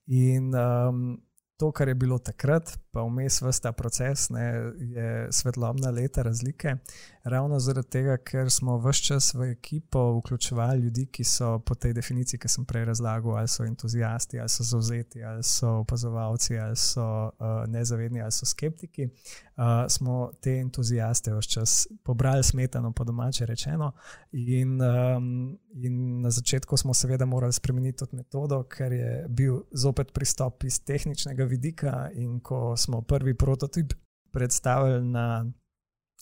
In 0.07 0.55
um, 0.55 1.21
to, 1.57 1.71
kar 1.71 1.87
je 1.87 1.95
bilo 1.95 2.17
takrat, 2.19 2.79
pa 2.91 3.01
vmes 3.01 3.41
vse 3.41 3.61
ta 3.61 3.71
proces, 3.71 4.29
ne, 4.29 4.71
je 4.79 5.27
svetlobna 5.31 5.89
leta 5.89 6.21
razlike. 6.21 6.75
Ravno 7.23 7.59
zaradi 7.59 7.89
tega, 7.89 8.17
ker 8.17 8.49
smo 8.51 8.77
vse 8.81 9.03
čas 9.03 9.33
v 9.33 9.51
ekipo 9.51 10.17
vključevali 10.17 10.81
ljudi, 10.81 11.05
ki 11.05 11.23
so 11.23 11.59
po 11.59 11.75
tej 11.75 11.93
definiciji, 11.93 12.39
ki 12.39 12.49
sem 12.49 12.65
prej 12.65 12.85
razlagal, 12.85 13.37
ali 13.37 13.47
so 13.47 13.63
entuzijasti, 13.63 14.39
ali 14.39 14.49
so 14.49 14.63
zauzeti, 14.63 15.23
ali 15.23 15.43
so 15.43 15.69
opazovalci, 15.83 16.57
ali 16.57 16.75
so 16.75 17.05
uh, 17.05 17.63
nezavedni, 17.67 18.21
ali 18.21 18.31
so 18.31 18.45
skeptiki. 18.45 19.09
Uh, 19.57 19.85
smo 19.89 20.31
te 20.41 20.57
entuzijaste 20.59 21.33
vse 21.33 21.49
čas 21.49 21.87
pobrali 22.03 22.43
smetano, 22.43 22.91
po 22.91 23.03
domače 23.03 23.45
rečeno. 23.45 23.91
In, 24.31 24.81
um, 24.81 25.59
in 25.73 26.21
na 26.21 26.29
začetku 26.29 26.77
smo 26.77 26.93
seveda 26.93 27.25
morali 27.25 27.53
spremeniti 27.53 27.97
tudi 27.97 28.15
metodo, 28.15 28.63
ker 28.63 28.91
je 28.91 29.25
bil 29.29 29.61
zopet 29.71 30.13
pristop 30.13 30.63
iz 30.63 30.79
tehničnega 30.83 31.43
vidika. 31.43 32.09
In 32.13 32.39
ko 32.39 32.75
smo 32.81 33.01
prvi 33.01 33.37
prototip 33.37 33.93
predstavili 34.31 35.07
na 35.07 35.45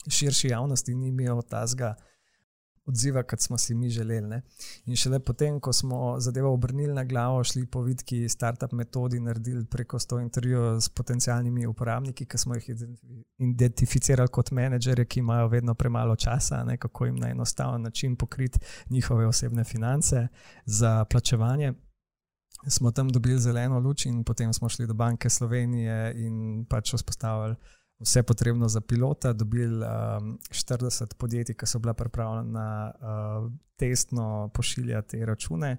širši 0.09 0.47
javnosti, 0.47 0.95
ni 0.95 1.07
imel 1.07 1.41
tazga 1.41 1.95
odziva, 2.89 3.23
kot 3.23 3.41
smo 3.41 3.57
si 3.57 3.75
mi 3.75 3.89
želeli. 3.89 4.27
Ne? 4.27 4.41
In 4.85 4.95
šele 4.95 5.19
potem, 5.19 5.59
ko 5.59 5.73
smo 5.73 6.19
zadevo 6.19 6.53
obrnili 6.53 6.93
na 6.93 7.03
glavo, 7.03 7.43
šli 7.43 7.65
po 7.65 7.81
vidki 7.81 8.29
startup 8.29 8.71
metodi, 8.71 9.19
naredili 9.19 9.65
preko 9.65 9.99
100 9.99 10.21
intervjujev 10.21 10.79
s 10.81 10.89
potencijalnimi 10.89 11.67
uporabniki, 11.67 12.25
ki 12.25 12.37
smo 12.37 12.55
jih 12.55 12.69
identificirali 13.37 14.29
kot 14.29 14.51
menedžerje, 14.51 15.05
ki 15.05 15.19
imajo 15.19 15.47
vedno 15.47 15.73
premalo 15.73 16.15
časa, 16.15 16.63
ne? 16.63 16.77
kako 16.77 17.05
jim 17.05 17.15
na 17.15 17.29
enostaven 17.29 17.81
način 17.81 18.15
pokriti 18.15 18.59
njihove 18.89 19.27
osebne 19.27 19.63
finance 19.63 20.27
za 20.65 21.05
plačevanje 21.05 21.73
smo 22.67 22.91
tam 22.91 23.09
dobili 23.09 23.39
zeleno 23.39 23.79
luč, 23.79 24.05
in 24.05 24.23
potem 24.23 24.53
smo 24.53 24.69
šli 24.69 24.87
do 24.87 24.93
Banke 24.93 25.29
Slovenije 25.29 26.13
in 26.15 26.65
pač 26.69 26.93
vzpostavili 26.93 27.55
vse 27.99 28.23
potrebno 28.23 28.67
za 28.67 28.81
pilota. 28.81 29.33
Dobili 29.33 29.85
um, 29.85 30.37
40 30.49 31.13
podjetij, 31.17 31.55
ki 31.55 31.67
so 31.67 31.79
bila 31.79 31.93
pripravljena 31.93 32.91
uh, 32.93 33.51
testno 33.77 34.49
pošiljati 34.53 35.17
te 35.17 35.25
račune. 35.25 35.77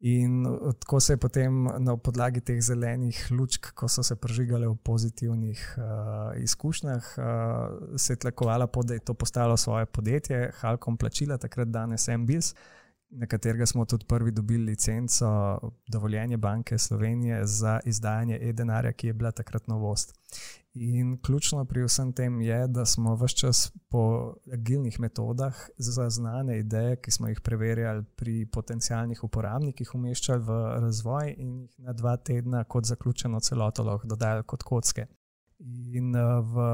In 0.00 0.44
tako 0.80 1.00
se 1.00 1.12
je 1.12 1.16
potem 1.16 1.64
na 1.78 1.96
podlagi 1.96 2.40
teh 2.40 2.60
zelenih 2.62 3.26
lučk, 3.30 3.72
ko 3.74 3.88
so 3.88 4.02
se 4.02 4.16
prežigale 4.16 4.68
v 4.68 4.76
pozitivnih 4.76 5.74
uh, 5.76 6.42
izkušnjah, 6.42 7.14
uh, 7.18 7.96
se 7.96 8.12
je 8.12 8.16
tlakovala 8.16 8.66
pod, 8.66 8.86
da 8.86 8.94
je 8.94 9.00
to 9.00 9.14
postalo 9.14 9.56
svoje 9.56 9.86
podjetje, 9.86 10.52
Halkom 10.60 10.96
plačila, 10.96 11.38
takrat 11.38 11.68
danes 11.68 12.08
MBS. 12.08 12.52
Uh, 12.52 12.77
na 13.10 13.26
katerega 13.26 13.66
smo 13.66 13.84
tudi 13.84 14.04
prvi 14.08 14.30
dobili 14.30 14.64
licenco, 14.64 15.58
dovoljenje 15.88 16.36
Banke 16.36 16.78
Slovenije 16.78 17.46
za 17.46 17.80
izdajanje 17.84 18.38
e-denarja, 18.42 18.92
ki 18.92 19.06
je 19.06 19.12
bila 19.12 19.30
takrat 19.30 19.66
novost. 19.66 20.14
In 20.74 21.18
ključno 21.22 21.64
pri 21.64 21.82
vsem 21.84 22.12
tem 22.12 22.40
je, 22.40 22.66
da 22.68 22.84
smo 22.86 23.14
vse 23.16 23.36
čas 23.36 23.72
po 23.90 24.34
agilnih 24.52 25.00
metodah 25.00 25.54
za 25.78 26.10
znane 26.10 26.58
ideje, 26.58 26.96
ki 26.96 27.10
smo 27.10 27.28
jih 27.28 27.40
preverjali 27.40 28.04
pri 28.16 28.46
potencijalnih 28.46 29.24
uporabnikih, 29.24 29.94
umeščali 29.94 30.42
v 30.42 30.58
razvoj 30.80 31.34
in 31.38 31.60
jih 31.60 31.78
na 31.78 31.92
dva 31.92 32.16
tedna, 32.16 32.64
kot 32.64 32.84
zaključeno 32.84 33.40
celoto, 33.40 33.82
lahko 33.82 34.06
dodajali 34.06 34.44
kot 34.46 34.62
kocke. 34.62 35.06
In 35.58 36.12
v 36.52 36.68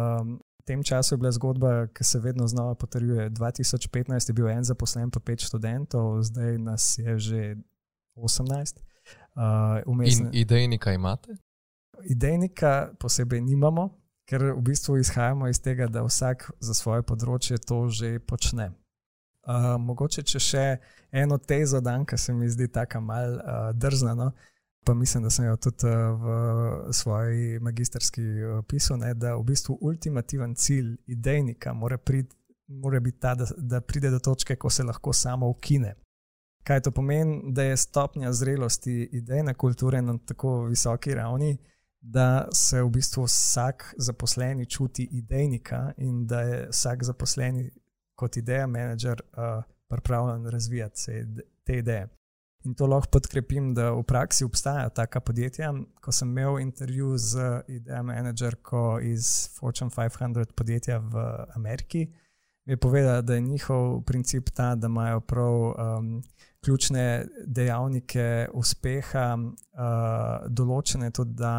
tem 0.65 0.83
času 0.83 1.15
je 1.15 1.19
bila 1.19 1.33
zgodba, 1.33 1.87
ki 1.87 2.05
se 2.05 2.19
vedno 2.19 2.47
znova 2.49 2.75
potrjuje. 2.75 3.31
2015 3.31 4.31
je 4.31 4.35
bil 4.35 4.49
en 4.49 4.65
zaposlen, 4.65 5.11
pa 5.11 5.21
pet 5.21 5.41
študentov, 5.41 6.23
zdaj 6.23 6.59
nas 6.59 6.99
je 6.99 7.19
že 7.19 7.57
18. 8.17 8.81
Uh, 9.35 10.07
In 10.07 10.29
idejnika 10.33 10.93
imate? 10.93 11.37
Idejnika 12.05 12.95
posebej 12.99 13.41
nimamo, 13.41 13.91
ker 14.29 14.43
v 14.43 14.63
bistvu 14.63 14.97
izhajamo 14.97 15.49
iz 15.49 15.61
tega, 15.61 15.87
da 15.87 16.03
vsak 16.03 16.51
za 16.61 16.75
svoje 16.75 17.03
področje 17.03 17.59
to 17.59 17.89
že 17.89 18.19
počne. 18.19 18.71
Uh, 19.45 19.77
mogoče 19.77 20.23
če 20.23 20.41
še 20.41 20.65
eno 21.13 21.37
tezo 21.39 21.81
dan, 21.81 22.07
ki 22.07 22.17
se 22.17 22.33
mi 22.33 22.49
zdi 22.49 22.69
tako 22.73 23.01
mal 23.05 23.37
uh, 23.37 23.73
drzna. 23.77 24.15
No? 24.15 24.33
Pa 24.85 24.95
mislim, 24.95 25.23
da 25.23 25.31
sem 25.31 25.45
jo 25.45 25.57
tudi 25.57 25.87
eh, 25.87 25.97
v 25.97 26.93
svoji 26.93 27.59
magistrski 27.61 28.23
eh, 28.23 28.63
pisal, 28.69 28.99
da 29.15 29.37
v 29.37 29.43
bistvu 29.43 29.79
ultimativen 29.81 30.55
cilj 30.55 30.97
idejnika 31.07 31.73
mora, 31.73 31.99
prid, 31.99 32.35
mora 32.67 33.01
biti 33.01 33.19
ta, 33.19 33.35
da, 33.35 33.47
da 33.57 33.81
pride 33.81 34.11
do 34.11 34.19
točke, 34.19 34.57
ko 34.57 34.71
se 34.71 34.83
lahko 34.83 35.13
samo 35.13 35.49
ukine. 35.49 35.95
Kaj 36.65 36.81
to 36.81 36.91
pomeni, 36.91 37.53
da 37.53 37.63
je 37.63 37.77
stopnja 37.77 38.33
zrelosti 38.33 39.09
idejne 39.13 39.55
kulture 39.55 40.03
na 40.03 40.19
tako 40.27 40.65
visoki 40.65 41.15
ravni, 41.15 41.59
da 42.01 42.49
se 42.53 42.83
v 42.83 42.89
bistvu 42.91 43.25
vsak 43.25 43.95
zaposleni 43.99 44.67
čuti 44.67 45.09
idejnika 45.13 45.93
in 45.97 46.27
da 46.27 46.41
je 46.41 46.69
vsak 46.71 47.05
zaposleni 47.05 47.71
kot 48.15 48.37
ideja 48.37 48.67
menedžer 48.67 49.21
uh, 49.21 49.65
pripravljen 49.89 50.47
razvijati 50.47 51.01
te 51.65 51.79
ideje. 51.79 52.09
In 52.65 52.75
to 52.75 52.87
lahko 52.89 53.11
podkrepim, 53.19 53.75
da 53.77 53.91
v 53.93 54.03
praksi 54.09 54.45
obstajajo 54.45 54.91
taka 54.97 55.21
podjetja. 55.21 55.73
Ko 56.01 56.13
sem 56.13 56.31
imel 56.33 56.59
intervju 56.63 57.19
z 57.19 57.61
idejo 57.69 58.03
menedžerko 58.03 59.01
iz 59.05 59.51
Fortune 59.59 59.91
500 59.93 60.53
podjetja 60.57 60.99
v 60.99 61.25
Ameriki, 61.57 62.07
mi 62.65 62.73
je 62.73 62.77
povedala, 62.77 63.21
da 63.21 63.35
je 63.35 63.41
njihov 63.41 64.03
princip 64.03 64.51
ta, 64.51 64.75
da 64.75 64.87
imajo 64.87 65.21
prav 65.21 65.55
um, 65.55 66.23
ključne 66.65 67.27
dejavnike 67.47 68.49
uspeha 68.53 69.35
uh, 69.37 70.47
določene 70.49 71.11
tudi 71.11 71.51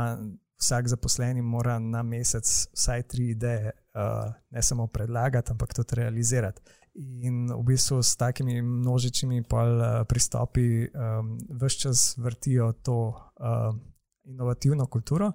vsak 0.57 0.87
zaposleni 0.87 1.41
mora 1.41 1.77
na 1.79 2.01
mesec 2.03 2.49
vsaj 2.73 3.03
tri 3.11 3.29
ideje, 3.35 3.71
uh, 3.93 4.33
ne 4.49 4.61
samo 4.61 4.87
predlagati, 4.87 5.51
ampak 5.51 5.73
tudi 5.73 6.01
realizirati. 6.01 6.61
In 6.95 7.49
v 7.51 7.63
bistvu 7.67 7.99
s 8.03 8.15
takimi 8.15 8.61
množičnimi 8.61 9.41
uh, 9.41 10.05
pristopi 10.07 10.87
um, 10.87 11.37
vse 11.49 11.79
čas 11.79 12.17
vrtijo 12.17 12.71
to 12.71 13.09
uh, 13.09 13.75
inovativno 14.23 14.85
kulturo. 14.87 15.31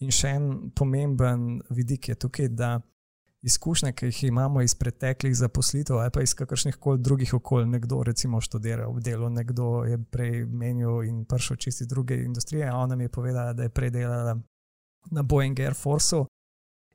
In 0.00 0.10
še 0.10 0.34
en 0.34 0.50
pomemben 0.74 1.60
vidik 1.70 2.08
je 2.08 2.18
tukaj, 2.18 2.48
da 2.48 2.80
izkušnje, 3.44 3.92
ki 3.92 4.06
jih 4.06 4.22
imamo 4.24 4.62
iz 4.62 4.74
preteklih 4.74 5.36
zaposlitev, 5.36 5.98
ali 6.00 6.10
pa 6.10 6.22
iz 6.22 6.34
kakršnih 6.34 6.76
koli 6.80 6.98
drugih 6.98 7.34
okolij, 7.34 7.66
nekdo 7.66 8.02
recimo 8.02 8.40
študira 8.40 8.88
v 8.88 9.02
delu, 9.04 9.28
nekdo 9.30 9.84
je 9.84 9.98
prej 10.10 10.46
menil 10.46 11.02
in 11.04 11.24
prišel 11.28 11.56
čisti 11.56 11.86
druge 11.86 12.16
industrije. 12.24 12.72
Ona 12.72 12.96
mi 12.96 13.04
je 13.04 13.08
povedala, 13.08 13.52
da 13.52 13.62
je 13.62 13.68
prej 13.68 13.90
delala 13.90 14.38
na 15.10 15.22
Boeing 15.22 15.60
Air 15.60 15.74
Force 15.74 16.24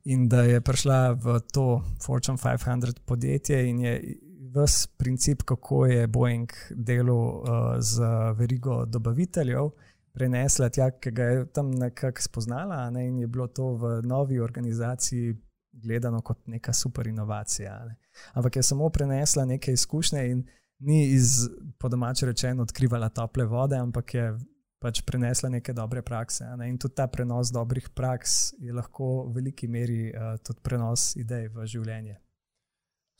in 0.04 0.28
da 0.28 0.42
je 0.42 0.60
prišla 0.60 1.12
v 1.12 1.40
to 1.52 1.82
Fortune 2.02 2.38
500 2.38 3.00
podjetje 3.04 3.68
in 3.68 3.80
je 3.80 4.18
ves 4.54 4.86
princip, 4.86 5.42
kako 5.42 5.86
je 5.86 6.06
Boeing 6.06 6.52
delal 6.70 7.16
uh, 7.16 7.42
z 7.78 8.00
verigo 8.34 8.84
dobaviteljev. 8.86 9.70
Prenesla 10.12 10.68
tja, 10.68 10.90
ki 10.90 11.10
ga 11.10 11.24
je 11.24 11.44
tam 11.54 11.70
nekako 11.70 12.22
spoznala, 12.22 12.90
ne, 12.90 13.06
in 13.08 13.18
je 13.18 13.26
bilo 13.26 13.46
to 13.46 13.74
v 13.78 14.00
novi 14.02 14.40
organizaciji 14.40 15.36
gledano 15.72 16.20
kot 16.20 16.46
neka 16.46 16.72
super 16.72 17.06
inovacija. 17.06 17.84
Ne. 17.86 17.96
Ampak 18.32 18.56
je 18.56 18.62
samo 18.62 18.88
prenesla 18.90 19.44
neke 19.44 19.72
izkušnje 19.72 20.30
in 20.30 20.46
ni 20.78 21.04
iz, 21.12 21.48
po 21.78 21.88
domače 21.88 22.26
rečeno, 22.26 22.62
odkrivala 22.62 23.08
tople 23.08 23.44
vode, 23.44 23.76
ampak 23.76 24.14
je 24.14 24.38
pač 24.80 25.02
prenesla 25.04 25.50
neke 25.52 25.72
dobre 25.76 26.02
prakse. 26.02 26.46
Ne. 26.56 26.70
In 26.72 26.78
tudi 26.80 26.96
ta 26.96 27.06
prenos 27.06 27.52
dobrih 27.52 27.90
praks 27.94 28.54
je 28.58 28.72
lahko 28.72 29.26
v 29.28 29.34
veliki 29.36 29.68
meri 29.68 30.08
uh, 30.08 30.38
tudi 30.40 30.64
prenos 30.64 31.12
idej 31.20 31.50
v 31.52 31.66
življenje. 31.68 32.16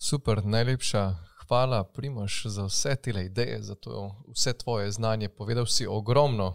Super, 0.01 0.41
najlepša 0.45 1.05
hvala, 1.45 1.85
Primoš, 1.85 2.47
za 2.49 2.65
vse 2.65 2.97
te 2.97 3.11
ideje, 3.11 3.63
za 3.63 3.75
to, 3.75 4.09
vse 4.33 4.53
tvoje 4.57 4.91
znanje. 4.91 5.29
Povedal 5.29 5.67
si 5.67 5.87
ogromno 5.87 6.55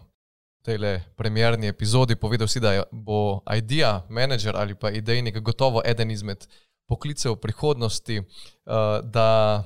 tej 0.66 1.00
premjerni 1.16 1.68
epizodi 1.68 2.16
povedal 2.16 2.48
si, 2.48 2.60
da 2.60 2.84
bo 2.92 3.46
idea 3.58 4.02
manager 4.10 4.58
ali 4.58 4.76
pa 4.76 4.90
idejnik 4.90 5.38
gotovo 5.40 5.82
eden 5.86 6.12
izmed 6.12 6.48
poklicev 6.88 7.36
prihodnosti, 7.36 8.20
uh, 8.20 8.26
da 9.04 9.64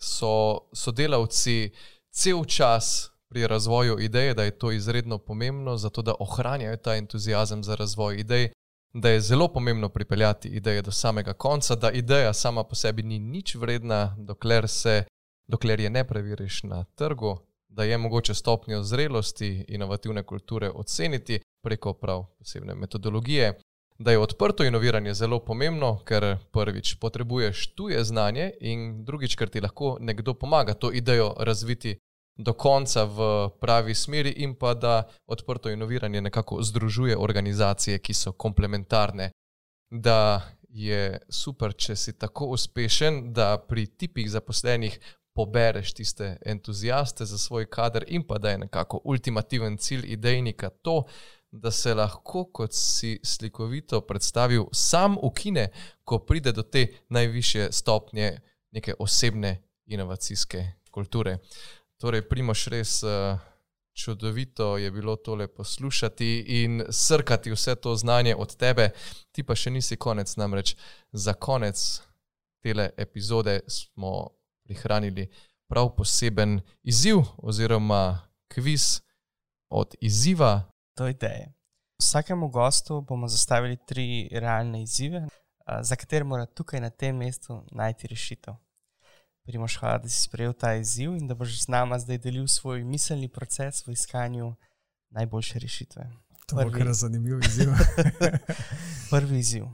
so 0.00 0.58
sodelavci 0.72 1.70
cel 2.10 2.44
čas 2.44 3.11
pri 3.32 3.46
razvoju 3.46 3.98
ideje, 4.00 4.34
da 4.34 4.42
je 4.42 4.58
to 4.58 4.72
izredno 4.72 5.18
pomembno, 5.18 5.76
zato 5.76 6.02
da 6.02 6.14
ohranjajo 6.20 6.76
ta 6.76 6.96
entuzijazem 6.96 7.64
za 7.64 7.74
razvoj 7.74 8.20
idej, 8.20 8.50
da 8.92 9.08
je 9.08 9.20
zelo 9.20 9.48
pomembno 9.48 9.88
pripeljati 9.88 10.48
ideje 10.48 10.82
do 10.82 10.90
samega 10.90 11.32
konca, 11.32 11.74
da 11.74 11.90
ideja 11.90 12.32
sama 12.32 12.64
po 12.64 12.74
sebi 12.74 13.02
ni 13.02 13.18
nič 13.18 13.54
vredna, 13.54 14.16
dokler, 14.18 14.68
se, 14.68 15.04
dokler 15.46 15.80
je 15.80 15.90
ne 15.90 16.04
preveriš 16.04 16.62
na 16.62 16.84
trgu, 16.84 17.38
da 17.68 17.84
je 17.84 17.98
mogoče 17.98 18.34
stopnjo 18.34 18.82
zrelosti 18.82 19.64
inovativne 19.68 20.22
kulture 20.22 20.70
oceniti 20.74 21.40
preko 21.62 21.92
prav 21.92 22.24
posebne 22.38 22.74
metodologije, 22.74 23.58
da 23.98 24.10
je 24.10 24.18
odprto 24.18 24.64
inoviranje 24.64 25.14
zelo 25.14 25.38
pomembno, 25.38 25.98
ker 26.04 26.36
prvič 26.50 26.94
potrebuješ 27.00 27.74
tuje 27.74 28.04
znanje 28.04 28.50
in 28.60 29.04
drugič, 29.04 29.36
ker 29.36 29.48
ti 29.48 29.60
lahko 29.60 29.96
nekdo 30.00 30.34
pomaga 30.34 30.74
to 30.74 30.92
idejo 30.92 31.34
razviti 31.38 31.98
do 32.36 32.52
konca 32.52 33.04
v 33.04 33.48
pravi 33.60 33.94
smeri 33.94 34.30
in 34.30 34.54
pa 34.54 34.74
da 34.74 35.02
odprto 35.26 35.70
inoviranje 35.70 36.20
nekako 36.20 36.62
združuje 36.62 37.16
organizacije, 37.16 37.98
ki 37.98 38.14
so 38.14 38.32
komplementarne. 38.32 39.30
Da 39.90 40.42
je 40.68 41.18
super, 41.28 41.74
če 41.76 41.96
si 41.96 42.18
tako 42.18 42.46
uspešen, 42.56 43.32
da 43.32 43.58
pri 43.58 43.86
tipih 43.86 44.30
zaposlenih 44.30 44.98
pobereš 45.34 45.92
tiste 45.92 46.36
entuzijaste 46.46 47.24
za 47.24 47.38
svoj 47.38 47.66
kader, 47.70 48.04
in 48.08 48.26
pa 48.26 48.38
da 48.38 48.50
je 48.50 48.58
nekako 48.58 49.00
ultimativen 49.04 49.76
cilj 49.78 50.12
idejnika 50.12 50.70
to, 50.70 51.02
da 51.50 51.70
se 51.70 51.94
lahko, 51.94 52.44
kot 52.44 52.72
si 52.72 53.20
slikovito 53.24 54.00
predstavil, 54.00 54.64
sam 54.72 55.16
ukine, 55.22 55.68
ko 56.04 56.18
pride 56.18 56.52
do 56.52 56.62
te 56.62 56.86
najvišje 57.08 57.72
stopnje 57.72 58.38
neke 58.70 58.94
osebne 58.98 59.62
inovacijske 59.86 60.66
kulture. 60.90 61.38
Torej, 62.02 62.24
primoš 62.26 62.66
res. 62.66 63.02
Uh, 63.02 63.38
Čudovito 63.94 64.76
je 64.76 64.90
bilo 64.90 65.16
tole 65.16 65.46
poslušati 65.48 66.44
in 66.48 66.82
srkati 66.90 67.52
vse 67.52 67.74
to 67.74 67.96
znanje 67.96 68.34
od 68.36 68.56
tebe, 68.56 68.88
ti 69.32 69.42
pa 69.44 69.54
še 69.54 69.70
nisi 69.70 69.96
konec. 69.96 70.32
Namreč 70.36 70.72
za 71.12 71.34
konec 71.34 72.00
tele 72.64 72.88
epizode 72.96 73.60
smo 73.68 74.32
prihranili 74.64 75.28
prav 75.68 75.92
poseben 75.96 76.60
izziv 76.82 77.20
oziroma 77.36 78.18
kviz 78.48 79.00
od 79.70 79.94
izziva. 80.00 80.64
To 80.96 81.06
je 81.06 81.14
ideja. 81.14 81.52
Vsakemu 82.00 82.48
gostu 82.48 83.00
bomo 83.00 83.28
zastavili 83.28 83.78
tri 83.86 84.28
realne 84.32 84.82
izzive, 84.82 85.26
za 85.80 85.96
katere 85.96 86.24
mora 86.24 86.46
tukaj 86.46 86.80
na 86.80 86.90
tem 86.90 87.16
mestu 87.16 87.62
najti 87.70 88.08
rešitev. 88.08 88.54
Primoš, 89.44 89.76
hvala, 89.76 89.98
da 89.98 90.08
si 90.08 90.22
sprejel 90.22 90.52
ta 90.52 90.74
izziv 90.74 91.16
in 91.16 91.26
da 91.26 91.34
boš 91.34 91.64
z 91.64 91.68
nama 91.68 91.98
zdaj 91.98 92.18
delil 92.18 92.46
svoj 92.46 92.84
miselni 92.84 93.28
proces 93.28 93.86
v 93.86 93.92
iskanju 93.92 94.54
najboljše 95.10 95.58
rešitve. 95.58 96.10
To 96.46 96.60
je 96.60 96.70
kar 96.72 96.92
zanimiv 96.92 97.40
izziv. 97.46 97.68
Prvi 99.10 99.38
izziv. 99.38 99.64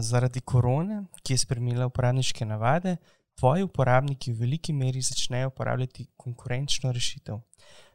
Zaradi 0.00 0.40
korone, 0.40 1.04
ki 1.22 1.32
je 1.32 1.38
spremenila 1.38 1.86
uporabniške 1.86 2.44
navade, 2.44 2.96
tvoji 3.34 3.62
uporabniki 3.62 4.32
v 4.32 4.40
veliki 4.40 4.72
meri 4.72 5.02
začnejo 5.02 5.48
uporabljati 5.48 6.06
konkurenčno 6.16 6.92
rešitev 6.92 7.40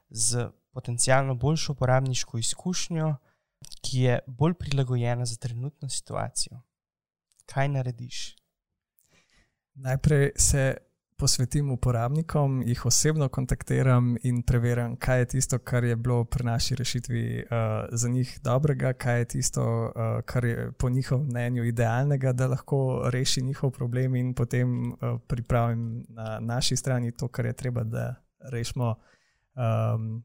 z 0.10 0.50
potencialno 0.72 1.36
boljšo 1.36 1.72
uporabniško 1.72 2.38
izkušnjo, 2.38 3.16
ki 3.82 4.00
je 4.00 4.20
bolj 4.28 4.54
prilagojena 4.54 5.26
za 5.26 5.36
trenutno 5.36 5.90
situacijo. 5.90 6.62
Kaj 7.46 7.68
narediš? 7.68 8.36
Najprej 9.74 10.32
se 10.36 10.78
posvetim 11.20 11.72
uporabnikom, 11.72 12.62
jih 12.66 12.86
osebno 12.86 13.28
kontaktiram 13.30 14.14
in 14.24 14.42
preverjam, 14.44 14.96
kaj 14.96 15.20
je 15.20 15.26
tisto, 15.34 15.60
kar 15.60 15.84
je 15.84 15.96
bilo 15.96 16.24
pri 16.26 16.46
naši 16.48 16.76
rešitvi 16.76 17.24
uh, 17.44 17.58
za 17.92 18.10
njih 18.10 18.40
dobrega, 18.44 18.94
kaj 18.94 19.20
je 19.20 19.26
tisto, 19.26 19.64
uh, 19.64 20.22
kar 20.26 20.46
je 20.46 20.72
po 20.72 20.90
njihovem 20.90 21.26
mnenju 21.28 21.66
idealnega, 21.66 22.34
da 22.34 22.48
lahko 22.48 23.10
reši 23.14 23.42
njihov 23.42 23.72
problem, 23.72 24.16
in 24.16 24.34
potem 24.34 24.92
uh, 24.92 25.20
pripravim 25.28 26.06
na 26.10 26.40
naši 26.40 26.76
strani 26.76 27.12
to, 27.12 27.28
kar 27.28 27.46
je 27.46 27.54
treba, 27.54 27.84
da, 27.84 28.16
rešimo, 28.52 28.96
um, 29.56 30.24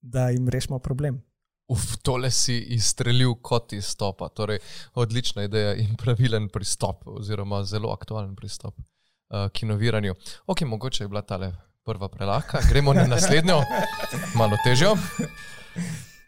da 0.00 0.28
jim 0.30 0.48
rešimo 0.48 0.78
problem. 0.78 1.22
Uf, 1.68 1.96
tole 2.02 2.30
si 2.30 2.58
izstrelil 2.76 3.34
kot 3.42 3.72
izstopa. 3.72 4.28
Torej, 4.28 4.58
odlična 4.94 5.42
ideja 5.42 5.74
in 5.74 5.96
pravilen 5.96 6.48
pristop, 6.48 7.06
oziroma 7.06 7.64
zelo 7.64 7.92
aktualen 7.92 8.36
pristop 8.36 8.76
uh, 9.28 9.48
kinoviranju. 9.52 10.14
Ok, 10.46 10.60
mogoče 10.60 11.04
je 11.04 11.08
bila 11.08 11.22
ta 11.22 11.52
prva 11.84 12.08
prelahka, 12.08 12.58
gremo 12.68 12.94
na 12.94 13.06
naslednjo, 13.06 13.60
malo 14.34 14.56
težjo. 14.64 14.96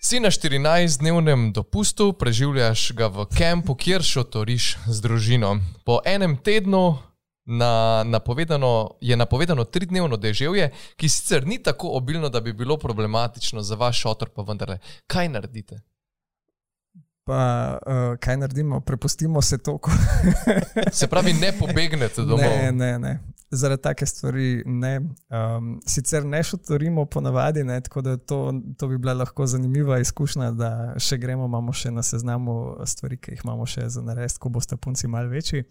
Si 0.01 0.21
na 0.21 0.31
14-dnevnem 0.31 1.53
dopustu, 1.53 2.13
preživljaš 2.13 2.93
ga 2.93 3.09
v 3.09 3.25
kampu, 3.27 3.75
kjer 3.75 4.05
šotoriš 4.05 4.77
z 4.87 5.03
družino. 5.03 5.57
Po 5.85 5.99
enem 6.05 6.37
tednu 6.37 6.99
na, 7.47 8.05
napovedano, 8.07 8.99
je 9.01 9.17
napovedano 9.17 9.65
tridnevno 9.65 10.17
deževje, 10.17 10.71
ki 10.97 11.09
sicer 11.09 11.47
ni 11.47 11.59
tako 11.63 11.97
obilno, 11.97 12.29
da 12.29 12.41
bi 12.41 12.53
bilo 12.53 12.77
problematično 12.77 13.63
za 13.63 13.75
vaš 13.75 14.01
šotor, 14.05 14.31
pa 14.35 14.43
vendarle, 14.43 14.79
kaj 15.07 15.29
naredite? 15.29 15.81
Pa 17.27 17.79
uh, 17.87 18.19
kaj 18.21 18.37
naredimo, 18.37 18.81
prepustimo 18.81 19.43
se 19.43 19.59
to. 19.59 19.79
se 20.93 21.07
pravi, 21.07 21.33
ne 21.33 21.53
pobegnete 21.59 22.23
domov. 22.23 22.39
Ne, 22.39 22.73
ne, 22.73 22.99
ne. 22.99 23.19
Zaradi 23.51 23.83
take 23.83 24.07
stvari 24.07 24.63
ne. 24.67 25.01
Um, 25.29 25.81
sicer 25.87 26.25
ne 26.25 26.43
šotorimo 26.43 27.05
ponavadi, 27.07 27.65
ne, 27.65 27.81
tako 27.81 28.01
da 28.01 28.17
to, 28.17 28.55
to 28.79 28.89
bi 28.89 28.99
bila 28.99 29.15
lahko 29.15 29.47
zanimiva 29.47 29.99
izkušnja, 29.99 30.51
da 30.51 30.71
še 31.03 31.19
gremo, 31.19 31.51
imamo 31.51 31.75
še 31.75 31.91
na 31.91 32.03
seznamu 32.07 32.77
stvari, 32.87 33.19
ki 33.19 33.35
jih 33.35 33.45
imamo 33.45 33.67
še 33.67 33.89
za 33.91 34.07
narediti, 34.07 34.39
ko 34.39 34.55
boste 34.55 34.79
punci 34.79 35.11
mal 35.11 35.27
večji. 35.27 35.65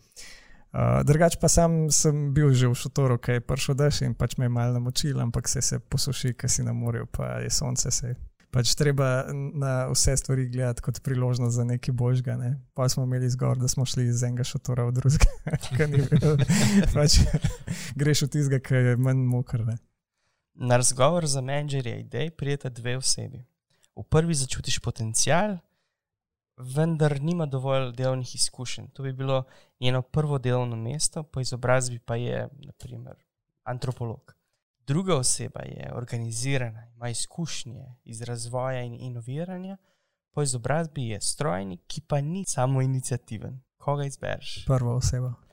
Uh, 0.75 0.99
drugač 1.07 1.39
pa 1.39 1.47
sam 1.47 1.85
sem 1.87 2.33
bil 2.35 2.51
že 2.51 2.67
v 2.67 2.75
šotoru, 2.75 3.15
ki 3.15 3.39
je 3.39 3.47
prišel 3.47 3.79
dež 3.79 4.03
in 4.03 4.11
pač 4.13 4.35
me 4.35 4.51
je 4.51 4.55
malo 4.59 4.75
namočil, 4.75 5.23
ampak 5.23 5.47
se 5.47 5.63
se 5.63 5.79
posuši, 5.79 6.35
ker 6.35 6.51
si 6.51 6.67
na 6.67 6.75
morju, 6.75 7.07
pa 7.07 7.37
je 7.39 7.49
sonce 7.49 7.91
se 7.95 8.17
pač 8.55 8.71
treba 8.79 9.25
na 9.53 9.87
vse 9.91 10.15
stvari 10.17 10.47
gledati 10.49 10.81
kot 10.81 11.01
priložnost 11.03 11.55
za 11.55 11.63
nekaj 11.67 11.93
božga. 11.93 12.37
Ne. 12.39 12.53
Pa 12.73 12.87
smo 12.89 13.03
imeli 13.03 13.29
zgor, 13.29 13.59
da 13.59 13.67
smo 13.67 13.85
šli 13.85 14.07
iz 14.07 14.23
enega 14.23 14.47
šotora 14.47 14.87
v 14.87 14.95
drugega, 14.95 15.57
ki 15.75 15.87
ni 15.91 16.03
bil. 16.07 16.37
pač, 16.93 17.19
greš 17.99 18.25
v 18.25 18.31
tizga, 18.37 18.61
ki 18.63 18.79
je 18.79 18.95
manj 18.95 19.25
mokr. 19.27 19.65
Ne. 19.67 19.75
Na 20.55 20.79
razgovor 20.79 21.27
za 21.27 21.43
menedžerje 21.43 21.99
idej 21.99 22.31
prijete 22.31 22.71
dve 22.71 22.95
osebi. 22.97 23.43
V 23.95 24.03
prvi 24.07 24.35
začutiš 24.35 24.79
potencial, 24.79 25.57
vendar 26.55 27.19
nima 27.21 27.45
dovolj 27.45 27.91
delovnih 27.95 28.35
izkušenj. 28.35 28.87
To 28.95 29.03
bi 29.03 29.11
bilo 29.13 29.43
njeno 29.83 30.01
prvo 30.01 30.39
delovno 30.39 30.75
mesto, 30.75 31.23
po 31.23 31.43
izobrazbi 31.43 31.99
pa 31.99 32.15
je 32.15 32.47
naprimer, 32.63 33.19
antropolog. 33.63 34.35
Druga 34.87 35.15
oseba 35.15 35.61
je 35.61 35.91
organizirana, 35.93 36.87
ima 36.95 37.09
izkušnje 37.09 37.95
iz 38.03 38.21
razvoja 38.21 38.81
in 38.81 38.93
inoviranja, 38.99 39.77
po 40.31 40.41
izobrazbi 40.41 41.07
je 41.07 41.21
strojnik, 41.21 41.81
ki 41.87 42.01
pa 42.01 42.21
ni 42.21 42.43
samo 42.47 42.81
inicijativen. 42.81 43.61
Koga 43.77 44.05
izbereš? 44.05 44.65
Prva 44.65 44.95
oseba 44.95 45.44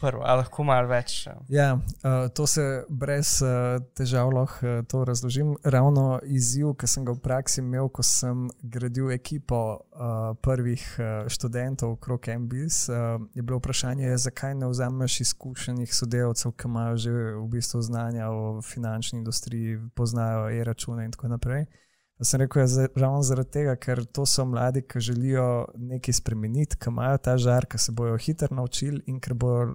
prvo, 0.00 0.22
ali 0.24 0.42
lahko 0.42 0.64
malo 0.64 0.88
več. 0.88 1.26
Ja, 1.48 1.74
uh, 1.76 2.26
to 2.34 2.46
se 2.46 2.84
brez 2.88 3.36
uh, 3.42 3.78
težav 3.96 4.32
lahko 4.34 4.82
uh, 4.82 5.04
razložim. 5.06 5.54
Ravno 5.64 6.20
izziv, 6.24 6.74
ki 6.80 6.88
sem 6.90 7.06
ga 7.06 7.14
v 7.14 7.22
praksi 7.24 7.60
imel, 7.62 7.88
ko 7.88 8.02
sem 8.06 8.48
gradil 8.62 9.12
ekipo 9.14 9.60
uh, 9.76 10.34
prvih 10.42 10.84
uh, 10.98 11.06
študentov 11.30 11.96
okrog 11.98 12.28
MBS, 12.28 12.88
uh, 12.88 13.22
je 13.34 13.42
bilo 13.42 13.60
vprašanje, 13.62 14.16
zakaj 14.16 14.54
ne 14.60 14.68
vzameš 14.72 15.20
izkušenih 15.28 15.94
sodelavcev, 15.94 16.52
ki 16.58 16.68
imajo 16.68 16.96
že 16.96 17.14
v 17.14 17.46
bistvu 17.56 17.82
znanja 17.82 18.28
o 18.30 18.60
finančni 18.62 19.18
industriji, 19.18 19.78
poznajo 19.94 20.50
e-račune 20.50 21.04
in 21.04 21.12
tako 21.12 21.28
naprej. 21.28 21.64
Da 21.64 21.84
sem 22.24 22.40
rekel, 22.40 22.62
da 22.66 22.80
ja, 22.80 22.82
je 22.82 23.00
ravno 23.00 23.22
zaradi 23.22 23.50
tega, 23.50 23.74
ker 23.76 24.04
to 24.04 24.26
so 24.26 24.44
mladi, 24.48 24.82
ki 24.88 25.00
želijo 25.00 25.46
nekaj 25.76 26.18
spremeniti, 26.20 26.78
ki 26.80 26.90
imajo 26.90 27.18
ta 27.18 27.36
žar, 27.38 27.66
ki 27.66 27.78
se 27.78 27.92
bodo 27.92 28.16
hitro 28.20 28.56
naučili 28.56 29.02
in 29.06 29.20
ker 29.20 29.34
bojo, 29.34 29.74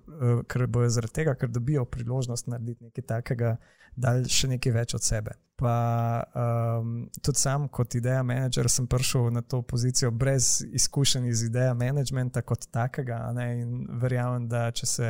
ker 0.50 0.68
bojo 0.68 0.89
zaradi 0.89 1.14
tega, 1.22 1.36
ker 1.36 1.50
dobijo 1.50 1.86
priložnost 1.86 2.47
narediti 2.47 2.89
nekaj 2.89 3.08
takega, 3.14 3.56
da 3.95 4.16
še 4.24 4.52
nekaj 4.56 4.76
več 4.76 4.95
od 4.97 5.06
sebe. 5.06 5.36
Pa 5.60 5.74
um, 6.39 7.10
tudi 7.20 7.39
sam, 7.41 7.68
kot 7.68 7.95
ideja 8.00 8.22
menedžer, 8.24 8.70
sem 8.72 8.88
prišel 8.88 9.28
na 9.36 9.41
to 9.41 9.60
pozicijo 9.68 10.12
brez 10.12 10.62
izkušenj 10.64 11.28
iz 11.28 11.43
ideja 11.50 11.74
menedžmenta 11.76 12.45
kot 12.47 12.70
takega. 12.72 13.26
In 13.60 13.84
verjamem, 14.00 14.47
da 14.47 14.70
če 14.72 14.88
se 14.88 15.10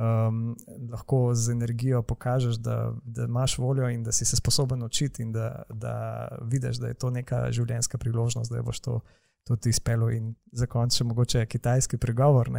um, 0.00 0.56
lahko 0.90 1.34
z 1.34 1.52
energijo 1.52 2.02
pokažeš, 2.02 2.56
da, 2.56 2.92
da 3.04 3.24
imaš 3.24 3.58
voljo 3.58 3.88
in 3.88 4.04
da 4.04 4.12
si 4.12 4.24
se 4.24 4.36
sposoben 4.36 4.82
učiti, 4.82 5.22
in 5.22 5.32
da, 5.32 5.62
da 5.68 6.28
vidiš, 6.42 6.76
da 6.76 6.88
je 6.88 6.94
to 6.94 7.10
neka 7.10 7.52
življenjska 7.52 7.98
priložnost, 7.98 8.52
da 8.52 8.62
boš 8.62 8.80
to 8.80 9.00
tudi 9.44 9.70
izpeljal. 9.70 10.10
In 10.10 10.34
za 10.52 10.66
konec 10.66 10.96
še 10.96 11.04
mogoče 11.04 11.46
kitajski 11.46 11.98
pregovor, 11.98 12.50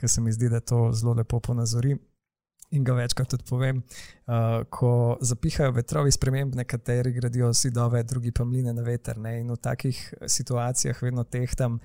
ki 0.00 0.08
se 0.08 0.20
mi 0.20 0.32
zdi, 0.32 0.48
da 0.48 0.60
to 0.60 0.90
zelo 0.92 1.14
lepo 1.14 1.40
ponazori. 1.40 1.96
In 2.70 2.84
ga 2.86 2.94
večkrat 2.94 3.28
tudi 3.28 3.44
povem, 3.48 3.80
uh, 3.82 4.62
ko 4.70 5.18
zapihajo 5.20 5.72
vetrovi 5.74 6.12
sprememb, 6.14 6.54
nekateri 6.54 7.12
gradijo 7.12 7.50
zidove, 7.52 8.02
drugi 8.06 8.30
pa 8.32 8.44
mline 8.44 8.72
na 8.72 8.82
veter. 8.86 9.18
Ne? 9.18 9.40
In 9.40 9.50
v 9.50 9.56
takih 9.58 9.98
situacijah 10.26 11.02
vedno 11.02 11.24
tehtam, 11.24 11.80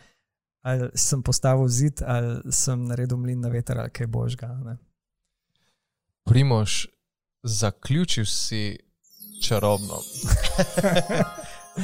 ali 0.61 0.91
sem 0.93 1.23
postavil 1.25 1.67
zid, 1.67 2.05
ali 2.05 2.53
sem 2.53 2.85
naredil 2.85 3.17
mlin 3.17 3.41
na 3.41 3.49
veter, 3.49 3.81
ali 3.81 3.89
kaj 3.89 4.07
božga. 4.13 4.53
Primož, 6.25 6.85
zaključil 7.43 8.25
si 8.25 8.77
čarobno. 9.43 9.95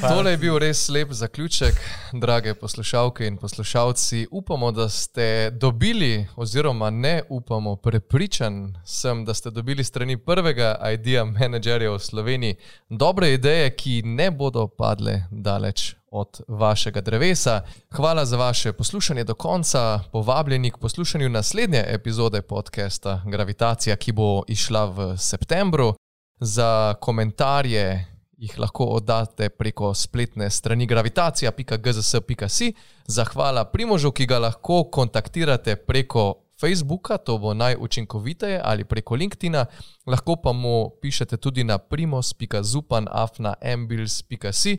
Tole 0.02 0.32
je 0.32 0.38
bil 0.38 0.58
res 0.58 0.90
lep 0.90 1.12
zaključek, 1.12 1.76
drage 2.14 2.54
poslušalke 2.54 3.28
in 3.28 3.38
poslušalci. 3.38 4.28
Upamo, 4.32 4.72
da 4.72 4.90
ste 4.90 5.52
dobili, 5.52 6.28
oziroma 6.36 6.90
ne 6.90 7.22
upamo, 7.30 7.76
prepričan 7.76 8.74
sem, 8.86 9.26
da 9.26 9.34
ste 9.34 9.52
dobili 9.52 9.84
strani 9.84 10.18
prvega 10.18 10.76
idea 10.94 11.26
menedžerja 11.26 11.92
v 11.92 12.00
Sloveniji 12.00 12.56
dobre 12.90 13.34
ideje, 13.34 13.76
ki 13.76 14.02
ne 14.06 14.32
bodo 14.32 14.68
padle 14.68 15.24
daleč 15.32 16.01
od 16.12 16.42
vašega 16.48 17.02
drevesa. 17.02 17.62
Hvala 17.92 18.26
za 18.26 18.38
vaše 18.38 18.74
poslušanje 18.74 19.24
do 19.24 19.34
konca. 19.34 20.00
Povabljeni 20.12 20.72
k 20.72 20.78
poslušanju 20.78 21.30
naslednje 21.30 21.84
epizode 21.88 22.42
podcasta 22.42 23.22
Gravitacija, 23.26 23.96
ki 23.96 24.12
bo 24.12 24.44
išla 24.48 24.86
v 24.86 25.18
septembru. 25.18 25.94
Za 26.40 26.94
komentarje 27.02 28.06
jih 28.38 28.60
lahko 28.60 28.86
oddate 28.86 29.50
preko 29.50 29.94
spletne 29.94 30.50
strani 30.50 30.86
gravitacija.gzs.si. 30.86 32.74
Zahvala 33.06 33.66
Primožu, 33.66 34.12
ki 34.12 34.26
ga 34.26 34.40
lahko 34.40 34.84
kontaktirate 34.84 35.76
preko 35.76 36.34
Facebooka, 36.60 37.18
to 37.18 37.38
bo 37.38 37.54
najučinkoviteje, 37.54 38.62
ali 38.64 38.84
preko 38.84 39.16
LinkedIn-a, 39.16 39.66
lahko 40.06 40.36
pa 40.36 40.52
mu 40.52 40.90
pišete 41.02 41.38
tudi 41.38 41.64
na 41.64 41.78
primos.zupan.afna.ambils.si. 41.78 44.78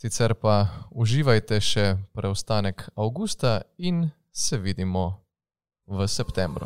Sicer 0.00 0.32
pa 0.32 0.64
uživajte 0.96 1.58
še 1.60 1.82
preostanek 2.16 2.86
avgusta 2.96 3.58
in 3.76 4.06
se 4.32 4.56
vidimo 4.56 5.02
v 5.84 6.06
septembru. 6.08 6.64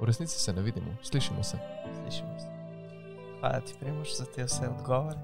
V 0.00 0.08
resnici 0.10 0.34
se 0.34 0.52
ne 0.52 0.64
vidimo, 0.66 0.90
slišimo 1.06 1.44
se. 1.46 1.60
Slišimo 2.00 2.34
se. 2.40 2.48
Hvala 3.38 3.60
ti, 3.60 3.76
Primoš, 3.78 4.16
za 4.16 4.26
te 4.34 4.42
vse 4.48 4.66
odgovore. 4.72 5.20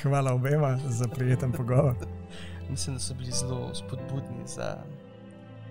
Hvala 0.00 0.32
obema 0.32 0.78
za 0.86 1.08
prijeten 1.12 1.52
pogovor. 1.52 2.08
Mislim, 2.70 2.96
da 2.96 3.02
so 3.04 3.14
bili 3.20 3.36
zelo 3.36 3.74
spodbudni 3.74 4.46
za, 4.46 4.78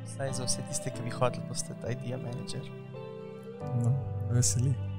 za 0.06 0.46
vse 0.46 0.62
tiste, 0.70 0.94
ki 0.94 1.02
bi 1.08 1.16
hoteli 1.18 1.50
postati 1.50 1.98
IT-ja 1.98 2.22
menedžer. 2.22 2.70
No, 3.82 3.96
veseli. 4.30 4.97